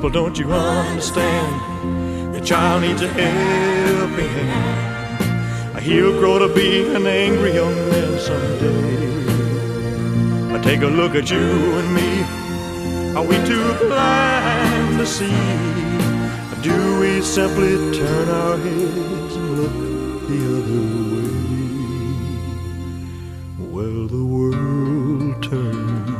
People, 0.00 0.22
don't 0.22 0.38
you 0.38 0.50
understand? 0.50 2.34
The 2.34 2.40
child 2.40 2.80
needs 2.80 3.02
a 3.02 3.08
helping 3.08 4.30
hand. 4.30 5.78
He'll 5.80 6.18
grow 6.18 6.38
to 6.38 6.48
be 6.54 6.88
an 6.94 7.06
angry 7.06 7.52
young 7.52 7.74
man 7.90 8.18
someday. 8.18 8.96
Take 10.62 10.80
a 10.80 10.86
look 10.86 11.14
at 11.14 11.30
you 11.30 11.38
and 11.80 11.94
me. 11.94 12.24
Are 13.14 13.26
we 13.26 13.36
too 13.46 13.74
blind 13.88 14.98
to 15.00 15.04
see? 15.04 15.36
Or 16.50 16.56
Do 16.62 17.00
we 17.00 17.20
simply 17.20 17.76
turn 17.98 18.30
our 18.30 18.56
heads 18.56 19.36
and 19.36 19.50
look 19.60 19.76
the 20.30 20.40
other 20.56 20.82
way? 21.12 21.32
Well, 23.70 24.06
the 24.06 24.24
world 24.24 25.42
turns. 25.42 26.19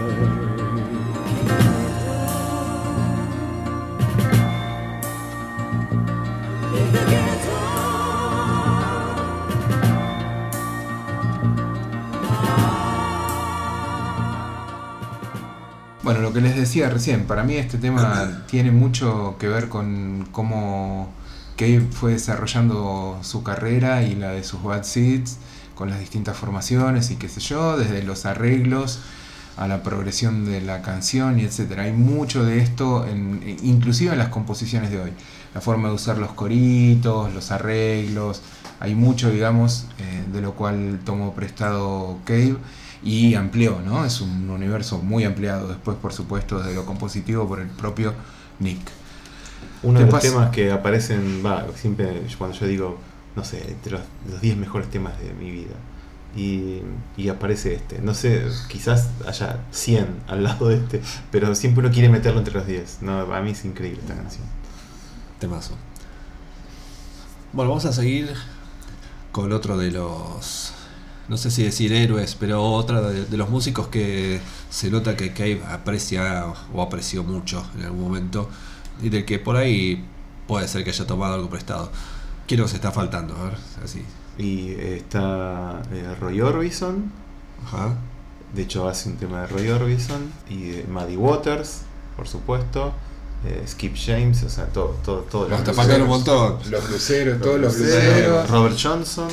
Bueno, 16.21 16.35
lo 16.35 16.39
que 16.39 16.47
les 16.47 16.55
decía 16.55 16.87
recién, 16.87 17.23
para 17.23 17.43
mí 17.43 17.55
este 17.55 17.79
tema 17.79 18.43
tiene 18.45 18.69
mucho 18.69 19.37
que 19.39 19.47
ver 19.47 19.69
con 19.69 20.27
cómo 20.31 21.11
Cave 21.57 21.87
fue 21.89 22.11
desarrollando 22.11 23.17
su 23.23 23.41
carrera 23.41 24.03
y 24.03 24.13
la 24.13 24.29
de 24.29 24.43
sus 24.43 24.61
Bad 24.61 24.83
Seeds 24.83 25.39
con 25.73 25.89
las 25.89 25.99
distintas 25.99 26.37
formaciones 26.37 27.09
y 27.09 27.15
qué 27.15 27.27
sé 27.27 27.39
yo, 27.39 27.75
desde 27.75 28.03
los 28.03 28.27
arreglos 28.27 28.99
a 29.57 29.67
la 29.67 29.81
progresión 29.81 30.45
de 30.45 30.61
la 30.61 30.83
canción 30.83 31.39
y 31.39 31.43
etcétera. 31.43 31.85
Hay 31.85 31.93
mucho 31.93 32.45
de 32.45 32.59
esto, 32.59 33.07
en, 33.07 33.57
inclusive 33.63 34.11
en 34.11 34.19
las 34.19 34.29
composiciones 34.29 34.91
de 34.91 35.01
hoy. 35.01 35.13
La 35.55 35.61
forma 35.61 35.87
de 35.87 35.95
usar 35.95 36.19
los 36.19 36.33
coritos, 36.33 37.33
los 37.33 37.49
arreglos, 37.49 38.43
hay 38.79 38.93
mucho, 38.93 39.31
digamos, 39.31 39.87
eh, 39.97 40.23
de 40.31 40.41
lo 40.41 40.53
cual 40.53 40.99
tomó 41.03 41.33
prestado 41.33 42.19
Cave 42.25 42.57
y 43.03 43.35
amplió, 43.35 43.81
¿no? 43.83 44.05
Es 44.05 44.21
un 44.21 44.49
universo 44.49 44.99
muy 44.99 45.23
ampliado 45.23 45.67
después, 45.67 45.97
por 45.97 46.13
supuesto, 46.13 46.59
desde 46.59 46.75
lo 46.75 46.85
compositivo 46.85 47.47
por 47.47 47.59
el 47.59 47.67
propio 47.67 48.13
Nick. 48.59 48.79
Uno 49.83 49.99
de 49.99 50.05
los 50.05 50.13
pasa- 50.13 50.27
temas 50.29 50.49
que 50.51 50.71
aparecen, 50.71 51.41
va, 51.45 51.65
siempre 51.75 52.21
cuando 52.37 52.55
yo 52.57 52.67
digo, 52.67 52.99
no 53.35 53.43
sé, 53.43 53.63
entre 53.71 53.93
los, 53.93 54.01
los 54.29 54.41
10 54.41 54.57
mejores 54.57 54.89
temas 54.89 55.19
de 55.19 55.33
mi 55.33 55.49
vida. 55.51 55.73
Y, 56.35 56.81
y 57.17 57.27
aparece 57.29 57.73
este. 57.73 57.99
No 57.99 58.13
sé, 58.13 58.43
quizás 58.69 59.09
haya 59.27 59.59
100 59.71 60.07
al 60.27 60.43
lado 60.43 60.69
de 60.69 60.75
este, 60.77 61.01
pero 61.31 61.53
siempre 61.55 61.83
uno 61.83 61.93
quiere 61.93 62.07
meterlo 62.09 62.39
entre 62.39 62.53
los 62.53 62.65
10. 62.67 62.99
No, 63.01 63.19
a 63.33 63.41
mí 63.41 63.51
es 63.51 63.65
increíble 63.65 63.99
esta 64.01 64.15
canción. 64.15 64.43
Temazo. 65.39 65.73
Bueno, 67.53 67.71
vamos 67.71 67.85
a 67.85 67.91
seguir 67.91 68.33
con 69.31 69.51
otro 69.51 69.77
de 69.77 69.91
los. 69.91 70.73
No 71.31 71.37
sé 71.37 71.49
si 71.49 71.63
decir 71.63 71.93
héroes, 71.93 72.35
pero 72.37 72.61
otra 72.61 72.99
de, 72.99 73.23
de 73.23 73.37
los 73.37 73.49
músicos 73.49 73.87
que 73.87 74.41
se 74.69 74.91
nota 74.91 75.15
que 75.15 75.31
Cave 75.31 75.61
aprecia 75.71 76.47
o 76.73 76.81
apreció 76.81 77.23
mucho 77.23 77.65
en 77.77 77.85
algún 77.85 78.01
momento 78.01 78.49
y 79.01 79.07
del 79.07 79.23
que 79.23 79.39
por 79.39 79.55
ahí 79.55 80.03
puede 80.45 80.67
ser 80.67 80.83
que 80.83 80.89
haya 80.89 81.07
tomado 81.07 81.35
algo 81.35 81.49
prestado. 81.49 81.89
Quiero 82.49 82.67
se 82.67 82.75
está 82.75 82.91
faltando, 82.91 83.33
a 83.37 83.43
ver, 83.45 83.57
así. 83.81 84.03
Y 84.37 84.71
está 84.71 85.81
eh, 85.93 86.15
Roy 86.19 86.41
Orbison, 86.41 87.09
Ajá. 87.65 87.95
de 88.53 88.63
hecho 88.63 88.89
hace 88.89 89.07
un 89.07 89.15
tema 89.15 89.39
de 89.39 89.47
Roy 89.47 89.69
Orbison, 89.69 90.29
y 90.49 90.71
de 90.71 90.83
Muddy 90.83 91.15
Waters, 91.15 91.83
por 92.17 92.27
supuesto, 92.27 92.91
eh, 93.45 93.63
Skip 93.65 93.95
James, 93.95 94.43
o 94.43 94.49
sea, 94.49 94.65
todo, 94.65 94.97
todo, 95.05 95.19
todo. 95.19 95.47
Nos 95.47 95.77
un 95.77 96.07
montón. 96.07 96.59
Los 96.69 96.89
luceros, 96.89 97.41
todos 97.41 97.57
los 97.61 97.77
luceros. 97.77 98.49
Robert 98.49 98.77
Johnson, 98.77 99.29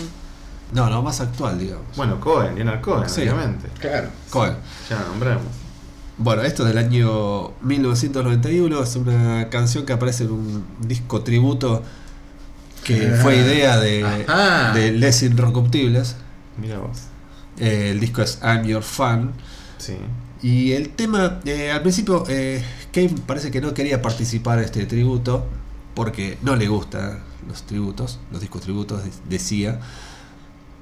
No, 0.72 0.88
no, 0.90 1.02
más 1.02 1.20
actual, 1.20 1.58
digamos. 1.58 1.84
bueno, 1.96 2.20
Cohen, 2.20 2.54
Leonard 2.56 2.80
Cohen, 2.80 3.08
Sí. 3.08 3.22
obviamente. 3.22 3.68
Claro. 3.80 4.08
Cohen. 4.30 4.54
Ya 4.90 4.98
nombramos. 5.08 5.44
Bueno, 6.18 6.42
esto 6.42 6.62
es 6.66 6.74
del 6.74 6.78
año 6.78 7.52
1991, 7.62 8.82
es 8.82 8.96
una 8.96 9.48
canción 9.50 9.86
que 9.86 9.92
aparece 9.92 10.24
en 10.24 10.32
un 10.32 10.64
disco 10.80 11.22
tributo 11.22 11.82
que 12.84 13.10
fue 13.22 13.36
idea 13.36 13.78
de, 13.78 14.04
Ajá. 14.26 14.72
de 14.72 14.92
Les 14.92 15.22
Inrocuptibles. 15.22 16.16
Mira 16.56 16.78
vos. 16.78 16.98
Eh, 17.58 17.90
el 17.92 18.00
disco 18.00 18.22
es 18.22 18.38
I'm 18.42 18.64
Your 18.64 18.82
Fan. 18.82 19.32
Sí. 19.78 19.96
Y 20.42 20.72
el 20.72 20.90
tema, 20.90 21.40
eh, 21.44 21.70
al 21.70 21.82
principio, 21.82 22.24
eh, 22.28 22.62
Cave 22.92 23.14
parece 23.26 23.50
que 23.50 23.60
no 23.60 23.74
quería 23.74 24.00
participar 24.02 24.58
en 24.58 24.64
este 24.64 24.86
tributo 24.86 25.46
porque 25.94 26.38
no 26.42 26.56
le 26.56 26.68
gustan 26.68 27.20
los 27.48 27.62
tributos, 27.64 28.18
los 28.32 28.40
discos 28.40 28.60
tributos, 28.62 29.04
de- 29.04 29.10
decía. 29.28 29.80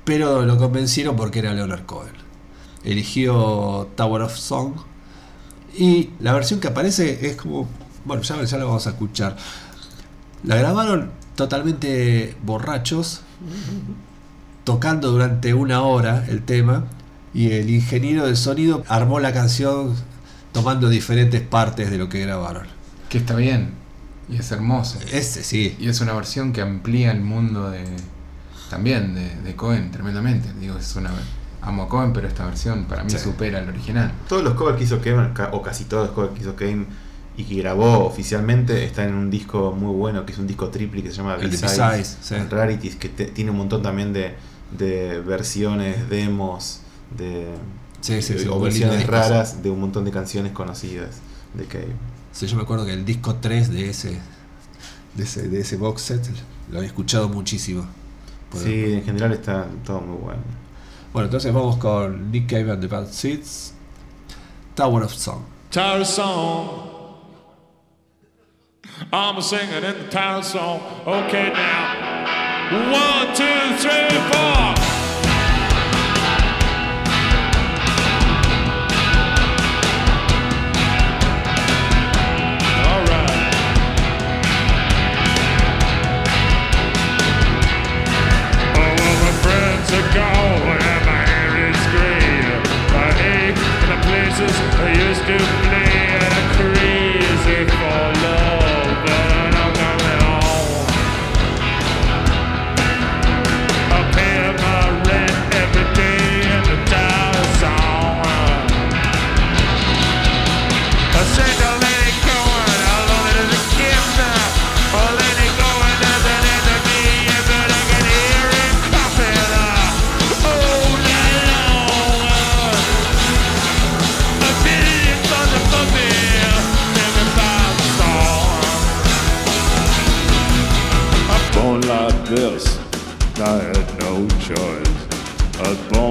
Pero 0.06 0.46
lo 0.46 0.56
convencieron 0.56 1.16
porque 1.16 1.40
era 1.40 1.52
Leonard 1.52 1.84
Cohen. 1.84 2.12
Eligió 2.84 3.90
Tower 3.96 4.22
of 4.22 4.36
Song. 4.36 4.74
Y 5.76 6.10
la 6.20 6.32
versión 6.32 6.60
que 6.60 6.68
aparece 6.68 7.26
es 7.28 7.34
como. 7.34 7.68
Bueno, 8.04 8.22
ya, 8.22 8.40
ya 8.44 8.56
lo 8.56 8.68
vamos 8.68 8.86
a 8.86 8.90
escuchar. 8.90 9.36
La 10.44 10.54
grabaron 10.54 11.10
totalmente 11.34 12.36
borrachos, 12.44 13.22
tocando 14.62 15.10
durante 15.10 15.54
una 15.54 15.82
hora 15.82 16.24
el 16.28 16.44
tema. 16.44 16.84
Y 17.34 17.50
el 17.50 17.68
ingeniero 17.68 18.26
del 18.26 18.36
sonido 18.36 18.84
armó 18.86 19.18
la 19.18 19.32
canción 19.32 19.96
tomando 20.52 20.88
diferentes 20.88 21.40
partes 21.40 21.90
de 21.90 21.98
lo 21.98 22.08
que 22.08 22.20
grabaron. 22.20 22.68
Que 23.08 23.18
está 23.18 23.34
bien. 23.34 23.72
Y 24.28 24.36
es 24.36 24.52
hermoso. 24.52 25.00
Ese 25.10 25.42
sí. 25.42 25.76
Y 25.80 25.88
es 25.88 26.00
una 26.00 26.12
versión 26.12 26.52
que 26.52 26.60
amplía 26.60 27.10
el 27.10 27.22
mundo 27.22 27.70
de 27.70 27.84
también 28.70 29.14
de, 29.14 29.34
de 29.42 29.56
Cohen 29.56 29.90
tremendamente. 29.90 30.48
Digo, 30.60 30.76
es 30.78 30.94
una 30.96 31.10
amo 31.62 31.84
a 31.84 31.88
Cohen, 31.88 32.12
pero 32.12 32.28
esta 32.28 32.44
versión 32.46 32.84
para 32.84 33.02
mí 33.04 33.10
Sí. 33.10 33.18
supera 33.18 33.58
el 33.60 33.68
original. 33.68 34.12
Todos 34.28 34.42
los 34.44 34.54
covers 34.54 34.78
que 34.78 34.84
hizo 34.84 35.00
Kevin, 35.00 35.32
ca- 35.34 35.50
o 35.52 35.62
casi 35.62 35.84
todos 35.84 36.06
los 36.06 36.14
covers 36.14 36.34
que 36.34 36.40
hizo 36.42 36.54
Kevin 36.56 36.86
y 37.36 37.44
que 37.44 37.56
grabó 37.56 38.04
oficialmente, 38.06 38.84
están 38.84 39.08
en 39.08 39.14
un 39.14 39.30
disco 39.30 39.72
muy 39.72 39.92
bueno, 39.94 40.24
que 40.24 40.32
es 40.32 40.38
un 40.38 40.46
disco 40.46 40.68
triple 40.68 41.02
que 41.02 41.10
se 41.10 41.16
llama 41.16 41.36
de 41.36 41.46
B-Sides 41.48 42.18
sí. 42.20 42.34
Rarities, 42.48 42.96
que 42.96 43.08
te- 43.08 43.26
tiene 43.26 43.50
un 43.50 43.58
montón 43.58 43.82
también 43.82 44.12
de, 44.12 44.34
de 44.78 45.20
versiones, 45.20 46.08
demos, 46.08 46.80
de 47.16 47.48
Sí, 48.00 48.22
sí, 48.22 48.38
sí, 48.38 48.46
o 48.48 48.60
versiones 48.60 48.98
discos. 48.98 49.14
raras 49.14 49.62
de 49.62 49.70
un 49.70 49.80
montón 49.80 50.04
de 50.04 50.12
canciones 50.12 50.52
conocidas 50.52 51.16
de 51.54 51.64
Cave. 51.66 51.92
Sí, 52.32 52.46
yo 52.46 52.56
me 52.56 52.62
acuerdo 52.62 52.86
que 52.86 52.92
el 52.92 53.04
disco 53.04 53.34
3 53.36 53.70
de 53.72 53.90
ese, 53.90 54.18
de 55.14 55.24
ese, 55.24 55.48
de 55.48 55.60
ese 55.60 55.76
box 55.76 56.02
set 56.02 56.26
lo 56.70 56.78
había 56.78 56.86
escuchado 56.88 57.28
muchísimo. 57.28 57.86
Por- 58.50 58.60
Sí, 58.60 58.92
en 58.94 59.04
general 59.04 59.32
está 59.32 59.66
todo 59.84 60.00
muy 60.00 60.16
bueno. 60.18 60.42
Bueno, 61.12 61.26
entonces 61.26 61.52
vamos 61.52 61.76
con 61.76 62.30
Nick 62.30 62.48
Cave 62.50 62.70
and 62.72 62.80
the 62.80 62.86
Bad 62.88 63.08
Seeds, 63.10 63.72
Tower 64.74 65.02
of 65.02 65.12
Song. 65.14 65.42
Tower 65.70 66.04
song. 66.04 66.92
I'm 69.12 69.36
a 69.36 69.42
singing 69.42 69.74
in 69.74 69.82
the 69.82 70.08
tower 70.10 70.42
song. 70.42 70.80
Okay, 71.06 71.50
now. 71.52 72.92
One, 72.92 73.34
two, 73.34 73.76
three, 73.78 74.18
four. 74.30 74.95
I 94.38 94.92
used 94.92 95.24
to 95.24 95.38
play. 95.66 95.85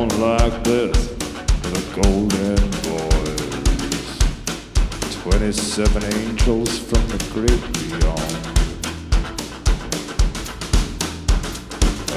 Born 0.07 0.21
like 0.21 0.63
this, 0.63 1.11
a 1.65 2.01
golden 2.01 2.57
voice. 2.83 4.19
27 5.21 6.03
angels 6.03 6.79
from 6.79 7.07
the 7.07 7.17
great 7.33 7.61
beyond. 7.73 8.37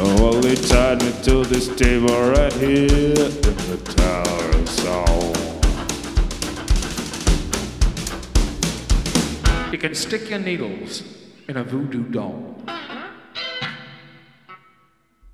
Oh, 0.00 0.22
well, 0.22 0.40
they 0.40 0.54
tied 0.54 1.02
me 1.02 1.12
to 1.24 1.44
this 1.44 1.68
table 1.76 2.30
right 2.30 2.52
here 2.54 2.78
in 2.78 3.56
the 3.70 3.78
Tower 3.96 4.50
of 4.50 4.68
Song. 4.68 5.34
You 9.72 9.78
can 9.78 9.94
stick 9.94 10.30
your 10.30 10.38
needles 10.38 11.02
in 11.48 11.56
a 11.56 11.64
voodoo 11.64 12.04
doll. 12.04 12.54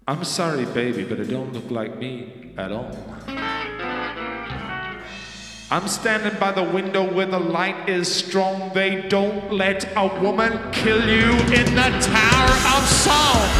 I'm 0.06 0.22
sorry, 0.22 0.66
baby, 0.66 1.04
but 1.04 1.18
it 1.18 1.30
don't 1.30 1.52
look 1.54 1.70
like 1.70 1.98
me 1.98 2.43
at 2.56 2.72
all. 2.72 2.90
I'm 5.70 5.88
standing 5.88 6.38
by 6.38 6.52
the 6.52 6.62
window 6.62 7.12
where 7.12 7.26
the 7.26 7.38
light 7.38 7.88
is 7.88 8.12
strong. 8.12 8.72
They 8.74 9.08
don't 9.08 9.52
let 9.52 9.92
a 9.96 10.06
woman 10.20 10.60
kill 10.72 11.00
you 11.08 11.32
in 11.52 11.74
the 11.74 11.90
Tower 12.00 12.50
of 12.76 12.88
Song. 12.88 13.50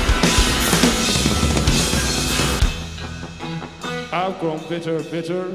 I've 4.13 4.39
grown 4.39 4.61
bitter, 4.69 5.03
bitter. 5.03 5.47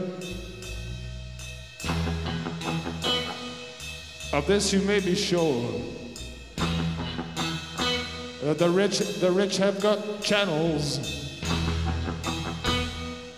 Of 4.34 4.46
this 4.48 4.74
you 4.74 4.82
may 4.82 5.00
be 5.00 5.16
sure. 5.16 5.82
That 8.44 8.58
the 8.58 8.70
rich, 8.70 9.00
the 9.20 9.32
rich 9.32 9.58
have 9.58 9.80
got 9.82 10.22
channels 10.22 11.19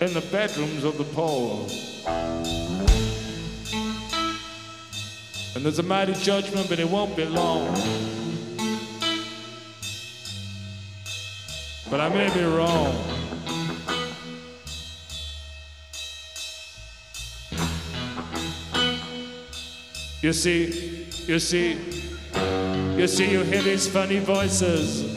in 0.02 0.16
the 0.16 0.22
bedrooms 0.32 0.84
of 0.84 0.98
the 0.98 1.04
poor. 1.04 1.68
And 5.56 5.64
there's 5.64 5.78
a 5.78 5.84
mighty 5.84 6.14
judgment, 6.16 6.68
but 6.68 6.80
it 6.80 6.90
won't 6.90 7.16
be 7.16 7.26
long. 7.26 7.72
But 11.92 12.00
I 12.02 12.10
may 12.10 12.34
be 12.34 12.44
wrong. 12.44 12.96
You 20.24 20.34
see, 20.34 21.06
you 21.28 21.38
see, 21.38 21.78
you 22.98 23.08
see, 23.08 23.32
you 23.32 23.44
hear 23.44 23.62
these 23.62 23.88
funny 23.88 24.18
voices. 24.18 25.11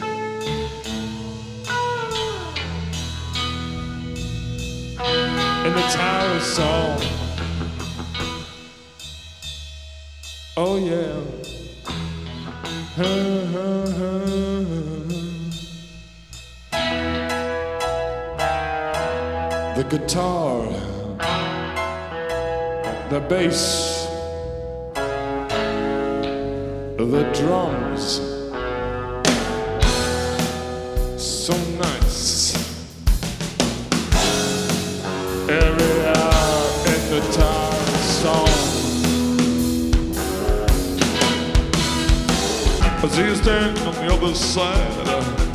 In 5.65 5.73
the 5.73 5.81
tower 5.81 6.39
song. 6.41 7.01
Oh 10.55 10.77
yeah. 10.77 11.21
The 19.75 19.83
guitar, 19.89 20.67
the 23.09 23.19
bass, 23.27 24.07
the 26.97 27.23
drums. 27.33 28.21
So 31.17 31.57
nice. 31.79 31.94
See 43.15 43.23
you 43.23 43.35
standing 43.35 43.81
on 43.87 43.93
the 43.95 44.13
other 44.13 44.35
side. 44.35 45.07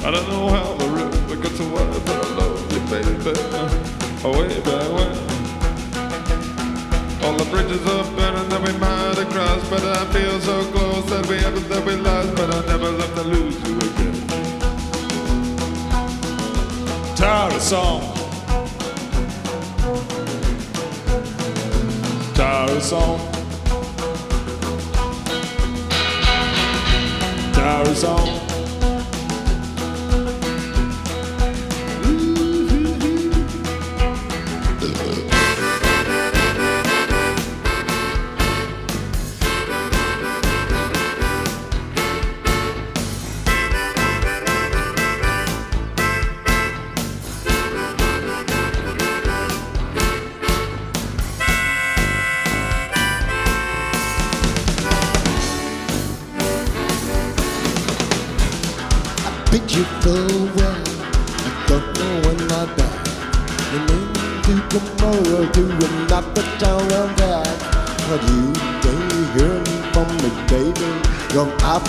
I 0.03 0.11
don't 0.11 0.27
know 0.29 0.49
how 0.49 0.73
the 0.77 0.89
river 0.89 1.47
to 1.47 1.65
wide, 1.69 2.05
but 2.07 2.17
I 2.17 2.29
love 2.37 2.73
you, 2.73 2.81
baby. 2.89 3.13
Away 4.25 4.49
back 4.65 4.89
when. 4.97 5.13
All 7.23 7.35
the 7.37 7.45
bridges 7.51 7.87
are 7.87 8.05
burning 8.17 8.49
that 8.49 8.63
we 8.67 8.73
might 8.79 9.19
have 9.19 9.29
crossed, 9.29 9.69
but 9.69 9.83
I 9.85 10.07
feel 10.11 10.41
so 10.41 10.65
close 10.73 11.05
that 11.11 11.27
we 11.27 11.37
haven't 11.37 11.69
that 11.69 11.85
we 11.85 11.97
lost, 11.97 12.35
but 12.35 12.49
I 12.51 12.65
never 12.65 12.93
left 12.93 13.15
to 13.17 13.25
lose 13.25 13.61
you 13.69 13.77
again. 13.77 14.15
Tired 17.15 17.53
of 17.53 17.61
song. 17.61 18.01
Tired 22.35 22.71
of 22.71 22.83
song. 22.83 23.30
Tired 27.91 28.29
of 28.29 28.40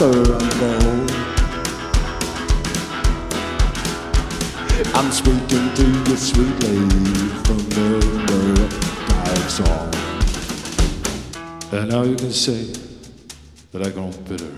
I'm. 0.03 0.41
Speaking 5.11 5.73
to 5.75 5.83
you 6.09 6.15
sweetly 6.15 6.87
from 7.43 7.57
the 7.69 7.99
dark 9.07 9.49
song. 9.49 9.93
And 11.71 11.91
now 11.91 12.03
you 12.03 12.15
can 12.15 12.31
say 12.31 12.73
that 13.71 13.85
I've 13.85 13.93
grown 13.93 14.11
bitter. 14.23 14.51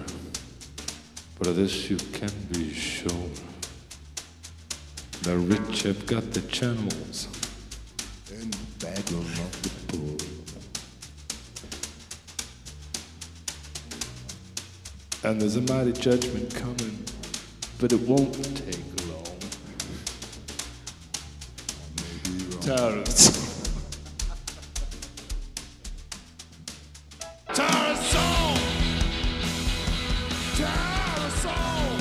But 1.38 1.48
of 1.48 1.56
this 1.58 1.90
you 1.90 1.98
can 1.98 2.32
be 2.52 2.74
sure. 2.74 3.30
The 5.24 5.38
rich 5.38 5.84
have 5.84 6.06
got 6.06 6.32
the 6.32 6.42
channels. 6.42 7.28
There's 15.54 15.70
a 15.70 15.74
mighty 15.74 15.92
judgment 15.94 16.54
coming. 16.56 16.98
But 17.80 17.94
it 17.94 18.02
won't 18.08 18.34
take 18.56 18.80
long. 19.08 19.24
Tyrants. 22.62 23.30
Tyrant 27.54 28.00
song! 28.00 28.58
Tyrant 30.58 31.34
song! 31.42 32.00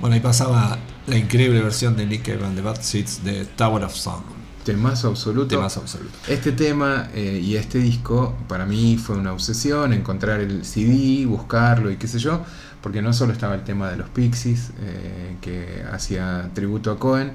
Bueno, 0.00 0.14
ahí 0.14 0.20
pasaba 0.20 0.78
la 1.06 1.16
increíble 1.16 1.62
versión 1.62 1.96
de 1.96 2.04
Nick 2.04 2.24
Cave 2.24 2.44
and 2.44 2.56
the 2.56 2.62
Bad 2.62 2.82
Seeds 2.82 3.24
de 3.24 3.46
Tower 3.56 3.82
of 3.84 3.94
Song. 3.94 4.43
Temazo 4.64 5.08
absoluto. 5.08 5.48
Temazo 5.48 5.80
absoluto. 5.80 6.16
Este 6.26 6.52
tema 6.52 7.08
eh, 7.14 7.40
y 7.42 7.56
este 7.56 7.78
disco 7.78 8.34
para 8.48 8.64
mí 8.64 8.96
fue 8.96 9.16
una 9.16 9.32
obsesión, 9.32 9.92
encontrar 9.92 10.40
el 10.40 10.64
CD, 10.64 11.26
buscarlo 11.26 11.90
y 11.90 11.96
qué 11.96 12.08
sé 12.08 12.18
yo, 12.18 12.42
porque 12.80 13.02
no 13.02 13.12
solo 13.12 13.32
estaba 13.32 13.54
el 13.54 13.62
tema 13.62 13.90
de 13.90 13.98
los 13.98 14.08
Pixies, 14.08 14.70
eh, 14.80 15.36
que 15.40 15.84
hacía 15.92 16.50
tributo 16.54 16.90
a 16.90 16.98
Cohen, 16.98 17.32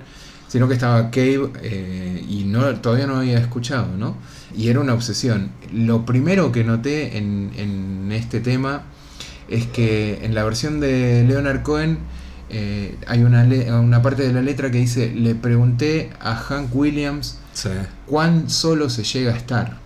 sino 0.47 0.67
que 0.67 0.73
estaba 0.73 1.11
Cave 1.11 1.51
eh, 1.61 2.25
y 2.27 2.45
no, 2.45 2.75
todavía 2.81 3.05
no 3.05 3.17
había 3.17 3.37
escuchado, 3.37 3.95
¿no? 3.95 4.17
Y 4.55 4.69
era 4.69 4.79
una 4.79 4.95
obsesión. 4.95 5.51
Lo 5.71 6.05
primero 6.05 6.51
que 6.51 6.63
noté 6.63 7.17
en, 7.17 7.51
en 7.55 8.11
este 8.11 8.39
tema 8.39 8.83
es 9.47 9.67
que 9.67 10.25
en 10.25 10.33
la 10.33 10.43
versión 10.43 10.79
de 10.79 11.23
Leonard 11.27 11.61
Cohen 11.61 11.99
eh, 12.49 12.97
hay 13.07 13.23
una, 13.23 14.01
parte 14.01 14.23
de 14.23 14.33
la 14.33 14.41
letra 14.41 14.71
que 14.71 14.79
dice, 14.79 15.13
le 15.13 15.35
pregunté 15.35 16.11
a 16.19 16.35
Hank 16.35 16.75
Williams 16.75 17.39
Sí. 17.53 17.69
cuán 18.05 18.49
solo 18.49 18.89
se 18.89 19.03
llega 19.03 19.33
a 19.33 19.35
estar. 19.35 19.77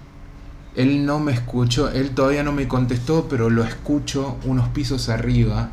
Él 0.76 1.06
no 1.06 1.20
me 1.20 1.32
escuchó, 1.32 1.90
él 1.92 2.12
todavía 2.12 2.44
no 2.44 2.52
me 2.52 2.68
contestó, 2.68 3.28
pero 3.30 3.50
lo 3.50 3.64
escucho 3.64 4.38
unos 4.46 4.70
pisos 4.70 5.10
arriba 5.10 5.70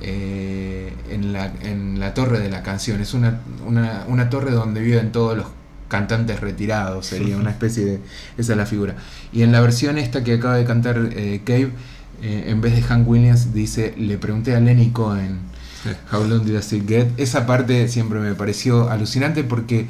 eh, 0.00 0.92
en, 1.10 1.32
la, 1.32 1.46
en 1.62 2.00
la 2.00 2.14
torre 2.14 2.40
de 2.40 2.50
la 2.50 2.62
canción. 2.62 3.00
Es 3.00 3.14
una, 3.14 3.40
una, 3.66 4.04
una 4.08 4.30
torre 4.30 4.50
donde 4.50 4.80
viven 4.80 5.12
todos 5.12 5.36
los 5.36 5.46
cantantes 5.88 6.40
retirados, 6.40 7.06
sería 7.06 7.36
una 7.36 7.50
especie 7.50 7.84
de... 7.84 8.00
Esa 8.36 8.52
es 8.52 8.58
la 8.58 8.66
figura. 8.66 8.94
Y 9.32 9.42
en 9.42 9.52
la 9.52 9.60
versión 9.60 9.98
esta 9.98 10.22
que 10.22 10.34
acaba 10.34 10.56
de 10.56 10.64
cantar 10.64 11.10
eh, 11.12 11.40
Cave, 11.44 11.70
eh, 12.22 12.44
en 12.48 12.60
vez 12.60 12.74
de 12.76 12.82
Hank 12.82 13.08
Williams, 13.08 13.52
dice, 13.54 13.94
le 13.96 14.18
pregunté 14.18 14.54
a 14.54 14.60
Lenny 14.60 14.90
Cohen, 14.90 15.38
How 16.12 16.24
long 16.24 16.44
did 16.44 16.56
I 16.56 16.62
still 16.62 16.84
get? 16.86 17.08
Esa 17.16 17.46
parte 17.46 17.88
siempre 17.88 18.18
me 18.18 18.34
pareció 18.34 18.90
alucinante 18.90 19.44
porque 19.44 19.86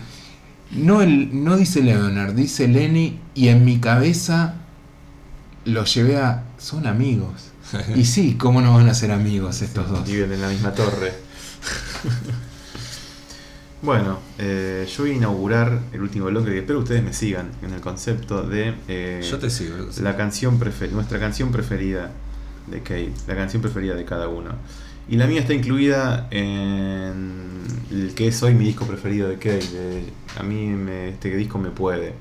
no, 0.71 1.01
el, 1.01 1.45
no 1.45 1.57
dice 1.57 1.83
Leonard, 1.83 2.35
dice 2.35 2.69
Lenny 2.69 3.19
y 3.35 3.49
en 3.49 3.65
mi 3.65 3.79
cabeza 3.79 4.55
lo 5.65 5.85
llevé 5.85 6.17
a... 6.19 6.45
Son 6.59 6.87
amigos. 6.87 7.53
Y 7.95 8.07
sí, 8.07 8.37
¿cómo 8.39 8.63
no 8.63 8.75
van 8.75 8.89
a 8.89 8.95
ser 8.95 9.13
amigos 9.13 9.61
estos 9.61 9.91
dos? 9.91 10.07
Viven 10.07 10.33
en 10.33 10.41
la 10.41 10.49
misma 10.49 10.73
torre. 10.73 11.13
bueno, 13.83 14.21
eh, 14.39 14.89
yo 14.91 15.03
voy 15.03 15.13
a 15.13 15.15
inaugurar 15.15 15.79
el 15.93 16.01
último 16.01 16.27
bloque 16.27 16.51
que 16.51 16.59
espero 16.61 16.79
ustedes 16.79 17.03
me 17.03 17.13
sigan 17.13 17.51
en 17.63 17.75
el 17.75 17.81
concepto 17.83 18.43
de 18.43 18.75
eh, 18.89 19.27
Yo 19.29 19.39
te 19.39 19.51
sigo. 19.51 19.75
la 20.01 20.17
canción 20.17 20.59
nuestra 20.93 21.19
canción 21.19 21.53
preferida 21.53 22.11
de 22.67 22.81
Kate, 22.81 23.13
la 23.27 23.35
canción 23.37 23.61
preferida 23.61 23.95
de 23.95 24.05
cada 24.07 24.29
uno. 24.29 24.53
Y 25.09 25.17
la 25.17 25.27
mía 25.27 25.41
está 25.41 25.55
incluida 25.55 26.29
en 26.31 27.63
el 27.91 28.13
que 28.15 28.29
es 28.29 28.43
hoy 28.43 28.55
mi 28.55 28.65
disco 28.67 28.85
preferido 28.87 29.29
de 29.29 29.37
de- 29.39 30.13
a 30.39 30.43
mí 30.43 30.67
me- 30.67 31.09
este 31.11 31.35
disco 31.37 31.59
me 31.59 31.71
puede. 31.71 32.13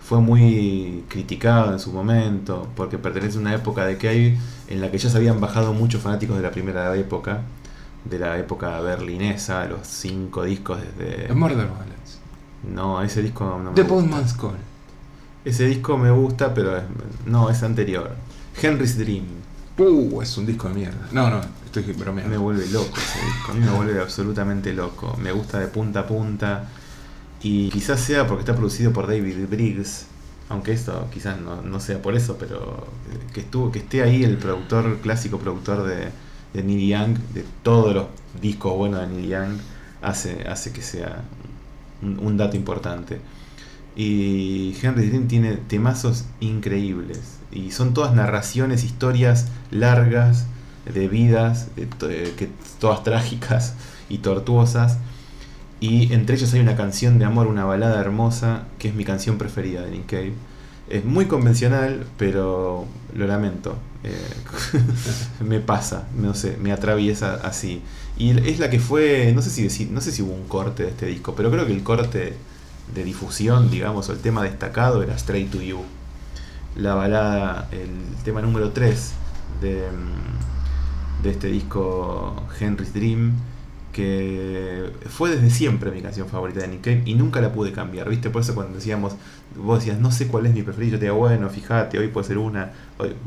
Fue 0.00 0.20
muy 0.20 1.04
criticado 1.08 1.72
en 1.72 1.78
su 1.78 1.92
momento 1.92 2.68
porque 2.76 2.96
pertenece 2.96 3.36
a 3.38 3.40
una 3.40 3.54
época 3.54 3.84
de 3.84 3.98
Cave 3.98 4.38
en 4.68 4.80
la 4.80 4.90
que 4.90 4.98
ya 4.98 5.10
se 5.10 5.16
habían 5.16 5.40
bajado 5.40 5.72
muchos 5.74 6.00
fanáticos 6.00 6.36
de 6.36 6.42
la 6.42 6.50
primera 6.52 6.94
época, 6.96 7.42
de 8.04 8.18
la 8.18 8.38
época 8.38 8.80
berlinesa, 8.80 9.66
los 9.66 9.86
cinco 9.86 10.44
discos 10.44 10.78
desde... 10.80 11.26
Es 11.26 11.34
Murder 11.34 11.66
Ballads. 11.66 12.20
No, 12.72 13.02
ese 13.02 13.20
disco 13.22 13.44
no 13.44 13.58
me 13.70 13.74
The 13.74 13.82
gusta. 13.82 13.94
Postman's 13.94 14.32
Call. 14.34 14.56
Ese 15.44 15.66
disco 15.66 15.98
me 15.98 16.10
gusta, 16.10 16.54
pero 16.54 16.76
es- 16.76 16.84
no, 17.26 17.50
es 17.50 17.62
anterior. 17.62 18.12
Henry's 18.62 18.96
Dream. 18.96 19.24
Uh, 19.78 20.22
es 20.22 20.38
un 20.38 20.46
disco 20.46 20.68
de 20.68 20.74
mierda. 20.74 21.08
No, 21.12 21.28
no, 21.28 21.40
estoy 21.80 21.94
bromeando. 21.94 22.30
Me 22.30 22.38
vuelve 22.38 22.66
loco. 22.68 22.94
A 23.48 23.52
mí 23.54 23.60
me 23.60 23.70
vuelve 23.70 24.00
absolutamente 24.00 24.72
loco. 24.72 25.16
Me 25.20 25.32
gusta 25.32 25.58
de 25.58 25.66
punta 25.68 26.00
a 26.00 26.06
punta. 26.06 26.68
Y 27.42 27.68
quizás 27.70 28.00
sea 28.00 28.26
porque 28.26 28.42
está 28.42 28.54
producido 28.54 28.92
por 28.92 29.06
David 29.06 29.46
Briggs. 29.48 30.06
Aunque 30.48 30.72
esto 30.72 31.08
quizás 31.12 31.40
no, 31.40 31.62
no 31.62 31.80
sea 31.80 32.00
por 32.00 32.14
eso, 32.14 32.36
pero 32.38 32.86
eh, 33.12 33.18
que 33.32 33.40
estuvo, 33.40 33.72
que 33.72 33.80
esté 33.80 34.02
ahí 34.02 34.22
el 34.22 34.36
productor, 34.36 34.98
clásico 35.00 35.38
productor 35.38 35.84
de, 35.84 36.10
de 36.54 36.62
Neil 36.62 36.88
Young, 36.88 37.18
de 37.34 37.44
todos 37.64 37.94
los 37.94 38.06
discos 38.40 38.76
buenos 38.76 39.00
de 39.00 39.08
Neil 39.08 39.28
Young, 39.28 39.58
hace, 40.02 40.46
hace 40.48 40.72
que 40.72 40.82
sea 40.82 41.24
un, 42.00 42.20
un 42.20 42.36
dato 42.36 42.56
importante. 42.56 43.20
Y 43.96 44.76
Henry 44.80 45.08
Dream 45.08 45.26
tiene 45.26 45.56
temazos 45.56 46.26
increíbles. 46.38 47.38
Y 47.50 47.72
son 47.72 47.94
todas 47.94 48.14
narraciones, 48.14 48.84
historias 48.84 49.48
largas, 49.70 50.46
de 50.92 51.08
vidas, 51.08 51.68
eh, 51.76 52.34
que, 52.36 52.48
todas 52.80 53.02
trágicas 53.02 53.74
y 54.08 54.18
tortuosas. 54.18 54.98
Y 55.80 56.12
entre 56.12 56.36
ellos 56.36 56.52
hay 56.54 56.60
una 56.60 56.76
canción 56.76 57.18
de 57.18 57.24
amor, 57.26 57.46
una 57.46 57.64
balada 57.64 58.00
hermosa, 58.00 58.64
que 58.78 58.88
es 58.88 58.94
mi 58.94 59.04
canción 59.04 59.38
preferida 59.38 59.82
de 59.82 59.90
Nick 59.90 60.06
Cave. 60.06 60.32
Es 60.88 61.04
muy 61.04 61.26
convencional, 61.26 62.06
pero 62.16 62.86
lo 63.14 63.26
lamento. 63.26 63.76
eh, 64.04 64.14
me 65.44 65.60
pasa, 65.60 66.06
no 66.16 66.34
sé, 66.34 66.56
me 66.62 66.72
atraviesa 66.72 67.34
así. 67.44 67.82
Y 68.16 68.30
es 68.48 68.58
la 68.58 68.70
que 68.70 68.80
fue, 68.80 69.32
no 69.34 69.42
sé 69.42 69.50
si 69.50 69.86
no 69.86 70.00
sé 70.00 70.12
si 70.12 70.22
hubo 70.22 70.32
un 70.32 70.48
corte 70.48 70.84
de 70.84 70.90
este 70.90 71.06
disco, 71.06 71.34
pero 71.36 71.50
creo 71.50 71.66
que 71.66 71.72
el 71.72 71.82
corte 71.82 72.34
de 72.94 73.04
difusión, 73.04 73.70
digamos, 73.70 74.08
o 74.08 74.12
el 74.12 74.18
tema 74.20 74.42
destacado 74.42 75.02
era 75.02 75.14
Straight 75.16 75.50
to 75.50 75.60
You. 75.60 75.82
La 76.76 76.94
balada, 76.94 77.68
el 77.72 78.22
tema 78.24 78.42
número 78.42 78.70
3 78.70 79.12
de, 79.60 79.90
mm, 79.90 80.55
de 81.26 81.32
este 81.32 81.48
disco 81.48 82.34
Henry's 82.58 82.94
Dream, 82.94 83.34
que 83.92 84.90
fue 85.08 85.30
desde 85.30 85.50
siempre 85.50 85.90
mi 85.90 86.02
canción 86.02 86.28
favorita 86.28 86.60
de 86.60 86.68
Nick 86.68 86.82
Cave 86.82 87.02
y 87.06 87.14
nunca 87.14 87.40
la 87.40 87.52
pude 87.52 87.72
cambiar, 87.72 88.08
¿viste? 88.08 88.30
Por 88.30 88.42
eso 88.42 88.54
cuando 88.54 88.74
decíamos, 88.74 89.14
vos 89.56 89.78
decías, 89.78 89.98
no 89.98 90.10
sé 90.10 90.26
cuál 90.28 90.46
es 90.46 90.54
mi 90.54 90.62
preferida, 90.62 90.92
yo 90.92 90.98
te 90.98 91.06
digo, 91.06 91.16
bueno, 91.16 91.48
fíjate, 91.48 91.98
hoy 91.98 92.08
puede 92.08 92.26
ser 92.26 92.38
una, 92.38 92.72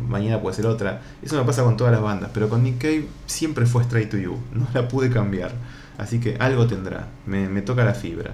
mañana 0.07 0.39
puede 0.41 0.55
ser 0.55 0.67
otra. 0.67 1.01
Eso 1.21 1.37
me 1.37 1.43
pasa 1.43 1.63
con 1.63 1.75
todas 1.75 1.91
las 1.91 2.01
bandas, 2.01 2.29
pero 2.33 2.49
con 2.49 2.63
Nick 2.63 2.77
Cave 2.79 3.07
siempre 3.25 3.65
fue 3.65 3.83
Straight 3.83 4.09
to 4.11 4.17
You, 4.17 4.37
no 4.53 4.67
la 4.73 4.87
pude 4.87 5.09
cambiar. 5.09 5.51
Así 5.97 6.19
que 6.19 6.37
algo 6.39 6.67
tendrá, 6.67 7.07
me, 7.25 7.49
me 7.49 7.61
toca 7.61 7.83
la 7.83 7.93
fibra. 7.93 8.33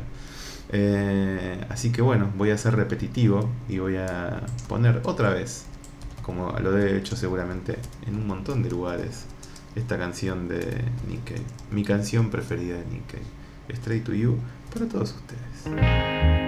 Eh, 0.70 1.64
así 1.70 1.92
que 1.92 2.02
bueno, 2.02 2.32
voy 2.36 2.50
a 2.50 2.58
ser 2.58 2.76
repetitivo 2.76 3.50
y 3.70 3.80
voy 3.80 3.96
a 3.98 4.42
poner 4.68 5.02
otra 5.06 5.30
vez, 5.30 5.66
como 6.22 6.52
lo 6.60 6.78
he 6.78 6.98
hecho 6.98 7.16
seguramente 7.16 7.78
en 8.06 8.16
un 8.16 8.28
montón 8.28 8.62
de 8.62 8.70
lugares, 8.70 9.26
esta 9.76 9.98
canción 9.98 10.48
de 10.48 10.84
Nick 11.08 11.26
Cave. 11.26 11.46
Mi 11.72 11.84
canción 11.84 12.30
preferida 12.30 12.78
de 12.78 12.86
Nick 12.86 13.08
Cave. 13.08 13.24
Straight 13.70 14.04
to 14.06 14.14
You 14.14 14.38
para 14.74 14.88
todos 14.88 15.16
ustedes. 15.16 16.45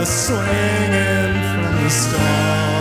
Nights 0.00 0.30
of 0.30 0.36
a 0.36 0.46
swinging 0.46 1.42
from 1.52 1.84
the 1.84 1.90
stars. 1.90 2.79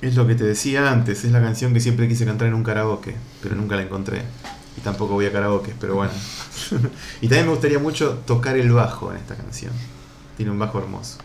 Es 0.00 0.14
lo 0.14 0.26
que 0.26 0.34
te 0.34 0.44
decía 0.44 0.90
antes, 0.92 1.24
es 1.24 1.32
la 1.32 1.40
canción 1.40 1.74
que 1.74 1.80
siempre 1.80 2.06
quise 2.08 2.24
cantar 2.24 2.48
en 2.48 2.54
un 2.54 2.62
karaoke, 2.62 3.14
pero 3.42 3.56
nunca 3.56 3.76
la 3.76 3.82
encontré. 3.82 4.22
Y 4.76 4.80
tampoco 4.80 5.14
voy 5.14 5.26
a 5.26 5.32
karaoke, 5.32 5.74
pero 5.80 5.96
bueno. 5.96 6.12
y 7.20 7.26
también 7.28 7.46
me 7.46 7.52
gustaría 7.52 7.80
mucho 7.80 8.20
tocar 8.26 8.56
el 8.56 8.70
bajo 8.70 9.10
en 9.10 9.16
esta 9.18 9.34
canción. 9.34 9.72
Tiene 10.36 10.52
un 10.52 10.58
bajo 10.58 10.78
hermoso. 10.78 11.18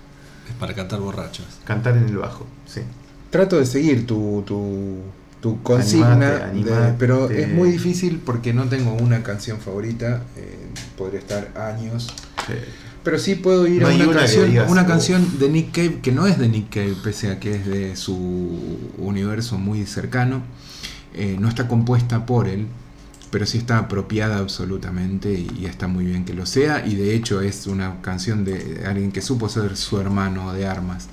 Es 0.49 0.55
para 0.55 0.73
cantar 0.73 0.99
borrachos. 0.99 1.45
Cantar 1.65 1.97
en 1.97 2.05
el 2.09 2.17
bajo, 2.17 2.47
sí. 2.65 2.81
Trato 3.29 3.57
de 3.59 3.65
seguir 3.67 4.07
tu, 4.07 4.43
tu, 4.45 4.97
tu 5.39 5.61
consigna, 5.61 6.11
Animate, 6.13 6.37
de- 6.37 6.43
animate. 6.75 6.95
pero 6.97 7.29
es 7.29 7.47
muy 7.49 7.69
difícil 7.71 8.21
porque 8.25 8.53
no 8.53 8.65
tengo 8.69 8.93
una 8.93 9.21
canción 9.21 9.59
favorita. 9.59 10.23
eh, 10.35 10.67
podría 10.97 11.19
estar 11.19 11.51
años. 11.55 12.07
Pero 13.03 13.19
sí 13.19 13.35
puedo 13.35 13.67
ir 13.67 13.81
No 13.81 13.89
a 13.89 13.93
una, 13.93 14.11
canción, 14.13 14.49
digas, 14.49 14.71
una 14.71 14.85
canción 14.85 15.39
de 15.39 15.49
Nick 15.49 15.71
Cave 15.73 15.99
que 16.01 16.11
no 16.13 16.25
es 16.25 16.37
de 16.39 16.47
Nick 16.47 16.69
Cave, 16.69 16.95
pese 17.03 17.31
a 17.31 17.39
que 17.39 17.53
es 17.55 17.65
de 17.65 17.95
su 17.97 18.79
universo 18.97 19.57
muy 19.57 19.85
cercano. 19.85 20.41
Eh, 21.13 21.35
no 21.39 21.47
está 21.49 21.67
compuesta 21.67 22.25
por 22.25 22.47
él, 22.47 22.65
pero 23.29 23.45
sí 23.45 23.57
está 23.57 23.77
apropiada 23.77 24.37
absolutamente 24.37 25.33
y, 25.33 25.65
está 25.65 25.87
muy 25.87 26.05
bien 26.05 26.23
que 26.23 26.33
lo 26.33 26.45
sea. 26.45 26.85
Y 26.85 26.95
de 26.95 27.13
hecho 27.13 27.41
es 27.41 27.67
una 27.67 28.01
canción 28.01 28.45
de 28.45 28.83
alguien 28.87 29.11
que 29.11 29.21
supo 29.21 29.49
ser 29.49 29.75
su 29.75 29.99
hermano 29.99 30.53
de 30.53 30.65
armas. 30.65 31.07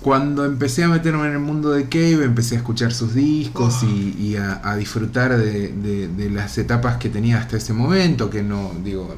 Cuando 0.00 0.46
empecé 0.46 0.84
a 0.84 0.88
meterme 0.88 1.26
en 1.26 1.32
el 1.34 1.38
mundo 1.40 1.70
de 1.72 1.84
Cave, 1.90 2.24
empecé 2.24 2.54
a 2.54 2.58
escuchar 2.58 2.94
sus 2.94 3.12
discos 3.14 3.82
y, 3.82 4.16
y 4.18 4.36
a, 4.36 4.62
a 4.64 4.74
disfrutar 4.76 5.36
de, 5.36 5.68
de- 5.68 6.08
de 6.08 6.30
las 6.30 6.56
etapas 6.56 6.96
que 6.96 7.10
tenía 7.10 7.36
hasta 7.38 7.58
ese 7.58 7.74
momento, 7.74 8.30
que 8.30 8.42
no, 8.42 8.72
digo, 8.82 9.14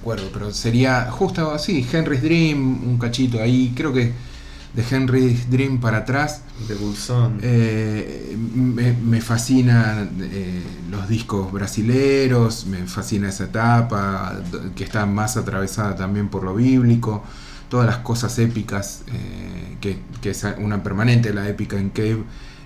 recuerdo, 0.00 0.30
pero 0.32 0.50
sería 0.50 1.10
justo 1.10 1.50
así, 1.52 1.86
Henry's 1.92 2.22
Dream, 2.22 2.88
un 2.88 2.98
cachito 2.98 3.40
ahí, 3.40 3.74
creo 3.76 3.92
que 3.92 4.12
de 4.72 4.84
Henry's 4.90 5.50
Dream 5.50 5.78
para 5.78 5.98
atrás. 5.98 6.42
De 6.66 6.74
Bulsón. 6.74 7.38
Eh, 7.42 8.34
me, 8.54 8.94
me 8.94 9.20
fascinan 9.20 10.10
eh, 10.22 10.62
los 10.90 11.06
discos 11.06 11.52
brasileros, 11.52 12.66
me 12.66 12.86
fascina 12.86 13.28
esa 13.28 13.44
etapa, 13.44 14.40
que 14.74 14.84
está 14.84 15.04
más 15.04 15.36
atravesada 15.36 15.94
también 15.96 16.28
por 16.28 16.44
lo 16.44 16.54
bíblico, 16.54 17.22
todas 17.68 17.86
las 17.86 17.98
cosas 17.98 18.38
épicas, 18.38 19.02
eh, 19.08 19.76
que, 19.82 19.98
que 20.22 20.30
es 20.30 20.46
una 20.58 20.82
permanente 20.82 21.34
la 21.34 21.46
épica 21.46 21.76
en 21.78 21.90
Cave, 21.90 22.22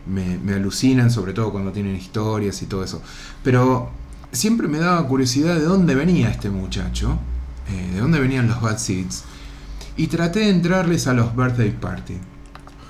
me, 0.07 0.39
me 0.39 0.53
alucinan, 0.53 1.11
sobre 1.11 1.33
todo 1.33 1.51
cuando 1.51 1.73
tienen 1.73 1.97
historias 1.97 2.63
y 2.63 2.67
todo 2.67 2.85
eso. 2.85 3.03
Pero 3.43 3.91
siempre 4.35 4.69
me 4.69 4.79
daba 4.79 5.07
curiosidad 5.07 5.55
de 5.55 5.63
dónde 5.63 5.95
venía 5.95 6.29
este 6.31 6.51
muchacho, 6.51 7.19
eh, 7.71 7.91
de 7.95 8.01
dónde 8.01 8.21
venían 8.21 8.47
los 8.49 8.61
Bad 8.61 8.79
Seeds, 8.79 9.25
y 9.97 10.09
traté 10.09 10.41
de 10.41 10.51
entrarles 10.51 11.07
a 11.07 11.13
los 11.15 11.35
Birthday 11.35 11.71
Party. 11.71 12.19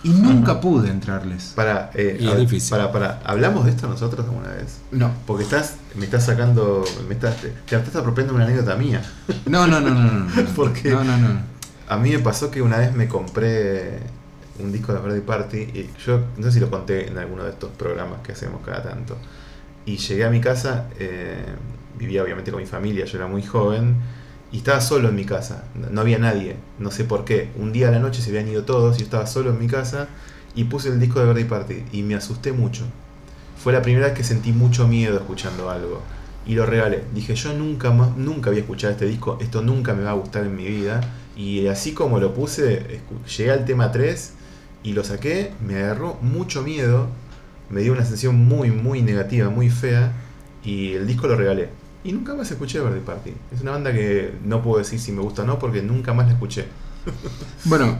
Y 0.02 0.10
nunca 0.10 0.60
pude 0.60 0.90
entrarles. 0.90 1.52
Para, 1.56 1.90
eh, 1.94 2.18
Y 2.20 2.26
es 2.26 2.32
a- 2.32 2.36
difícil. 2.36 2.70
para, 2.70 2.92
para, 2.92 3.20
¿hablamos 3.24 3.64
de 3.64 3.70
esto 3.70 3.88
nosotros 3.88 4.26
alguna 4.26 4.48
vez? 4.50 4.78
No. 4.90 5.10
Porque 5.26 5.44
estás, 5.44 5.76
me 5.96 6.04
estás 6.04 6.26
sacando, 6.26 6.84
me 7.08 7.14
estás, 7.14 7.40
te, 7.40 7.48
te 7.48 7.76
estás 7.76 7.96
apropiando 7.96 8.34
una 8.34 8.44
anécdota 8.44 8.76
mía. 8.76 9.02
No, 9.46 9.66
no, 9.66 9.80
no, 9.80 9.90
no, 9.90 10.02
no. 10.02 10.12
no. 10.26 10.44
Porque 10.56 10.90
No, 10.90 11.04
no, 11.04 11.16
no. 11.16 11.40
a 11.88 11.96
mí 11.96 12.10
me 12.10 12.18
pasó 12.18 12.50
que 12.50 12.60
una 12.60 12.76
vez 12.78 12.94
me 12.94 13.08
compré 13.08 14.00
un 14.58 14.72
disco 14.72 14.92
de 14.92 15.00
Birthday 15.00 15.20
Party 15.22 15.56
y 15.58 15.90
yo 16.04 16.20
no 16.36 16.42
sé 16.44 16.52
si 16.52 16.60
lo 16.60 16.68
conté 16.70 17.08
en 17.08 17.16
alguno 17.16 17.44
de 17.44 17.50
estos 17.50 17.70
programas 17.70 18.20
que 18.22 18.32
hacemos 18.32 18.60
cada 18.62 18.82
tanto. 18.82 19.16
Y 19.86 19.96
llegué 19.98 20.24
a 20.24 20.30
mi 20.30 20.40
casa, 20.40 20.88
eh, 20.98 21.44
vivía 21.98 22.22
obviamente 22.22 22.50
con 22.50 22.60
mi 22.60 22.66
familia, 22.66 23.04
yo 23.04 23.18
era 23.18 23.26
muy 23.26 23.42
joven 23.42 23.96
y 24.52 24.58
estaba 24.58 24.80
solo 24.80 25.08
en 25.08 25.16
mi 25.16 25.24
casa, 25.24 25.64
no, 25.74 26.00
había 26.00 26.18
nadie, 26.18 26.56
no 26.78 26.90
sé 26.90 27.04
por 27.04 27.24
qué. 27.24 27.50
Un 27.56 27.72
día 27.72 27.88
a 27.88 27.90
la 27.90 27.98
noche 27.98 28.22
se 28.22 28.30
habían 28.30 28.48
ido 28.48 28.64
todos 28.64 28.96
y 28.96 29.00
yo 29.00 29.04
estaba 29.04 29.26
solo 29.26 29.50
en 29.50 29.58
mi 29.58 29.66
casa 29.66 30.08
y 30.54 30.64
puse 30.64 30.88
el 30.88 31.00
disco 31.00 31.20
de 31.20 31.26
Birthday 31.26 31.44
Party 31.44 31.84
y 31.92 32.02
me 32.02 32.14
asusté 32.14 32.52
mucho. 32.52 32.84
Fue 33.62 33.72
la 33.72 33.82
primera 33.82 34.06
vez 34.06 34.16
que 34.16 34.24
sentí 34.24 34.52
mucho 34.52 34.86
miedo 34.86 35.16
escuchando 35.16 35.70
algo 35.70 36.02
y 36.46 36.54
lo 36.54 36.66
regalé. 36.66 37.02
Dije, 37.14 37.34
yo 37.34 37.52
nunca 37.54 37.90
más, 37.90 38.16
nunca 38.16 38.50
voy 38.50 38.58
a 38.58 38.62
escuchar 38.62 38.92
este 38.92 39.06
disco, 39.06 39.38
esto 39.40 39.62
nunca 39.62 39.94
me 39.94 40.04
va 40.04 40.10
a 40.10 40.14
gustar 40.14 40.44
en 40.44 40.56
mi 40.56 40.66
vida. 40.66 41.00
Y 41.36 41.66
así 41.66 41.92
como 41.92 42.20
lo 42.20 42.32
puse, 42.32 43.00
llegué 43.36 43.50
al 43.50 43.64
tema 43.64 43.90
3 43.90 44.32
y 44.84 44.92
lo 44.92 45.02
saqué, 45.02 45.52
me 45.66 45.76
agarró 45.76 46.18
mucho 46.20 46.62
miedo, 46.62 47.08
me 47.70 47.80
dio 47.82 47.92
una 47.92 48.02
sensación 48.02 48.36
muy, 48.44 48.70
muy 48.70 49.02
negativa, 49.02 49.50
muy 49.50 49.70
fea, 49.70 50.12
y 50.64 50.92
el 50.94 51.06
disco 51.06 51.26
lo 51.26 51.36
regalé. 51.36 51.70
Y 52.04 52.12
nunca 52.12 52.34
más 52.34 52.50
escuché 52.50 52.80
Birthday 52.80 53.00
Party. 53.04 53.30
Es 53.52 53.62
una 53.62 53.72
banda 53.72 53.92
que 53.92 54.34
no 54.44 54.62
puedo 54.62 54.78
decir 54.78 54.98
si 55.00 55.12
me 55.12 55.22
gusta 55.22 55.42
o 55.42 55.46
no, 55.46 55.58
porque 55.58 55.82
nunca 55.82 56.12
más 56.14 56.26
la 56.26 56.32
escuché. 56.32 56.66
Bueno, 57.64 57.98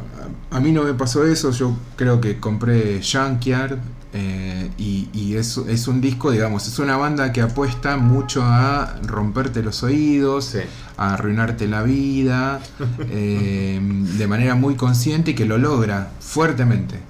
a 0.51 0.61
mí 0.61 0.73
no 0.73 0.83
me 0.85 0.95
pasó 0.95 1.25
eso. 1.27 1.51
Yo 1.51 1.77
creo 1.97 2.21
que 2.21 2.39
compré 2.41 3.01
Junkyard 3.03 3.79
Eh, 4.17 4.71
y 4.79 5.09
y 5.13 5.35
es, 5.37 5.57
es 5.59 5.89
un 5.89 6.01
disco, 6.01 6.31
digamos, 6.31 6.69
es 6.69 6.79
una 6.79 6.97
banda 6.97 7.33
que 7.33 7.41
apuesta 7.43 7.97
mucho 7.97 8.43
a 8.45 8.97
romperte 9.03 9.61
los 9.63 9.83
oídos, 9.83 10.45
Sí. 10.45 10.61
a 10.97 11.15
arruinarte 11.15 11.67
la 11.67 11.83
vida, 11.83 12.61
eh, 13.11 13.81
de 13.83 14.27
manera 14.29 14.55
muy 14.55 14.77
consciente 14.77 15.33
y 15.33 15.35
que 15.35 15.45
lo 15.47 15.59
logra 15.59 16.13
fuertemente. 16.21 17.01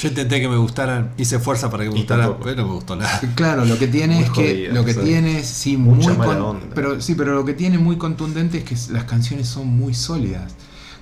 Yo 0.00 0.08
intenté 0.08 0.40
que 0.40 0.48
me 0.48 0.56
gustaran, 0.56 1.12
hice 1.16 1.38
fuerza 1.38 1.70
para 1.70 1.84
que 1.84 1.90
me 1.90 1.96
gustaran, 1.96 2.34
pero 2.42 2.56
no 2.56 2.66
me 2.68 2.74
gustó 2.74 2.96
nada. 2.96 3.20
Claro, 3.36 3.64
lo 3.64 3.78
que 3.78 3.86
tiene 3.86 4.16
Muy 4.16 4.24
es 4.24 4.30
que 4.30 4.68
lo 4.72 4.84
que 4.84 4.94
tiene 4.94 5.38
es 5.38 5.46
sí 5.46 5.76
Mucha 5.76 6.08
muy 6.08 6.18
mala 6.18 6.32
con- 6.34 6.42
onda. 6.42 6.66
pero 6.74 7.00
sí, 7.00 7.14
pero 7.14 7.34
lo 7.34 7.44
que 7.44 7.54
tiene 7.54 7.78
muy 7.78 7.96
contundente 7.96 8.58
es 8.58 8.64
que 8.64 8.92
las 8.92 9.04
canciones 9.04 9.46
son 9.48 9.68
muy 9.68 9.94
sólidas. 9.94 10.52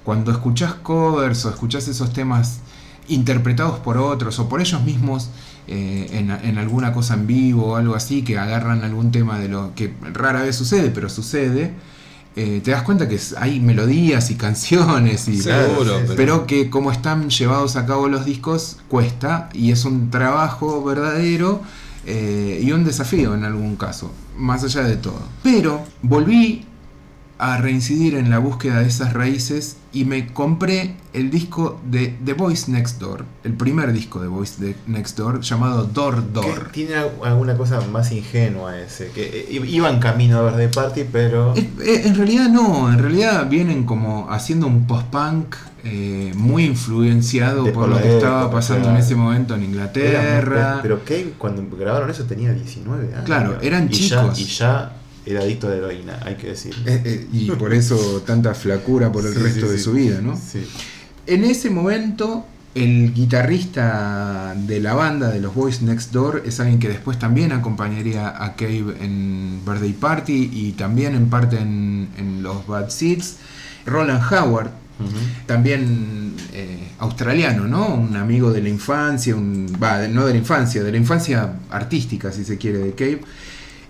Cuando 0.05 0.31
escuchás 0.31 0.75
covers 0.75 1.45
o 1.47 1.51
escuchás 1.51 1.89
esos 1.89 2.13
temas 2.13 2.59
interpretados 3.09 3.79
por 3.81 3.97
otros 3.99 4.39
o 4.39 4.49
por 4.49 4.61
ellos 4.61 4.83
mismos 4.83 5.31
eh, 5.69 6.09
en, 6.13 6.31
en 6.31 6.59
alguna 6.59 6.93
cosa 6.93 7.15
en 7.15 7.27
vivo 7.27 7.73
o 7.73 7.77
algo 7.77 7.95
así 7.95 8.23
que 8.23 8.37
agarran 8.39 8.83
algún 8.85 9.11
tema 9.13 9.39
de 9.39 9.49
lo 9.49 9.75
que 9.75 9.95
rara 10.13 10.43
vez 10.43 10.57
sucede, 10.57 10.91
pero 10.91 11.09
sucede. 11.09 11.73
Eh, 12.35 12.61
te 12.65 12.71
das 12.71 12.83
cuenta 12.83 13.09
que 13.09 13.21
hay 13.37 13.61
melodías 13.61 14.31
y 14.31 14.37
canciones 14.37 15.29
y 15.29 15.37
Seguro, 15.37 16.01
pero 16.17 16.47
que 16.47 16.71
como 16.71 16.91
están 16.91 17.29
llevados 17.29 17.77
a 17.77 17.85
cabo 17.85 18.09
los 18.09 18.25
discos 18.25 18.79
cuesta 18.89 19.51
y 19.53 19.71
es 19.71 19.85
un 19.85 20.11
trabajo 20.11 20.83
verdadero 20.83 21.61
eh, 22.07 22.61
y 22.63 22.73
un 22.73 22.85
desafío 22.85 23.35
en 23.35 23.45
algún 23.45 23.77
caso, 23.77 24.11
más 24.37 24.65
allá 24.65 24.83
de 24.83 24.97
todo. 24.97 25.21
Pero 25.43 25.85
volví 26.03 26.65
a 27.45 27.57
reincidir 27.57 28.15
en 28.15 28.31
la 28.31 28.39
búsqueda 28.39 28.79
de 28.81 28.87
esas 28.87 29.15
raíces 29.15 29.77
y 29.93 30.05
me 30.05 30.29
compré 30.33 30.95
el 31.13 31.29
disco 31.29 31.81
de 31.91 32.17
The 32.25 32.35
Voice 32.35 32.71
Next 32.71 33.01
Door, 33.01 33.25
el 33.43 33.55
primer 33.55 33.93
disco 33.93 34.21
de 34.21 34.29
Voice 34.29 34.77
Next 34.87 35.19
Door 35.19 35.41
llamado 35.41 35.83
Door 35.85 36.33
Door. 36.33 36.69
Tiene 36.73 36.95
al- 36.95 37.11
alguna 37.25 37.57
cosa 37.57 37.81
más 37.91 38.13
ingenua 38.13 38.79
ese. 38.79 39.09
Que 39.09 39.47
eh, 39.51 39.61
iba 39.67 39.91
en 39.91 39.99
camino 39.99 40.39
a 40.39 40.43
Birthday 40.45 40.69
Party, 40.71 41.03
pero. 41.11 41.53
Eh, 41.57 42.03
En 42.05 42.15
realidad 42.15 42.49
no, 42.49 42.89
en 42.93 43.01
realidad 43.01 43.49
vienen 43.51 43.83
como 43.85 44.31
haciendo 44.31 44.69
un 44.69 44.87
post-punk 44.87 45.57
eh, 45.85 46.33
muy 46.37 46.65
influenciado 46.65 47.65
De- 47.65 47.73
por 47.73 47.89
lo 47.89 48.01
que 48.01 48.15
estaba 48.19 48.49
pasando 48.53 48.89
en 48.91 48.99
ese 48.99 49.17
momento 49.17 49.55
en 49.55 49.61
muy- 49.61 49.69
Inglaterra. 49.71 50.79
pero 50.81 51.01
Cave 51.05 51.35
cuando 51.39 51.67
grabaron 51.77 52.09
eso 52.09 52.23
tenía 52.25 52.53
19 52.53 53.13
años. 53.15 53.25
Claro, 53.25 53.59
eran 53.61 53.87
y 53.87 53.89
chicos. 53.91 54.39
Ya, 54.39 54.43
y 54.43 54.47
ya 54.47 54.93
era 55.27 55.41
adicto 55.43 55.67
a 55.69 55.71
la 55.71 55.77
heroína, 55.77 56.19
hay 56.25 56.35
que 56.37 56.49
decir. 56.49 56.75
Eh, 56.87 57.01
eh, 57.05 57.27
y 57.33 57.51
por 57.53 57.73
eso 57.73 58.23
tanta 58.27 58.55
flacura 58.55 59.11
por 59.13 59.27
el 59.27 59.33
Sí, 59.35 59.39
resto 59.41 59.67
sí, 59.67 59.73
de 59.73 59.79
sí. 59.79 59.85
su 59.85 59.93
vida, 59.93 60.21
¿no? 60.21 60.37
Sí. 60.37 60.67
En 61.27 61.45
ese 61.45 61.71
momento, 61.71 62.45
el 62.75 63.13
guitarrista 63.15 64.55
de 64.57 64.81
la 64.81 64.95
banda 64.95 65.29
de 65.31 65.41
los 65.41 65.55
Boys 65.55 65.83
Next 65.83 66.11
Door 66.13 66.43
es 66.47 66.59
alguien 66.61 66.79
que 66.79 66.89
después 66.89 67.19
también 67.19 67.53
acompañaría 67.53 68.29
a 68.43 68.55
Cave 68.57 68.97
en 69.01 69.61
Birthday 69.65 69.93
Party 69.93 70.51
y 70.53 70.73
también 70.73 71.15
en 71.15 71.29
parte 71.31 71.59
en, 71.59 72.09
en 72.19 72.43
los 72.43 72.67
Bad 72.67 72.89
Seeds, 72.91 73.37
Roland 73.87 74.23
Howard, 74.33 74.71
también 75.47 76.35
eh, 76.53 76.89
australiano, 76.99 77.67
¿no? 77.67 77.95
Un 77.95 78.17
amigo 78.17 78.53
de 78.53 78.63
la 78.63 78.69
infancia, 78.69 79.35
un, 79.35 79.67
de- 79.67 80.09
no 80.09 80.27
de 80.27 80.33
la 80.33 80.39
infancia, 80.39 80.83
de 80.83 80.93
la 80.93 80.99
infancia 80.99 81.55
artística, 81.71 82.31
si 82.33 82.45
se 82.45 82.57
quiere, 82.57 82.79
de 82.79 82.93
Cave. 82.95 83.21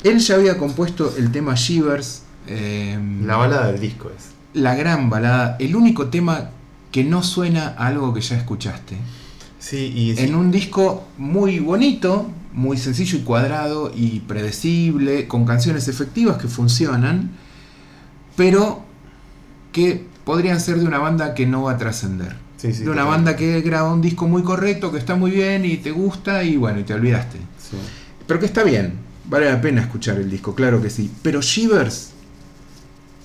Él 0.04 0.18
ya 0.18 0.34
había 0.34 0.58
compuesto 0.58 1.14
el 1.16 1.30
tema 1.30 1.54
Shivers. 1.54 2.22
eh, 2.46 2.98
La 3.24 3.36
balada 3.36 3.68
del 3.72 3.80
disco 3.80 4.10
es. 4.16 4.30
la 4.54 4.74
gran 4.74 5.08
balada, 5.10 5.56
el 5.60 5.76
único 5.76 6.06
tema 6.08 6.50
que 6.90 7.04
no 7.04 7.22
suena 7.22 7.68
a 7.78 7.86
algo 7.86 8.12
que 8.12 8.20
ya 8.20 8.36
escuchaste. 8.36 8.96
Sí, 9.58 9.92
y 9.94 10.18
En 10.20 10.34
un 10.34 10.50
disco 10.50 11.04
muy 11.18 11.58
bonito, 11.60 12.28
muy 12.52 12.76
sencillo 12.76 13.16
y 13.18 13.22
cuadrado 13.22 13.92
y 13.94 14.20
predecible, 14.20 15.26
con 15.28 15.44
canciones 15.46 15.86
efectivas 15.88 16.36
que 16.36 16.48
funcionan, 16.48 17.30
pero 18.36 18.82
que 19.72 20.04
podrían 20.24 20.60
ser 20.60 20.78
de 20.80 20.84
una 20.86 20.98
banda 20.98 21.32
que 21.34 21.46
no 21.46 21.62
va 21.62 21.72
a 21.72 21.78
trascender. 21.78 22.36
Sí, 22.56 22.72
sí, 22.72 22.84
de 22.84 22.90
una 22.90 23.04
banda 23.04 23.36
que 23.36 23.60
graba 23.62 23.92
un 23.92 24.02
disco 24.02 24.28
muy 24.28 24.42
correcto, 24.42 24.92
que 24.92 24.98
está 24.98 25.14
muy 25.16 25.30
bien 25.30 25.64
y 25.64 25.76
te 25.78 25.90
gusta 25.92 26.44
y 26.44 26.56
bueno, 26.56 26.80
y 26.80 26.84
te 26.84 26.94
olvidaste. 26.94 27.38
Sí. 27.58 27.76
Pero 28.26 28.38
que 28.38 28.46
está 28.46 28.62
bien, 28.64 28.94
vale 29.32 29.50
la 29.50 29.62
pena 29.62 29.80
escuchar 29.80 30.18
el 30.18 30.30
disco, 30.30 30.54
claro 30.54 30.82
que 30.82 30.90
sí. 30.90 31.10
Pero 31.22 31.40
Shivers 31.40 32.10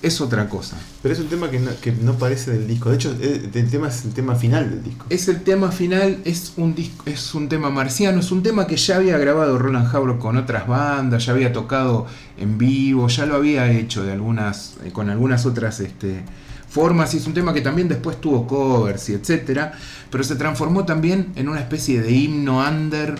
es 0.00 0.20
otra 0.22 0.48
cosa. 0.48 0.78
Pero 1.02 1.12
es 1.12 1.20
un 1.20 1.26
tema 1.26 1.50
que 1.50 1.58
no, 1.58 1.70
que 1.82 1.92
no 1.92 2.14
parece 2.14 2.52
del 2.52 2.66
disco. 2.66 2.88
De 2.88 2.96
hecho, 2.96 3.14
eh, 3.20 3.50
el 3.52 3.68
tema 3.68 3.88
es 3.88 4.06
el 4.06 4.14
tema 4.14 4.34
final 4.34 4.70
del 4.70 4.82
disco. 4.82 5.04
Es 5.10 5.28
el 5.28 5.42
tema 5.42 5.70
final, 5.70 6.18
es 6.24 6.54
un 6.56 6.74
disco, 6.74 7.04
es 7.04 7.34
un 7.34 7.50
tema 7.50 7.68
marciano, 7.68 8.20
es 8.20 8.32
un 8.32 8.42
tema 8.42 8.66
que 8.66 8.78
ya 8.78 8.96
había 8.96 9.18
grabado 9.18 9.58
Roland 9.58 9.94
Howard 9.94 10.18
con 10.18 10.38
otras 10.38 10.66
bandas, 10.66 11.26
ya 11.26 11.32
había 11.32 11.52
tocado 11.52 12.06
en 12.38 12.56
vivo, 12.56 13.06
ya 13.08 13.26
lo 13.26 13.36
había 13.36 13.70
hecho 13.70 14.02
de 14.02 14.12
algunas, 14.12 14.78
eh, 14.84 14.92
con 14.92 15.10
algunas 15.10 15.44
otras 15.44 15.78
este, 15.80 16.22
formas, 16.70 17.12
y 17.12 17.18
es 17.18 17.26
un 17.26 17.34
tema 17.34 17.52
que 17.52 17.60
también 17.60 17.86
después 17.86 18.18
tuvo 18.18 18.46
covers 18.46 19.10
y 19.10 19.12
etcétera, 19.12 19.72
pero 20.10 20.24
se 20.24 20.36
transformó 20.36 20.86
también 20.86 21.32
en 21.36 21.50
una 21.50 21.60
especie 21.60 22.00
de 22.00 22.12
himno 22.12 22.66
under 22.66 23.16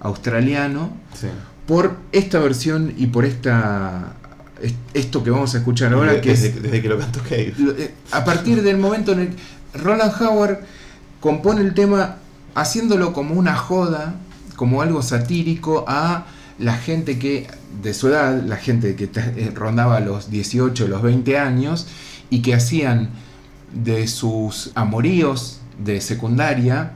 australiano 0.00 0.90
Sí. 1.14 1.28
Por 1.66 1.96
esta 2.12 2.38
versión 2.40 2.92
y 2.96 3.06
por 3.06 3.24
esta 3.24 4.14
est- 4.62 4.74
esto 4.94 5.22
que 5.22 5.30
vamos 5.30 5.54
a 5.54 5.58
escuchar 5.58 5.92
ahora, 5.92 6.20
que 6.20 6.30
desde, 6.30 6.48
es 6.48 6.62
desde 6.62 6.82
que 6.82 6.88
lo 6.88 6.98
cantó 6.98 7.20
Cave. 7.22 7.54
eh, 7.78 7.94
a 8.10 8.24
partir 8.24 8.62
del 8.62 8.78
momento 8.78 9.12
en 9.12 9.20
el 9.20 9.28
que 9.28 9.78
Roland 9.78 10.12
Howard 10.20 10.58
compone 11.20 11.60
el 11.62 11.74
tema 11.74 12.16
haciéndolo 12.54 13.12
como 13.12 13.34
una 13.34 13.54
joda, 13.56 14.14
como 14.56 14.82
algo 14.82 15.02
satírico 15.02 15.84
a 15.88 16.26
la 16.58 16.76
gente 16.76 17.18
que 17.18 17.46
de 17.82 17.94
su 17.94 18.08
edad, 18.08 18.42
la 18.42 18.56
gente 18.56 18.94
que 18.96 19.08
eh, 19.14 19.50
rondaba 19.54 20.00
los 20.00 20.30
18, 20.30 20.86
los 20.88 21.00
20 21.02 21.38
años 21.38 21.86
y 22.28 22.42
que 22.42 22.54
hacían 22.54 23.10
de 23.72 24.06
sus 24.08 24.70
amoríos 24.74 25.60
de 25.82 26.00
secundaria 26.02 26.92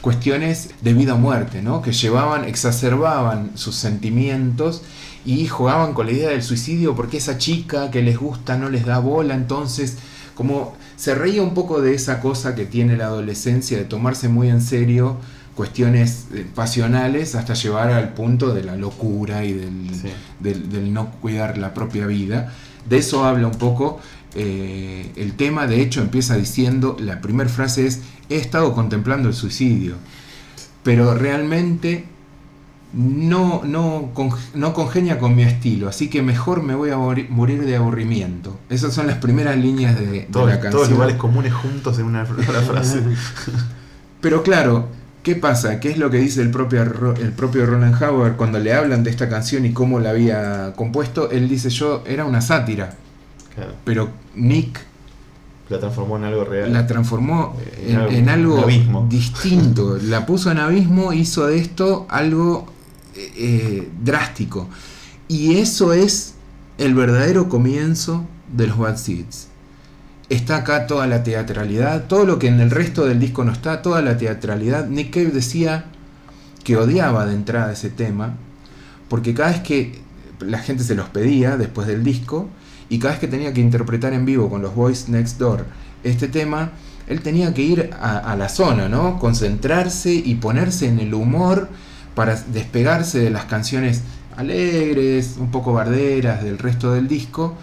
cuestiones 0.00 0.70
de 0.82 0.94
vida 0.94 1.14
o 1.14 1.18
muerte, 1.18 1.62
¿no? 1.62 1.82
que 1.82 1.92
llevaban, 1.92 2.44
exacerbaban 2.44 3.50
sus 3.54 3.74
sentimientos 3.76 4.82
y 5.26 5.46
jugaban 5.46 5.92
con 5.92 6.06
la 6.06 6.12
idea 6.12 6.30
del 6.30 6.42
suicidio 6.42 6.94
porque 6.96 7.18
esa 7.18 7.36
chica 7.38 7.90
que 7.90 8.02
les 8.02 8.18
gusta 8.18 8.56
no 8.56 8.70
les 8.70 8.86
da 8.86 8.98
bola, 8.98 9.34
entonces 9.34 9.98
como 10.34 10.74
se 10.96 11.14
reía 11.14 11.42
un 11.42 11.52
poco 11.54 11.80
de 11.82 11.94
esa 11.94 12.20
cosa 12.20 12.54
que 12.54 12.64
tiene 12.64 12.96
la 12.96 13.06
adolescencia 13.06 13.76
de 13.76 13.84
tomarse 13.84 14.28
muy 14.28 14.48
en 14.48 14.62
serio 14.62 15.16
cuestiones 15.54 16.26
eh, 16.32 16.46
pasionales 16.54 17.34
hasta 17.34 17.52
llevar 17.54 17.90
al 17.90 18.14
punto 18.14 18.54
de 18.54 18.64
la 18.64 18.76
locura 18.76 19.44
y 19.44 19.52
del, 19.52 19.90
Sí. 19.94 20.08
del- 20.40 20.70
del 20.70 20.94
no 20.94 21.10
cuidar 21.20 21.58
la 21.58 21.74
propia 21.74 22.06
vida. 22.06 22.52
De 22.88 22.96
eso 22.98 23.24
habla 23.24 23.46
un 23.48 23.58
poco 23.58 24.00
eh, 24.34 25.10
el 25.16 25.32
tema, 25.34 25.66
de 25.66 25.80
hecho 25.82 26.00
empieza 26.00 26.36
diciendo, 26.36 26.96
la 27.00 27.20
primera 27.20 27.48
frase 27.50 27.86
es, 27.86 28.00
he 28.28 28.36
estado 28.36 28.74
contemplando 28.74 29.28
el 29.28 29.34
suicidio, 29.34 29.94
pero 30.82 31.14
realmente 31.14 32.04
no, 32.92 33.62
no, 33.64 34.10
con- 34.14 34.30
no 34.54 34.74
congenia 34.74 35.18
con 35.18 35.36
mi 35.36 35.42
estilo, 35.42 35.88
así 35.88 36.08
que 36.08 36.22
mejor 36.22 36.62
me 36.62 36.74
voy 36.74 36.90
a 36.90 36.96
mori- 36.96 37.28
morir 37.28 37.64
de 37.64 37.76
aburrimiento. 37.76 38.58
Esas 38.68 38.92
son 38.94 39.06
las 39.06 39.18
primeras 39.18 39.56
líneas 39.56 39.98
de, 39.98 40.06
de 40.06 40.20
Todos, 40.22 40.48
la 40.48 40.58
todos 40.58 40.72
canción. 40.74 40.92
lugares 40.94 41.16
comunes 41.16 41.52
juntos 41.52 41.98
en 41.98 42.06
una, 42.06 42.24
una 42.24 42.60
frase. 42.62 43.00
Pero 44.20 44.42
claro, 44.42 44.88
¿qué 45.22 45.36
pasa? 45.36 45.78
¿Qué 45.80 45.90
es 45.90 45.98
lo 45.98 46.10
que 46.10 46.18
dice 46.18 46.42
el 46.42 46.50
propio, 46.50 46.84
Ro- 46.84 47.14
el 47.14 47.32
propio 47.32 47.64
Roland 47.64 48.00
Howard 48.02 48.36
cuando 48.36 48.58
le 48.58 48.74
hablan 48.74 49.04
de 49.04 49.10
esta 49.10 49.28
canción 49.28 49.64
y 49.64 49.72
cómo 49.72 50.00
la 50.00 50.10
había 50.10 50.72
compuesto? 50.74 51.30
Él 51.30 51.48
dice 51.48 51.70
yo, 51.70 52.02
era 52.06 52.24
una 52.24 52.40
sátira, 52.40 52.94
Claro. 53.60 53.74
pero 53.84 54.08
Nick 54.34 54.80
La 55.68 55.78
transformó 55.78 56.16
en 56.16 56.24
algo 56.24 56.44
real. 56.44 56.72
la 56.72 56.86
transformó 56.86 57.56
En 57.86 57.90
en, 57.90 57.96
algo- 57.96 58.10
en 58.12 58.28
algo 58.28 58.54
un 58.56 58.62
abismo. 58.64 59.06
distinto, 59.08 59.98
la 60.02 60.24
puso 60.26 60.50
en 60.50 60.58
abismo, 60.58 61.12
hizo 61.12 61.46
de 61.46 61.58
esto 61.58 62.06
algo 62.08 62.66
eh, 63.14 63.32
eh, 63.36 63.88
drástico. 64.02 64.68
Y 65.28 65.56
eso 65.58 65.92
es 65.92 66.34
el 66.78 66.94
verdadero 66.94 67.48
comienzo 67.48 68.24
de 68.56 68.66
los 68.66 68.78
Bad 68.78 68.96
Seeds. 68.96 69.48
Está 70.28 70.56
acá 70.56 70.86
toda 70.86 71.06
la 71.06 71.22
teatralidad, 71.24 72.06
todo 72.06 72.24
lo 72.24 72.38
que 72.38 72.46
en 72.48 72.60
el 72.60 72.70
resto 72.70 73.04
del 73.04 73.18
disco 73.20 73.44
no 73.44 73.52
está, 73.52 73.82
toda 73.82 74.00
la 74.00 74.16
teatralidad. 74.16 74.86
Nick 74.88 75.12
Cave 75.12 75.30
decía 75.32 75.84
que 76.64 76.76
odiaba 76.76 77.26
de 77.26 77.34
entrada 77.34 77.72
ese 77.72 77.90
tema, 77.90 78.34
porque 79.08 79.34
cada 79.34 79.50
vez 79.50 79.60
que 79.60 80.00
la 80.40 80.58
gente 80.60 80.84
se 80.84 80.94
los 80.94 81.08
pedía 81.08 81.56
después 81.56 81.86
del 81.88 82.02
disco, 82.04 82.48
y 82.90 82.98
cada 82.98 83.12
vez 83.12 83.20
que 83.20 83.28
tenía 83.28 83.54
que 83.54 83.60
interpretar 83.60 84.12
en 84.12 84.26
vivo 84.26 84.50
con 84.50 84.60
los 84.60 84.74
Boys 84.74 85.08
Next 85.08 85.38
Door 85.38 85.64
este 86.04 86.28
tema, 86.28 86.72
él 87.06 87.22
tenía 87.22 87.54
que 87.54 87.62
ir 87.62 87.90
a, 88.00 88.36
la 88.36 88.48
zona, 88.48 88.88
¿no? 88.88 89.18
Concentrarse 89.18 90.12
y 90.12 90.34
ponerse 90.34 90.88
en 90.88 90.98
el 91.00 91.14
humor 91.14 91.68
para 92.14 92.36
despegarse 92.36 93.20
de 93.20 93.30
las 93.30 93.44
canciones 93.44 94.02
alegres, 94.36 95.36
un 95.38 95.50
poco 95.50 95.72
barderas 95.72 96.42
del 96.44 96.58
resto 96.58 96.92
del 96.92 97.08
disco 97.08 97.54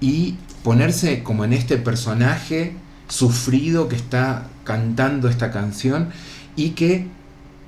y 0.00 0.36
ponerse 0.62 1.22
como 1.22 1.44
en 1.44 1.52
este 1.52 1.76
personaje 1.76 2.74
sufrido 3.08 3.88
que 3.88 3.96
está 3.96 4.48
cantando 4.64 5.28
esta 5.28 5.50
canción 5.50 6.08
y 6.56 6.70
que 6.70 7.08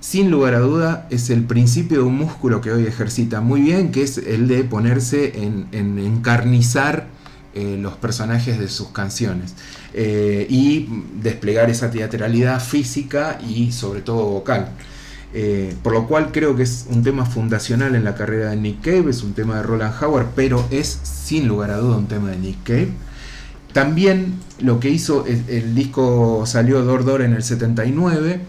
sin 0.04 0.30
lugar 0.30 0.54
a 0.54 0.58
duda 0.58 1.06
es 1.08 1.30
el 1.30 1.44
principio 1.44 2.00
de 2.00 2.04
un 2.04 2.16
músculo 2.16 2.60
que 2.60 2.70
hoy 2.70 2.84
ejercita 2.86 3.40
muy 3.40 3.62
bien, 3.62 3.90
que 3.90 4.02
es 4.02 4.18
el 4.18 4.48
de 4.48 4.62
ponerse 4.62 5.32
en, 5.42 5.66
en 5.72 5.98
encarnizar 5.98 7.06
eh, 7.54 7.78
los 7.80 7.94
personajes 7.94 8.58
de 8.58 8.68
sus 8.68 8.88
canciones 8.88 9.54
eh, 9.94 10.46
y 10.50 10.90
desplegar 11.22 11.70
esa 11.70 11.90
teatralidad 11.90 12.60
física 12.62 13.38
y 13.48 13.72
sobre 13.72 14.02
todo 14.02 14.26
vocal. 14.26 14.68
Eh, 15.32 15.74
por 15.82 15.94
lo 15.94 16.06
cual 16.06 16.32
creo 16.32 16.54
que 16.54 16.64
es 16.64 16.84
un 16.90 17.02
tema 17.02 17.24
fundacional 17.24 17.94
en 17.94 18.04
la 18.04 18.14
carrera 18.14 18.50
de 18.50 18.56
Nick 18.56 18.82
Cave, 18.82 19.08
es 19.08 19.22
un 19.22 19.32
tema 19.32 19.56
de 19.56 19.62
Roland 19.62 19.94
Howard, 20.02 20.32
pero 20.36 20.66
es 20.70 21.00
sin 21.02 21.48
lugar 21.48 21.70
a 21.70 21.78
duda 21.78 21.96
un 21.96 22.08
tema 22.08 22.28
de 22.28 22.36
Nick 22.36 22.62
Cave. 22.62 22.90
También 23.72 24.34
lo 24.60 24.80
que 24.80 24.90
hizo, 24.90 25.24
el, 25.26 25.44
el 25.48 25.74
disco 25.74 26.44
salió 26.44 26.84
Dor 26.84 27.06
Dor 27.06 27.22
en 27.22 27.32
el 27.32 27.42
79, 27.42 28.42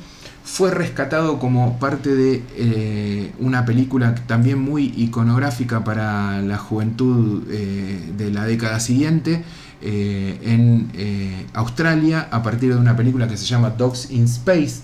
fue 0.46 0.70
rescatado 0.70 1.40
como 1.40 1.80
parte 1.80 2.16
de 2.16 2.44
eh, 2.56 3.34
una 3.40 3.66
película 3.66 4.14
también 4.28 4.60
muy 4.60 4.94
iconográfica 4.96 5.84
para 5.84 6.40
la 6.44 6.60
juventud 6.60 7.44
eh, 7.50 8.14
de 8.16 8.30
la 8.30 8.46
década 8.46 8.80
siguiente 8.80 9.44
eh, 9.82 10.40
en 10.44 11.48
Australia 11.54 12.28
a 12.32 12.44
partir 12.44 12.74
de 12.74 12.80
una 12.80 12.96
película 12.96 13.28
que 13.28 13.38
se 13.38 13.46
llama 13.46 13.72
Dogs 13.72 14.12
in 14.12 14.26
Space. 14.26 14.82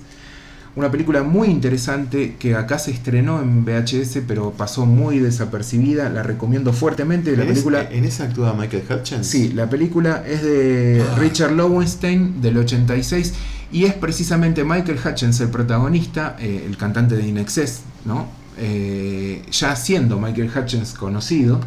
Una 0.73 0.89
película 0.89 1.21
muy 1.23 1.49
interesante 1.49 2.37
que 2.39 2.55
acá 2.55 2.79
se 2.79 2.91
estrenó 2.91 3.41
en 3.41 3.65
VHS 3.65 4.19
pero 4.25 4.51
pasó 4.51 4.85
muy 4.85 5.19
desapercibida. 5.19 6.09
La 6.09 6.23
recomiendo 6.23 6.71
fuertemente. 6.71 7.35
La 7.35 7.43
¿En, 7.43 7.49
película... 7.49 7.81
ese- 7.81 7.97
¿En 7.97 8.05
esa 8.05 8.23
actúa 8.23 8.53
Michael 8.53 8.83
Hutchins? 8.89 9.27
Sí, 9.27 9.51
la 9.53 9.69
película 9.69 10.23
es 10.25 10.41
de 10.43 11.03
Richard 11.17 11.51
Lowenstein 11.51 12.41
del 12.41 12.57
86 12.57 13.33
y 13.73 13.83
es 13.85 13.93
precisamente 13.93 14.63
Michael 14.63 14.97
Hutchins 15.05 15.39
el 15.41 15.49
protagonista, 15.49 16.37
eh, 16.39 16.63
el 16.65 16.77
cantante 16.77 17.15
de 17.17 17.27
In 17.27 17.37
Excess, 17.37 17.81
¿no? 18.05 18.27
Eh, 18.57 19.43
ya 19.51 19.75
siendo 19.75 20.19
Michael 20.19 20.49
Hutchins 20.55 20.93
conocido 20.93 21.59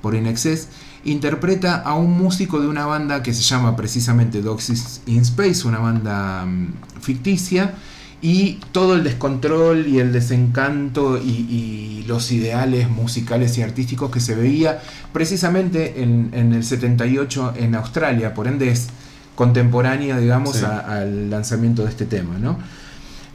por 0.00 0.14
In 0.16 0.26
Excess, 0.26 0.68
interpreta 1.04 1.76
a 1.76 1.94
un 1.94 2.10
músico 2.16 2.60
de 2.60 2.66
una 2.66 2.86
banda 2.86 3.22
que 3.22 3.32
se 3.34 3.42
llama 3.42 3.76
precisamente 3.76 4.40
Dogs 4.42 5.00
in 5.06 5.20
Space, 5.20 5.66
una 5.66 5.78
banda 5.78 6.44
mm, 6.44 7.00
ficticia, 7.00 7.74
y 8.22 8.60
todo 8.70 8.94
el 8.94 9.02
descontrol 9.02 9.86
y 9.88 9.98
el 9.98 10.12
desencanto 10.12 11.18
y, 11.18 11.28
y 11.30 12.04
los 12.06 12.30
ideales 12.30 12.88
musicales 12.88 13.58
y 13.58 13.62
artísticos 13.62 14.10
que 14.12 14.20
se 14.20 14.34
veía 14.36 14.80
precisamente 15.12 16.02
en, 16.02 16.30
en 16.32 16.52
el 16.52 16.62
78 16.64 17.54
en 17.56 17.74
Australia, 17.74 18.32
por 18.32 18.46
ende 18.46 18.70
es 18.70 18.88
contemporánea, 19.34 20.18
digamos, 20.18 20.56
Sí. 20.58 20.64
a- 20.64 20.78
al 21.00 21.30
lanzamiento 21.30 21.82
de 21.84 21.90
este 21.90 22.06
tema, 22.06 22.38
¿no? 22.38 22.58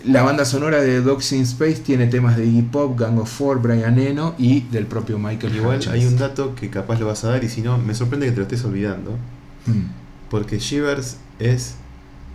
La 0.06 0.22
banda 0.24 0.46
sonora 0.46 0.80
de 0.80 1.02
Dogs 1.02 1.34
in 1.34 1.42
Space 1.42 1.78
tiene 1.84 2.08
temas 2.08 2.38
de 2.38 2.46
Iggy 2.46 2.62
Pop, 2.62 2.98
Gang 2.98 3.18
of 3.20 3.30
Four, 3.30 3.62
Brian 3.62 4.00
Eno 4.00 4.36
y 4.38 4.62
del 4.62 4.86
propio 4.86 5.18
Michael 5.20 5.56
Igual 5.56 5.78
Hutchins. 5.80 5.94
hay 5.94 6.06
un 6.06 6.18
dato 6.18 6.56
que 6.56 6.70
capaz 6.70 7.00
lo 7.00 7.08
vas 7.08 7.24
a 7.26 7.30
dar 7.30 7.44
y 7.44 7.50
si 7.50 7.62
no, 7.62 7.78
me 7.78 7.94
sorprende 7.96 8.28
que 8.28 8.32
te 8.32 8.38
lo 8.38 8.44
estés 8.44 8.64
olvidando. 8.64 9.12
Mm. 9.66 10.30
Porque 10.30 10.60
Shivers 10.60 11.18
es. 11.40 11.76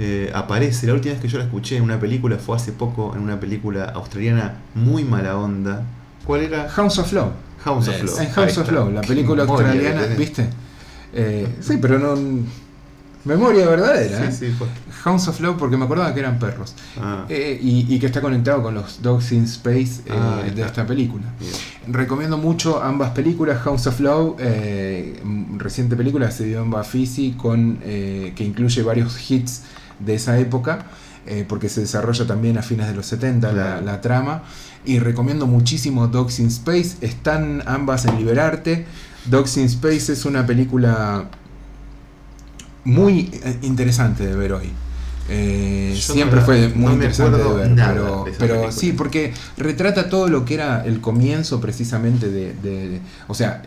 Eh, 0.05 0.33
aparece, 0.35 0.87
la 0.89 0.95
última 0.95 1.13
vez 1.15 1.23
que 1.23 1.29
yo 1.29 1.39
la 1.39 1.45
escuché 1.45 1.77
en 1.77 1.83
una 1.85 2.01
película 2.01 2.37
fue 2.39 2.57
hace 2.57 2.73
poco, 2.73 3.15
en 3.15 3.23
una 3.23 3.39
película 3.39 3.85
australiana 3.85 4.55
muy 4.75 5.05
mala 5.05 5.37
onda. 5.39 5.83
¿Cuál 6.27 6.41
era? 6.43 6.69
House 6.69 6.99
of 6.99 7.13
Love. 7.13 7.33
House 7.65 7.87
of 7.89 7.95
Es- 7.95 8.03
Love. 8.03 8.21
En 8.21 8.31
House 8.33 8.59
of. 8.59 8.73
Love, 8.73 8.93
la 8.93 9.01
película 9.03 9.45
australiana. 9.45 10.07
¿viste? 10.17 10.47
Eh, 11.15 11.47
sí, 11.61 11.79
pero 11.81 11.99
no. 11.99 12.17
Memoria 13.25 13.69
verdadera, 13.69 14.25
¿eh? 14.25 14.33
Sí, 14.33 14.47
sí, 14.47 14.53
fue. 14.59 14.67
House 15.05 15.29
of 15.29 15.39
Love, 15.41 15.57
porque 15.57 15.77
me 15.77 15.85
acordaba 15.85 16.13
que 16.13 16.19
eran 16.19 16.41
perros. 16.41 16.75
Ah, 17.01 17.25
Eh, 17.29 17.57
y, 17.63 17.87
y 17.95 17.99
que 18.01 18.07
está 18.07 18.21
conectado 18.21 18.65
con 18.65 18.75
los 18.75 19.01
Dogs 19.01 19.31
in 19.31 19.45
Space 19.45 20.01
eh, 20.07 20.11
Ah, 20.11 20.41
de 20.43 20.49
está. 20.49 20.67
esta 20.67 20.87
película. 20.87 21.27
bien. 21.39 21.53
Recomiendo 21.95 22.37
mucho 22.37 22.83
ambas 22.83 23.11
películas. 23.11 23.61
House 23.63 23.87
of 23.87 24.01
Love, 24.01 24.37
eh, 24.41 25.23
reciente 25.59 25.95
película, 25.95 26.33
se 26.33 26.45
dio 26.47 26.63
en 26.63 26.71
Bafisi, 26.73 27.35
con, 27.39 27.79
eh, 27.85 28.33
que 28.35 28.43
incluye 28.43 28.83
varios 28.83 29.31
hits 29.31 29.63
de 30.05 30.15
esa 30.15 30.39
época, 30.39 30.87
eh, 31.27 31.45
porque 31.49 31.69
se 31.69 31.81
desarrolla 31.83 32.27
también 32.27 32.59
a 32.59 32.63
fines 32.63 32.87
de 32.89 32.95
los 32.95 33.07
70 33.07 33.49
la, 33.49 33.53
Claro. 33.53 33.85
la 33.87 34.01
trama. 34.01 34.43
Y 34.85 34.99
recomiendo 34.99 35.47
muchísimo 35.47 36.09
Dogs 36.09 36.41
in 36.41 36.49
Space. 36.49 36.97
Están 37.01 37.63
ambas 37.67 38.05
en 38.07 38.17
Liberarte. 38.19 38.85
Dogs 39.27 39.57
in 39.59 39.65
Space 39.67 40.13
es 40.13 40.25
una 40.25 40.45
película 40.47 41.27
muy 42.85 43.31
eh, 43.45 43.59
interesante 43.63 44.27
de 44.27 44.35
ver 44.35 44.53
hoy. 44.53 44.71
Eh, 45.29 45.97
siempre 45.99 46.41
no 46.41 46.45
fue 46.47 46.69
muy 46.71 46.87
no 46.87 46.93
interesante 46.95 47.39
de 47.39 47.55
ver, 47.55 47.73
pero, 47.77 48.25
de 48.25 48.33
pero 48.33 48.73
sí, 48.73 48.93
porque 48.93 49.33
retrata 49.57 50.09
todo 50.09 50.29
lo 50.29 50.45
que 50.45 50.55
era 50.55 50.85
el 50.85 51.01
comienzo 51.01 51.61
precisamente 51.61 52.29
de, 52.29 52.55
de- 52.55 52.89
de- 52.89 53.01
o 53.29 53.35
sea, 53.35 53.63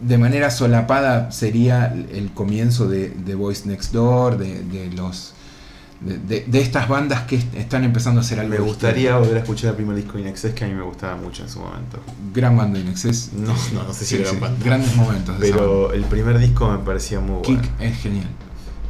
de 0.00 0.18
manera 0.18 0.50
solapada 0.50 1.30
sería 1.32 1.86
el 2.12 2.30
comienzo 2.34 2.86
de, 2.88 3.08
de 3.10 3.34
Voice 3.34 3.66
Next 3.68 3.92
Door, 3.92 4.38
de, 4.38 4.62
de 4.62 4.90
los 4.92 5.32
de, 6.00 6.18
de- 6.18 6.44
de 6.46 6.60
estas 6.60 6.88
bandas 6.88 7.22
que 7.22 7.36
est- 7.36 7.54
están 7.54 7.82
empezando 7.82 8.20
a 8.20 8.22
hacer 8.22 8.38
algo. 8.38 8.50
Me 8.50 8.56
distinto. 8.56 8.74
gustaría 8.74 9.16
volver 9.16 9.36
a 9.36 9.40
escuchar 9.40 9.70
el 9.70 9.76
primer 9.76 9.96
disco 9.96 10.12
de 10.14 10.20
Inexcess 10.20 10.52
que 10.52 10.64
a 10.64 10.68
mí 10.68 10.74
me 10.74 10.82
gustaba 10.82 11.16
mucho 11.16 11.42
en 11.42 11.48
su 11.48 11.58
momento. 11.60 11.98
Gran 12.34 12.54
banda 12.56 12.78
in 12.78 12.88
Excess. 12.88 13.30
No, 13.32 13.54
no, 13.72 13.84
no 13.84 13.92
sé 13.94 14.04
si 14.04 14.18
Sí, 14.18 14.24
sí, 14.26 14.36
banda. 14.36 14.58
Grandes 14.62 14.94
momentos. 14.94 15.36
Pero 15.40 15.92
el 15.94 16.04
primer 16.04 16.38
disco 16.38 16.70
me 16.70 16.78
parecía 16.78 17.18
muy 17.20 17.40
bueno. 17.42 17.62
Kick 17.62 17.70
es 17.80 17.96
genial. 17.98 18.28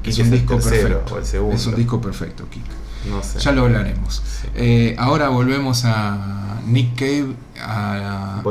Kick 0.02 0.12
es 0.14 0.18
es 0.18 0.26
un 0.26 0.32
el 0.32 0.40
disco 0.40 0.54
tercero, 0.56 0.88
perfecto. 0.88 1.14
o 1.14 1.18
el 1.18 1.24
segundo. 1.26 1.54
Es 1.56 1.66
un 1.66 1.76
disco 1.76 2.00
perfecto, 2.00 2.44
Kick. 2.50 2.64
No 3.08 3.22
sé. 3.22 3.38
Ya 3.38 3.52
lo 3.52 3.62
hablaremos. 3.66 4.16
Sí. 4.42 4.48
Eh, 4.56 4.96
ahora 4.98 5.28
volvemos 5.28 5.84
a 5.84 6.45
Nick 6.66 6.96
Cave, 6.96 7.34
a, 7.60 8.42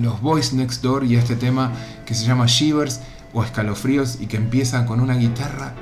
los 0.00 0.20
Boys 0.20 0.52
Next 0.52 0.82
Door 0.82 1.04
y 1.04 1.16
a 1.16 1.20
este 1.20 1.36
tema 1.36 1.72
que 2.04 2.14
se 2.14 2.26
llama 2.26 2.46
Shivers 2.46 3.00
o 3.32 3.42
Escalofríos 3.42 4.20
y 4.20 4.26
que 4.26 4.36
empieza 4.36 4.86
con 4.86 5.00
una 5.00 5.14
guitarra. 5.14 5.74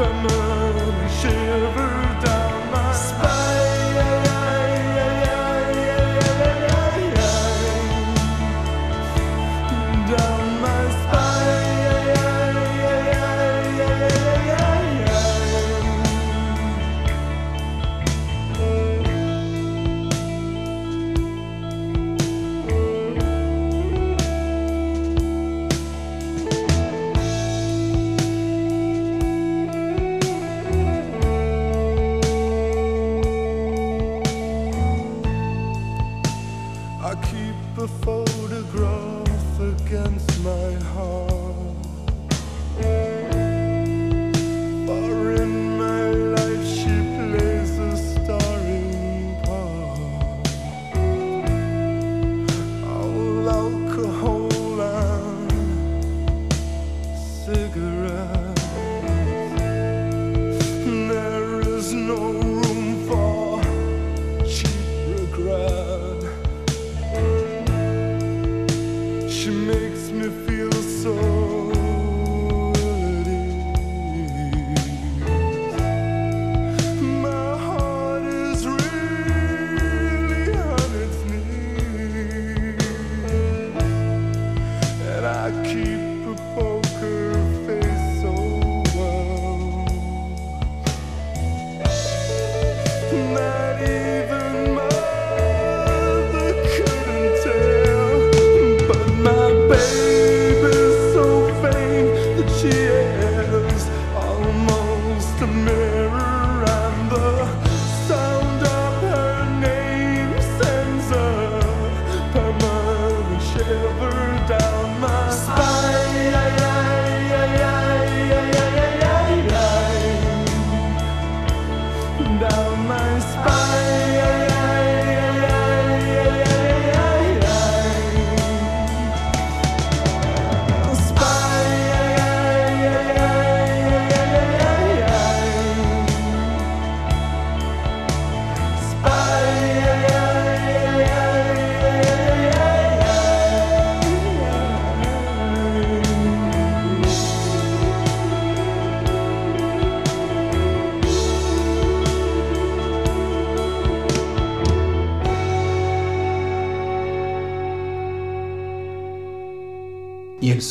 remember 0.00 0.39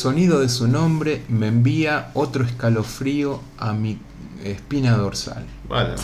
sonido 0.00 0.40
de 0.40 0.48
su 0.48 0.66
nombre 0.66 1.22
me 1.28 1.48
envía 1.48 2.10
otro 2.14 2.44
escalofrío 2.44 3.40
a 3.58 3.74
mi 3.74 3.98
espina 4.42 4.96
dorsal. 4.96 5.44
Vale. 5.68 5.94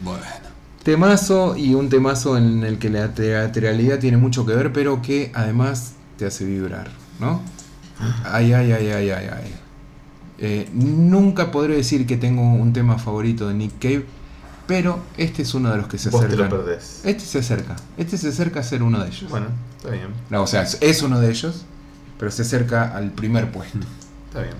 Bueno. 0.00 0.22
Temazo 0.84 1.56
y 1.56 1.74
un 1.74 1.88
temazo 1.88 2.36
en 2.38 2.62
el 2.64 2.78
que 2.78 2.90
la 2.90 3.12
teatralidad 3.12 3.98
tiene 3.98 4.16
mucho 4.16 4.46
que 4.46 4.54
ver, 4.54 4.72
pero 4.72 5.02
que 5.02 5.32
además 5.34 5.94
te 6.16 6.26
hace 6.26 6.44
vibrar, 6.44 6.90
¿no? 7.18 7.42
Ay, 8.24 8.52
ay, 8.52 8.72
ay, 8.72 8.88
ay, 8.88 9.10
ay, 9.10 9.26
ay. 9.32 9.54
Eh, 10.38 10.68
nunca 10.72 11.50
podré 11.52 11.76
decir 11.76 12.06
que 12.06 12.16
tengo 12.16 12.42
un 12.42 12.72
tema 12.72 12.98
favorito 12.98 13.48
de 13.48 13.54
Nick 13.54 13.78
Cave, 13.80 14.06
pero 14.66 15.00
este 15.16 15.42
es 15.42 15.54
uno 15.54 15.70
de 15.70 15.76
los 15.76 15.86
que 15.86 15.98
se 15.98 16.10
perdés. 16.10 17.00
Este 17.04 17.24
se 17.24 17.40
acerca. 17.40 17.76
Este 17.96 18.16
se 18.16 18.28
acerca 18.28 18.60
a 18.60 18.62
ser 18.62 18.82
uno 18.82 19.00
de 19.00 19.08
ellos. 19.08 19.28
Bueno, 19.28 19.46
está 19.76 19.90
bien. 19.90 20.08
No, 20.30 20.42
o 20.42 20.46
sea, 20.46 20.62
es 20.62 21.02
uno 21.02 21.20
de 21.20 21.30
ellos, 21.30 21.64
pero 22.22 22.30
se 22.30 22.42
acerca 22.42 22.96
al 22.96 23.10
primer 23.10 23.50
puesto. 23.50 23.78
Está 24.28 24.42
bien. 24.42 24.54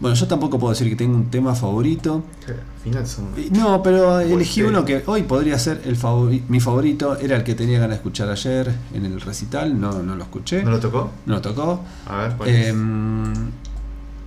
Bueno, 0.00 0.14
yo 0.14 0.26
tampoco 0.26 0.58
puedo 0.58 0.74
decir 0.74 0.86
que 0.90 0.96
tengo 0.96 1.16
un 1.16 1.30
tema 1.30 1.54
favorito. 1.54 2.22
Al 2.46 2.82
final 2.84 3.06
son. 3.06 3.28
Y- 3.38 3.48
No, 3.48 3.82
pero 3.82 4.20
elegí 4.20 4.60
Pues, 4.60 4.70
uno 4.70 4.80
sí. 4.80 4.84
que 4.84 5.02
hoy 5.06 5.22
podría 5.22 5.58
ser 5.58 5.80
el 5.86 5.96
favori- 5.98 6.42
mi 6.48 6.60
favorito. 6.60 7.16
Era 7.18 7.36
el 7.36 7.42
que 7.42 7.54
tenía 7.54 7.76
ganas 7.78 7.92
de 7.92 7.94
escuchar 7.96 8.28
ayer 8.28 8.70
en 8.92 9.06
el 9.06 9.18
recital. 9.22 9.80
No, 9.80 10.02
no 10.02 10.14
lo 10.14 10.24
escuché. 10.24 10.62
¿No 10.62 10.70
lo 10.72 10.78
tocó? 10.78 11.10
No 11.24 11.36
lo 11.36 11.40
tocó. 11.40 11.80
A 12.06 12.16
ver, 12.18 12.32
¿cuál 12.36 12.50
es? 12.50 12.66
Em, 12.68 13.32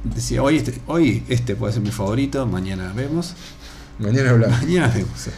decía, 0.03 0.41
hoy 0.41 0.57
este, 0.57 0.81
hoy 0.88 1.23
este 1.30 1.55
puede 1.55 1.73
ser 1.73 1.84
mi 1.84 1.91
favorito. 1.91 2.47
Mañana 2.47 2.91
vemos. 2.95 3.35
Mañana 3.99 4.31
hablamos. 4.31 4.61
Mañana 4.63 4.88
vemos. 4.88 5.11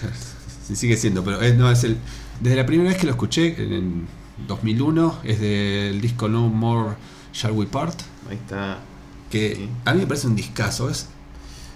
Si 0.65 0.77
sigue 0.77 0.95
siendo, 0.95 1.21
pero 1.25 1.41
es, 1.41 1.57
no 1.57 1.69
es 1.69 1.84
el. 1.84 1.97
Desde 2.39 2.55
la 2.55 2.65
primera 2.65 2.89
vez 2.89 2.97
que 2.97 3.05
lo 3.05 3.11
escuché, 3.11 3.61
en 3.61 4.07
2001, 4.47 5.19
es 5.23 5.39
del 5.39 6.01
disco 6.01 6.27
No 6.27 6.47
More 6.49 6.95
Shall 7.34 7.53
We 7.53 7.65
Part. 7.68 7.99
Ahí 8.30 8.35
está. 8.35 8.80
Que 9.30 9.55
Sí. 9.55 9.69
a 9.85 9.93
mí 9.93 10.01
me 10.01 10.07
parece 10.07 10.27
un 10.27 10.35
discazo. 10.35 10.89
Es 10.89 11.07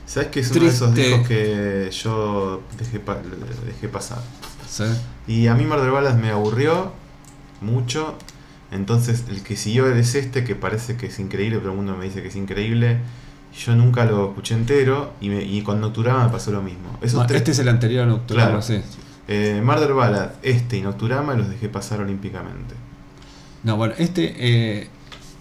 ¿Sabes 0.05 0.29
que 0.29 0.39
es 0.39 0.51
uno 0.51 0.61
de 0.63 0.67
esos 0.69 0.95
discos 0.95 1.27
que 1.27 1.89
yo 2.03 2.61
dejé, 2.77 2.99
pa- 2.99 3.19
dejé 3.65 3.89
pasar? 3.89 4.21
¿sí? 4.69 4.84
Y 5.27 5.47
a 5.47 5.53
mí 5.55 5.65
Murder 5.65 5.91
Balas 5.91 6.17
me 6.17 6.29
aburrió 6.29 6.93
mucho. 7.61 8.15
Entonces 8.71 9.25
el 9.29 9.43
que 9.43 9.55
siguió 9.55 9.88
es 9.93 10.15
este 10.15 10.43
que 10.43 10.55
parece 10.55 10.97
que 10.97 11.07
es 11.07 11.19
increíble, 11.19 11.57
pero 11.59 11.71
el 11.71 11.77
mundo 11.77 11.95
me 11.97 12.05
dice 12.05 12.21
que 12.21 12.27
es 12.29 12.35
increíble. 12.35 12.99
Yo 13.65 13.75
nunca 13.75 14.05
lo 14.05 14.29
escuché 14.29 14.53
entero 14.55 15.13
y, 15.19 15.29
me- 15.29 15.43
y 15.43 15.61
con 15.61 15.81
Nocturama 15.81 16.25
me 16.25 16.29
pasó 16.31 16.51
lo 16.51 16.61
mismo. 16.61 16.97
Esos 17.01 17.25
tres, 17.27 17.39
Este 17.39 17.51
es 17.51 17.59
el 17.59 17.69
anterior 17.69 18.03
a 18.03 18.07
Nocturama, 18.07 18.47
Claro. 18.47 18.61
sí. 18.61 18.81
Eh, 19.27 19.61
Murder 19.63 19.93
Ballad, 19.93 20.31
este 20.43 20.77
y 20.77 20.81
Nocturama 20.81 21.33
los 21.33 21.49
dejé 21.49 21.69
pasar 21.69 21.99
olímpicamente. 22.01 22.75
No, 23.63 23.75
bueno, 23.77 23.93
este 23.97 24.33
eh, 24.37 24.87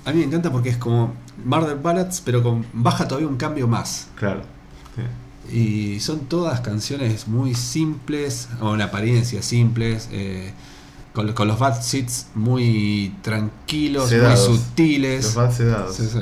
a 0.05 0.13
mí 0.13 0.21
me 0.21 0.25
encanta 0.25 0.51
porque 0.51 0.69
es 0.71 0.77
como 0.77 1.15
Murder 1.45 1.77
Ballads, 1.77 2.23
pero 2.25 2.43
con 2.43 2.65
baja 2.73 3.07
todavía 3.09 3.29
un 3.29 3.37
cambio 3.37 3.69
más. 3.69 4.09
Claro. 4.17 4.43
sí. 4.95 5.03
Y 5.57 6.01
son 6.01 6.21
todas 6.27 6.61
canciones 6.61 7.29
muy 7.29 7.55
simples, 7.55 8.49
o 8.61 8.75
en 8.75 8.83
apariencia 8.83 9.43
simples, 9.43 10.09
eh, 10.11 10.53
con, 11.13 11.33
con 11.35 11.47
los 11.47 11.59
bad 11.59 11.81
seats 11.83 12.27
muy 12.35 13.15
tranquilos, 13.23 14.09
Sedados. 14.09 14.49
muy 14.49 14.59
sutiles. 14.59 15.25
Los 15.25 15.35
Bad 15.37 15.53
sedados. 15.53 15.95
Sí, 15.97 16.09
sí. 16.13 16.19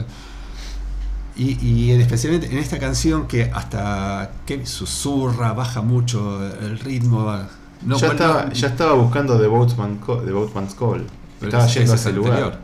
Y, 1.37 1.59
y 1.67 1.91
en- 1.93 2.01
especialmente 2.01 2.47
en 2.51 2.59
esta 2.59 2.79
canción 2.79 3.27
que 3.27 3.51
hasta 3.53 4.31
que 4.47 4.65
susurra, 4.67 5.53
baja 5.53 5.81
mucho 5.83 6.45
el 6.61 6.79
ritmo. 6.79 7.37
No, 7.83 7.99
ya, 7.99 8.09
estaba, 8.09 8.45
no- 8.47 8.53
ya 8.53 8.69
estaba 8.69 8.93
buscando 8.95 9.39
The, 9.41 9.47
Boatman 9.49 9.97
Co- 9.99 10.19
The 10.23 10.33
Boatman's 10.33 10.75
Call. 10.75 11.07
Estaba 11.43 11.67
yendo 11.67 11.93
a 11.93 11.95
ese 11.97 12.03
ese 12.03 12.09
es 12.11 12.15
lugar. 12.15 12.33
anterior. 12.35 12.59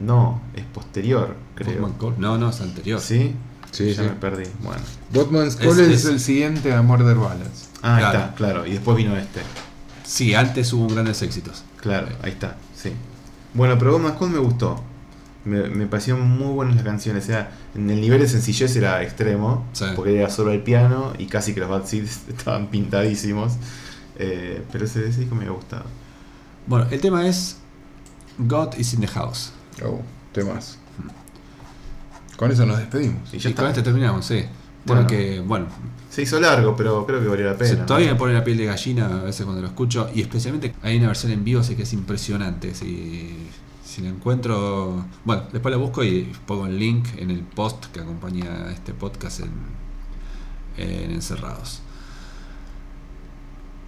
No, 0.00 0.40
es 0.54 0.64
posterior, 0.64 1.36
creo. 1.54 1.80
Boatman 1.80 1.92
Call. 1.98 2.14
No, 2.20 2.38
no, 2.38 2.50
es 2.50 2.60
anterior. 2.60 3.00
¿Sí? 3.00 3.34
Sí, 3.72 3.92
ya 3.92 4.02
sí. 4.04 4.08
me 4.08 4.14
perdí. 4.14 4.44
Bueno. 4.62 4.80
Botman's 5.12 5.54
Es- 5.54 5.56
Call 5.56 5.80
es, 5.80 5.88
es- 5.88 6.04
el 6.04 6.20
siguiente 6.20 6.72
a 6.72 6.82
Murder 6.82 7.16
Ballads. 7.16 7.68
Ah, 7.82 7.96
ahí 7.96 8.00
Claro. 8.02 8.18
está, 8.20 8.34
claro. 8.36 8.66
Y 8.66 8.70
después 8.72 8.96
vino 8.96 9.16
este. 9.16 9.40
Sí, 10.04 10.34
antes 10.34 10.72
hubo 10.72 10.86
grandes 10.88 11.20
éxitos. 11.22 11.64
Claro, 11.80 12.06
ahí 12.22 12.30
está, 12.30 12.56
sí. 12.76 12.92
Bueno, 13.54 13.76
pero 13.78 13.90
Boatman's 13.92 14.18
Call 14.18 14.30
me 14.30 14.38
gustó. 14.38 14.80
Me, 15.44 15.68
me 15.68 15.86
parecieron 15.86 16.26
muy 16.28 16.52
buenas 16.54 16.76
las 16.76 16.84
canciones. 16.84 17.24
O 17.24 17.26
sea, 17.26 17.50
en 17.74 17.90
el 17.90 18.00
nivel 18.00 18.20
de 18.20 18.28
sencillez 18.28 18.74
era 18.76 19.02
extremo. 19.02 19.66
Sí. 19.72 19.84
Porque 19.94 20.18
era 20.18 20.30
solo 20.30 20.52
el 20.52 20.62
piano 20.62 21.12
y 21.18 21.26
casi 21.26 21.52
que 21.54 21.60
los 21.60 21.68
Bad 21.68 21.84
Seeds 21.86 22.22
estaban 22.28 22.68
pintadísimos. 22.68 23.54
Eh, 24.18 24.62
pero 24.72 24.84
ese, 24.84 25.08
ese 25.08 25.20
disco 25.20 25.34
me 25.34 25.42
había 25.44 25.54
gustado. 25.56 25.84
Bueno, 26.66 26.86
el 26.90 27.00
tema 27.00 27.26
es 27.26 27.58
God 28.38 28.74
is 28.78 28.94
in 28.94 29.00
the 29.00 29.08
house. 29.08 29.52
Oh, 29.84 30.00
temas. 30.32 30.78
Con 32.36 32.50
eso 32.50 32.66
nos 32.66 32.78
despedimos. 32.78 33.32
Y 33.32 33.36
Y 33.36 33.38
ya 33.38 33.54
con 33.54 33.66
está. 33.66 33.68
este 33.70 33.82
terminamos, 33.82 34.24
sí. 34.26 34.44
Bueno. 34.86 35.06
Que, 35.06 35.40
bueno, 35.40 35.66
Se 36.10 36.22
hizo 36.22 36.38
largo, 36.40 36.76
pero 36.76 37.06
creo 37.06 37.20
que 37.22 37.28
valía 37.28 37.46
la 37.46 37.56
pena. 37.56 37.86
todavía 37.86 38.12
me 38.12 38.18
pone 38.18 38.34
la 38.34 38.44
piel 38.44 38.56
de 38.58 38.66
gallina 38.66 39.06
a 39.06 39.22
veces 39.24 39.44
cuando 39.44 39.62
lo 39.62 39.68
escucho. 39.68 40.10
Y 40.14 40.20
especialmente 40.20 40.74
hay 40.82 40.98
una 40.98 41.08
versión 41.08 41.32
en 41.32 41.44
vivo, 41.44 41.62
sé 41.62 41.76
que 41.76 41.82
es 41.84 41.92
impresionante. 41.92 42.74
Si, 42.74 43.48
si 43.94 44.02
la 44.02 44.08
encuentro, 44.08 45.04
bueno, 45.24 45.44
después 45.52 45.70
la 45.70 45.78
busco 45.78 46.02
y 46.02 46.32
pongo 46.46 46.66
el 46.66 46.76
link 46.78 47.06
en 47.16 47.30
el 47.30 47.42
post 47.42 47.86
que 47.86 48.00
acompaña 48.00 48.72
este 48.72 48.92
podcast 48.92 49.40
en, 49.40 49.52
en 50.76 51.12
Encerrados. 51.12 51.80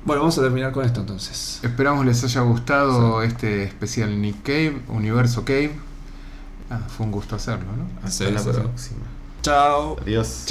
Bueno, 0.05 0.23
vamos 0.23 0.39
a 0.39 0.43
terminar 0.43 0.71
con 0.71 0.85
esto 0.85 1.01
entonces. 1.01 1.59
Esperamos 1.65 2.07
les 2.07 2.23
haya 2.23 2.43
gustado 2.43 3.23
este 3.23 3.65
especial 3.65 4.21
Nick 4.21 4.43
Cave, 4.45 4.81
Universo 4.87 5.45
Cave. 5.45 5.73
Ah, 6.71 6.79
fue 6.87 7.07
un 7.07 7.11
gusto 7.11 7.35
hacerlo, 7.35 7.67
¿no? 7.77 8.07
Hasta 8.07 8.31
la 8.31 8.41
próxima. 8.41 9.07
Chao. 9.43 9.97
Adiós. 10.03 10.45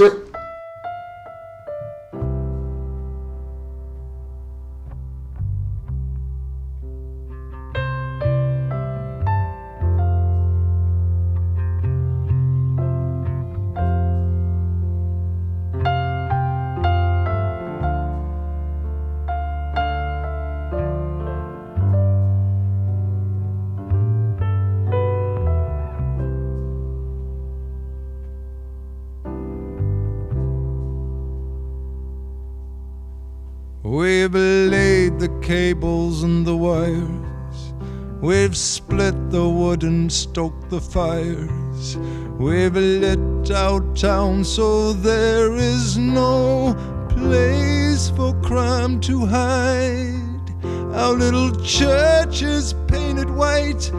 We've 34.06 34.36
laid 34.36 35.18
the 35.18 35.36
cables 35.42 36.22
and 36.22 36.46
the 36.46 36.56
wires. 36.56 37.74
We've 38.22 38.56
split 38.56 39.32
the 39.32 39.50
wood 39.50 39.82
and 39.82 40.12
stoked 40.12 40.70
the 40.70 40.80
fires. 40.80 41.98
We've 42.38 42.76
lit 42.76 43.50
out 43.50 43.96
town 43.96 44.44
so 44.44 44.94
there 44.94 45.56
is 45.56 45.98
no 45.98 46.76
place 47.10 48.12
for 48.12 48.40
crime 48.42 49.00
to 49.10 49.26
hide. 49.26 50.54
Our 50.94 51.14
little 51.14 51.50
church 51.64 52.44
is 52.44 52.76
painted 52.88 53.32
white, 53.32 53.90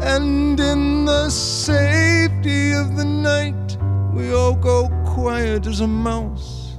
and 0.00 0.60
in 0.60 1.06
the 1.06 1.28
safety 1.28 2.70
of 2.70 2.96
the 2.96 3.04
night, 3.04 3.76
we 4.14 4.32
all 4.32 4.54
go 4.54 4.88
quiet 5.04 5.66
as 5.66 5.80
a 5.80 5.88
mouse, 5.88 6.78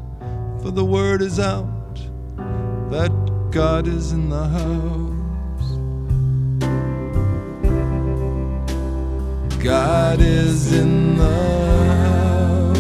for 0.61 0.71
the 0.71 0.85
word 0.85 1.21
is 1.21 1.37
out 1.37 1.76
that 2.89 3.11
God 3.51 3.85
is 3.87 4.13
in 4.13 4.29
the 4.29 4.47
house. 4.47 5.69
God 9.61 10.21
is 10.21 10.71
in 10.71 11.17
the 11.17 11.25
house. 12.03 12.77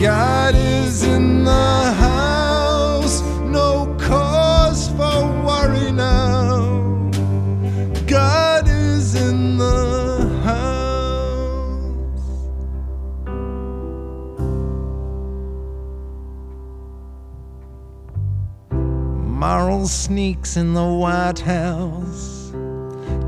God 0.00 0.54
is 0.54 1.04
in 1.04 1.44
the 1.44 1.92
house. 1.98 3.20
No 3.44 3.94
cause 3.98 4.88
for 4.88 5.26
worry 5.44 5.92
now. 5.92 6.31
Moral 19.54 19.86
sneaks 19.86 20.56
in 20.56 20.72
the 20.72 20.82
White 20.82 21.40
House, 21.40 22.52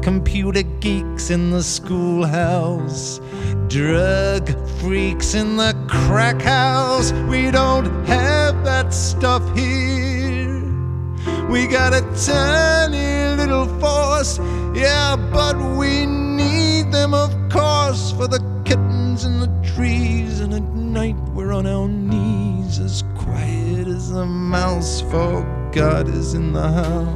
computer 0.00 0.62
geeks 0.80 1.28
in 1.28 1.50
the 1.50 1.62
schoolhouse, 1.62 3.20
drug 3.68 4.48
freaks 4.80 5.34
in 5.34 5.58
the 5.58 5.76
crack 5.86 6.40
house. 6.40 7.12
We 7.28 7.50
don't 7.50 8.06
have 8.06 8.64
that 8.64 8.94
stuff 8.94 9.42
here. 9.54 10.64
We 11.50 11.66
got 11.66 11.92
a 11.92 12.00
tiny 12.24 13.36
little 13.36 13.66
force, 13.78 14.38
yeah, 14.74 15.16
but 15.30 15.58
we 15.76 16.06
need 16.06 16.90
them, 16.90 17.12
of 17.12 17.34
course, 17.50 18.12
for 18.12 18.28
the 18.28 18.40
kittens 18.64 19.26
in 19.26 19.40
the 19.40 19.72
trees. 19.74 20.40
And 20.40 20.54
at 20.54 20.62
night 20.62 21.16
we're 21.34 21.52
on 21.52 21.66
our 21.66 21.86
knees, 21.86 22.78
as 22.78 23.04
quiet 23.14 23.86
as 23.86 24.10
a 24.10 24.24
mouse, 24.24 25.02
for 25.02 25.63
God 25.74 26.08
is 26.08 26.34
in 26.34 26.52
the 26.52 26.60
house. 26.60 27.10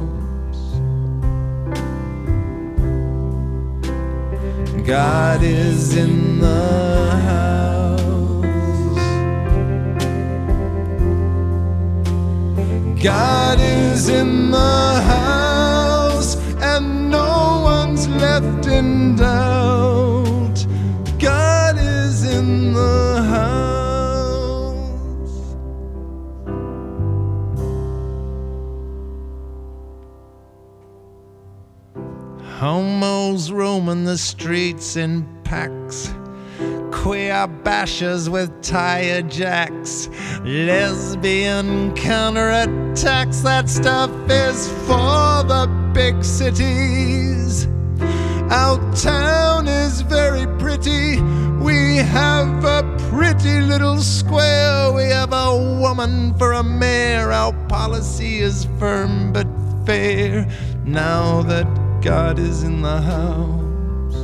God 4.85 5.41
is 5.41 5.95
in 5.95 6.41
the 6.41 7.09
house. 7.23 8.03
God 13.01 13.59
is 13.61 14.09
in 14.09 14.51
the 14.51 14.57
house, 14.57 16.35
and 16.61 17.09
no 17.09 17.61
one's 17.63 18.09
left 18.09 18.67
in 18.67 19.08
Homos 32.59 33.51
roaming 33.51 34.03
the 34.03 34.17
streets 34.17 34.97
in 34.97 35.25
packs. 35.45 36.13
Queer 36.91 37.47
bashers 37.63 38.27
with 38.27 38.51
tire 38.61 39.21
jacks. 39.21 40.09
Lesbian 40.43 41.93
counterattacks. 41.95 43.43
That 43.43 43.69
stuff 43.69 44.11
is 44.29 44.67
for 44.85 45.47
the 45.47 45.69
big 45.93 46.21
cities. 46.21 47.65
Our 48.51 48.77
town 48.93 49.69
is 49.69 50.01
very 50.01 50.45
pretty. 50.57 51.21
We 51.61 51.95
have 51.95 52.65
a 52.65 52.83
pretty 53.09 53.61
little 53.61 53.99
square. 53.99 54.91
We 54.91 55.03
have 55.03 55.31
a 55.31 55.79
woman 55.79 56.37
for 56.37 56.51
a 56.51 56.63
mayor. 56.63 57.31
Our 57.31 57.53
policy 57.69 58.39
is 58.39 58.67
firm 58.77 59.31
but 59.31 59.47
fair. 59.85 60.45
Now 60.83 61.41
that 61.43 61.78
God 62.01 62.39
is 62.39 62.63
in 62.63 62.81
the 62.81 63.01
house. 63.01 64.15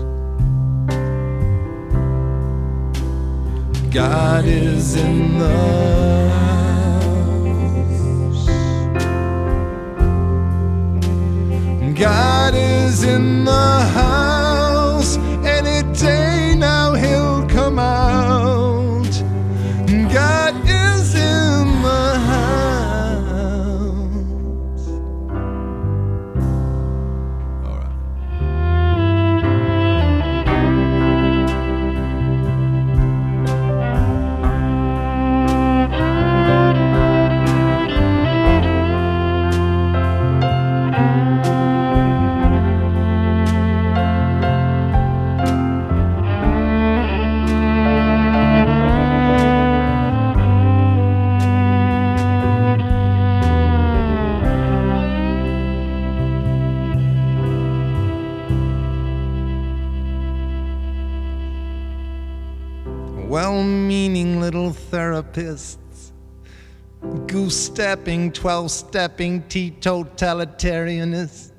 God 3.93 4.45
is 4.45 4.95
in 4.95 5.37
the 5.39 6.29
house. 6.31 6.55
God 11.99 12.55
is 12.55 13.03
in 13.03 13.43
the 13.43 13.51
house. 13.51 15.17
Any 15.43 15.83
day 15.93 16.24
now 16.24 16.24
little 64.45 64.69
therapists, 64.69 66.11
goose 67.25 67.57
stepping, 67.57 68.31
12 68.31 68.69
stepping 68.69 69.41
teetotalitarianists, 69.43 71.51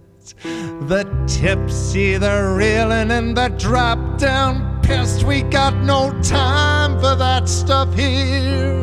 the 0.88 1.04
tipsy, 1.26 2.16
the 2.16 2.54
reeling, 2.56 3.10
and 3.10 3.36
the 3.36 3.48
drop 3.58 3.98
down 4.18 4.80
pissed. 4.82 5.24
We 5.24 5.42
got 5.42 5.74
no 5.78 6.12
time 6.22 7.00
for 7.00 7.16
that 7.16 7.48
stuff 7.48 7.92
here. 7.92 8.76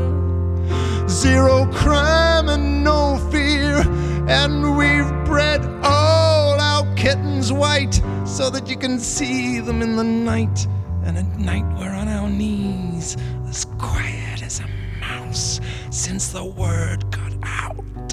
Zero 1.07 1.65
crime 1.71 2.49
and 2.49 2.83
no 2.83 3.17
fear, 3.31 3.85
and 4.27 4.75
we've 4.75 5.09
bred 5.23 5.63
all 5.81 6.59
our 6.59 6.93
kittens 6.95 7.53
white 7.53 8.01
so 8.25 8.49
that 8.49 8.67
you 8.67 8.75
can 8.75 8.99
see 8.99 9.61
them 9.61 9.81
in 9.81 9.95
the 9.95 10.03
night. 10.03 10.67
And 11.05 11.17
at 11.17 11.37
night 11.37 11.63
we're 11.77 11.91
on 11.91 12.09
our 12.09 12.29
knees, 12.29 13.15
as 13.53 13.65
quiet 13.77 14.41
as 14.41 14.61
a 14.61 14.69
mouse. 14.99 15.61
since 15.91 16.29
the 16.29 16.43
word 16.43 17.01
got 17.11 17.33
out. 17.43 18.09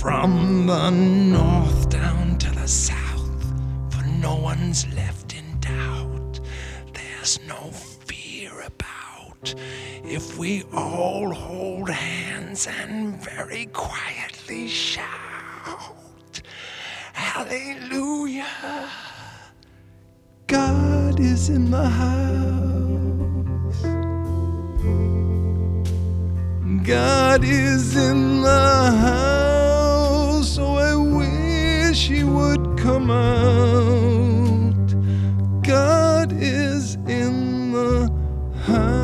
From 0.00 0.68
the 0.68 0.90
north 0.90 1.88
down 1.90 2.38
to 2.38 2.50
the 2.52 2.68
south, 2.68 3.42
for 3.90 4.04
no 4.26 4.36
one's 4.36 4.86
left 4.94 5.34
in 5.34 5.46
doubt. 5.58 6.38
There's 6.94 7.40
no 7.48 7.62
fear 8.06 8.52
about 8.72 9.52
if 10.04 10.38
we 10.38 10.62
all 10.72 11.32
hold 11.32 11.90
hands 11.90 12.68
and 12.68 13.20
very 13.20 13.66
quietly 13.72 14.68
shout, 14.68 16.40
Hallelujah! 17.14 18.90
God 20.46 21.18
is 21.18 21.48
in 21.48 21.72
the 21.72 21.88
house. 21.88 22.65
God 26.86 27.42
is 27.42 27.96
in 27.96 28.42
the 28.42 28.92
house, 29.02 30.54
so 30.54 30.76
I 30.76 30.94
wish 30.94 32.06
He 32.06 32.22
would 32.22 32.78
come 32.78 33.10
out. 33.10 34.86
God 35.66 36.32
is 36.32 36.94
in 37.08 37.72
the 37.72 38.08
house. 38.66 39.02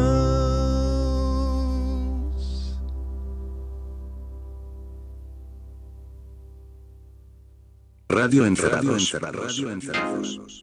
Radio 8.08 8.44
Encerrados. 8.44 8.84
Radio 8.84 8.92
Encerrados. 8.92 9.58
Radio 9.58 9.70
Encerrados. 9.72 10.62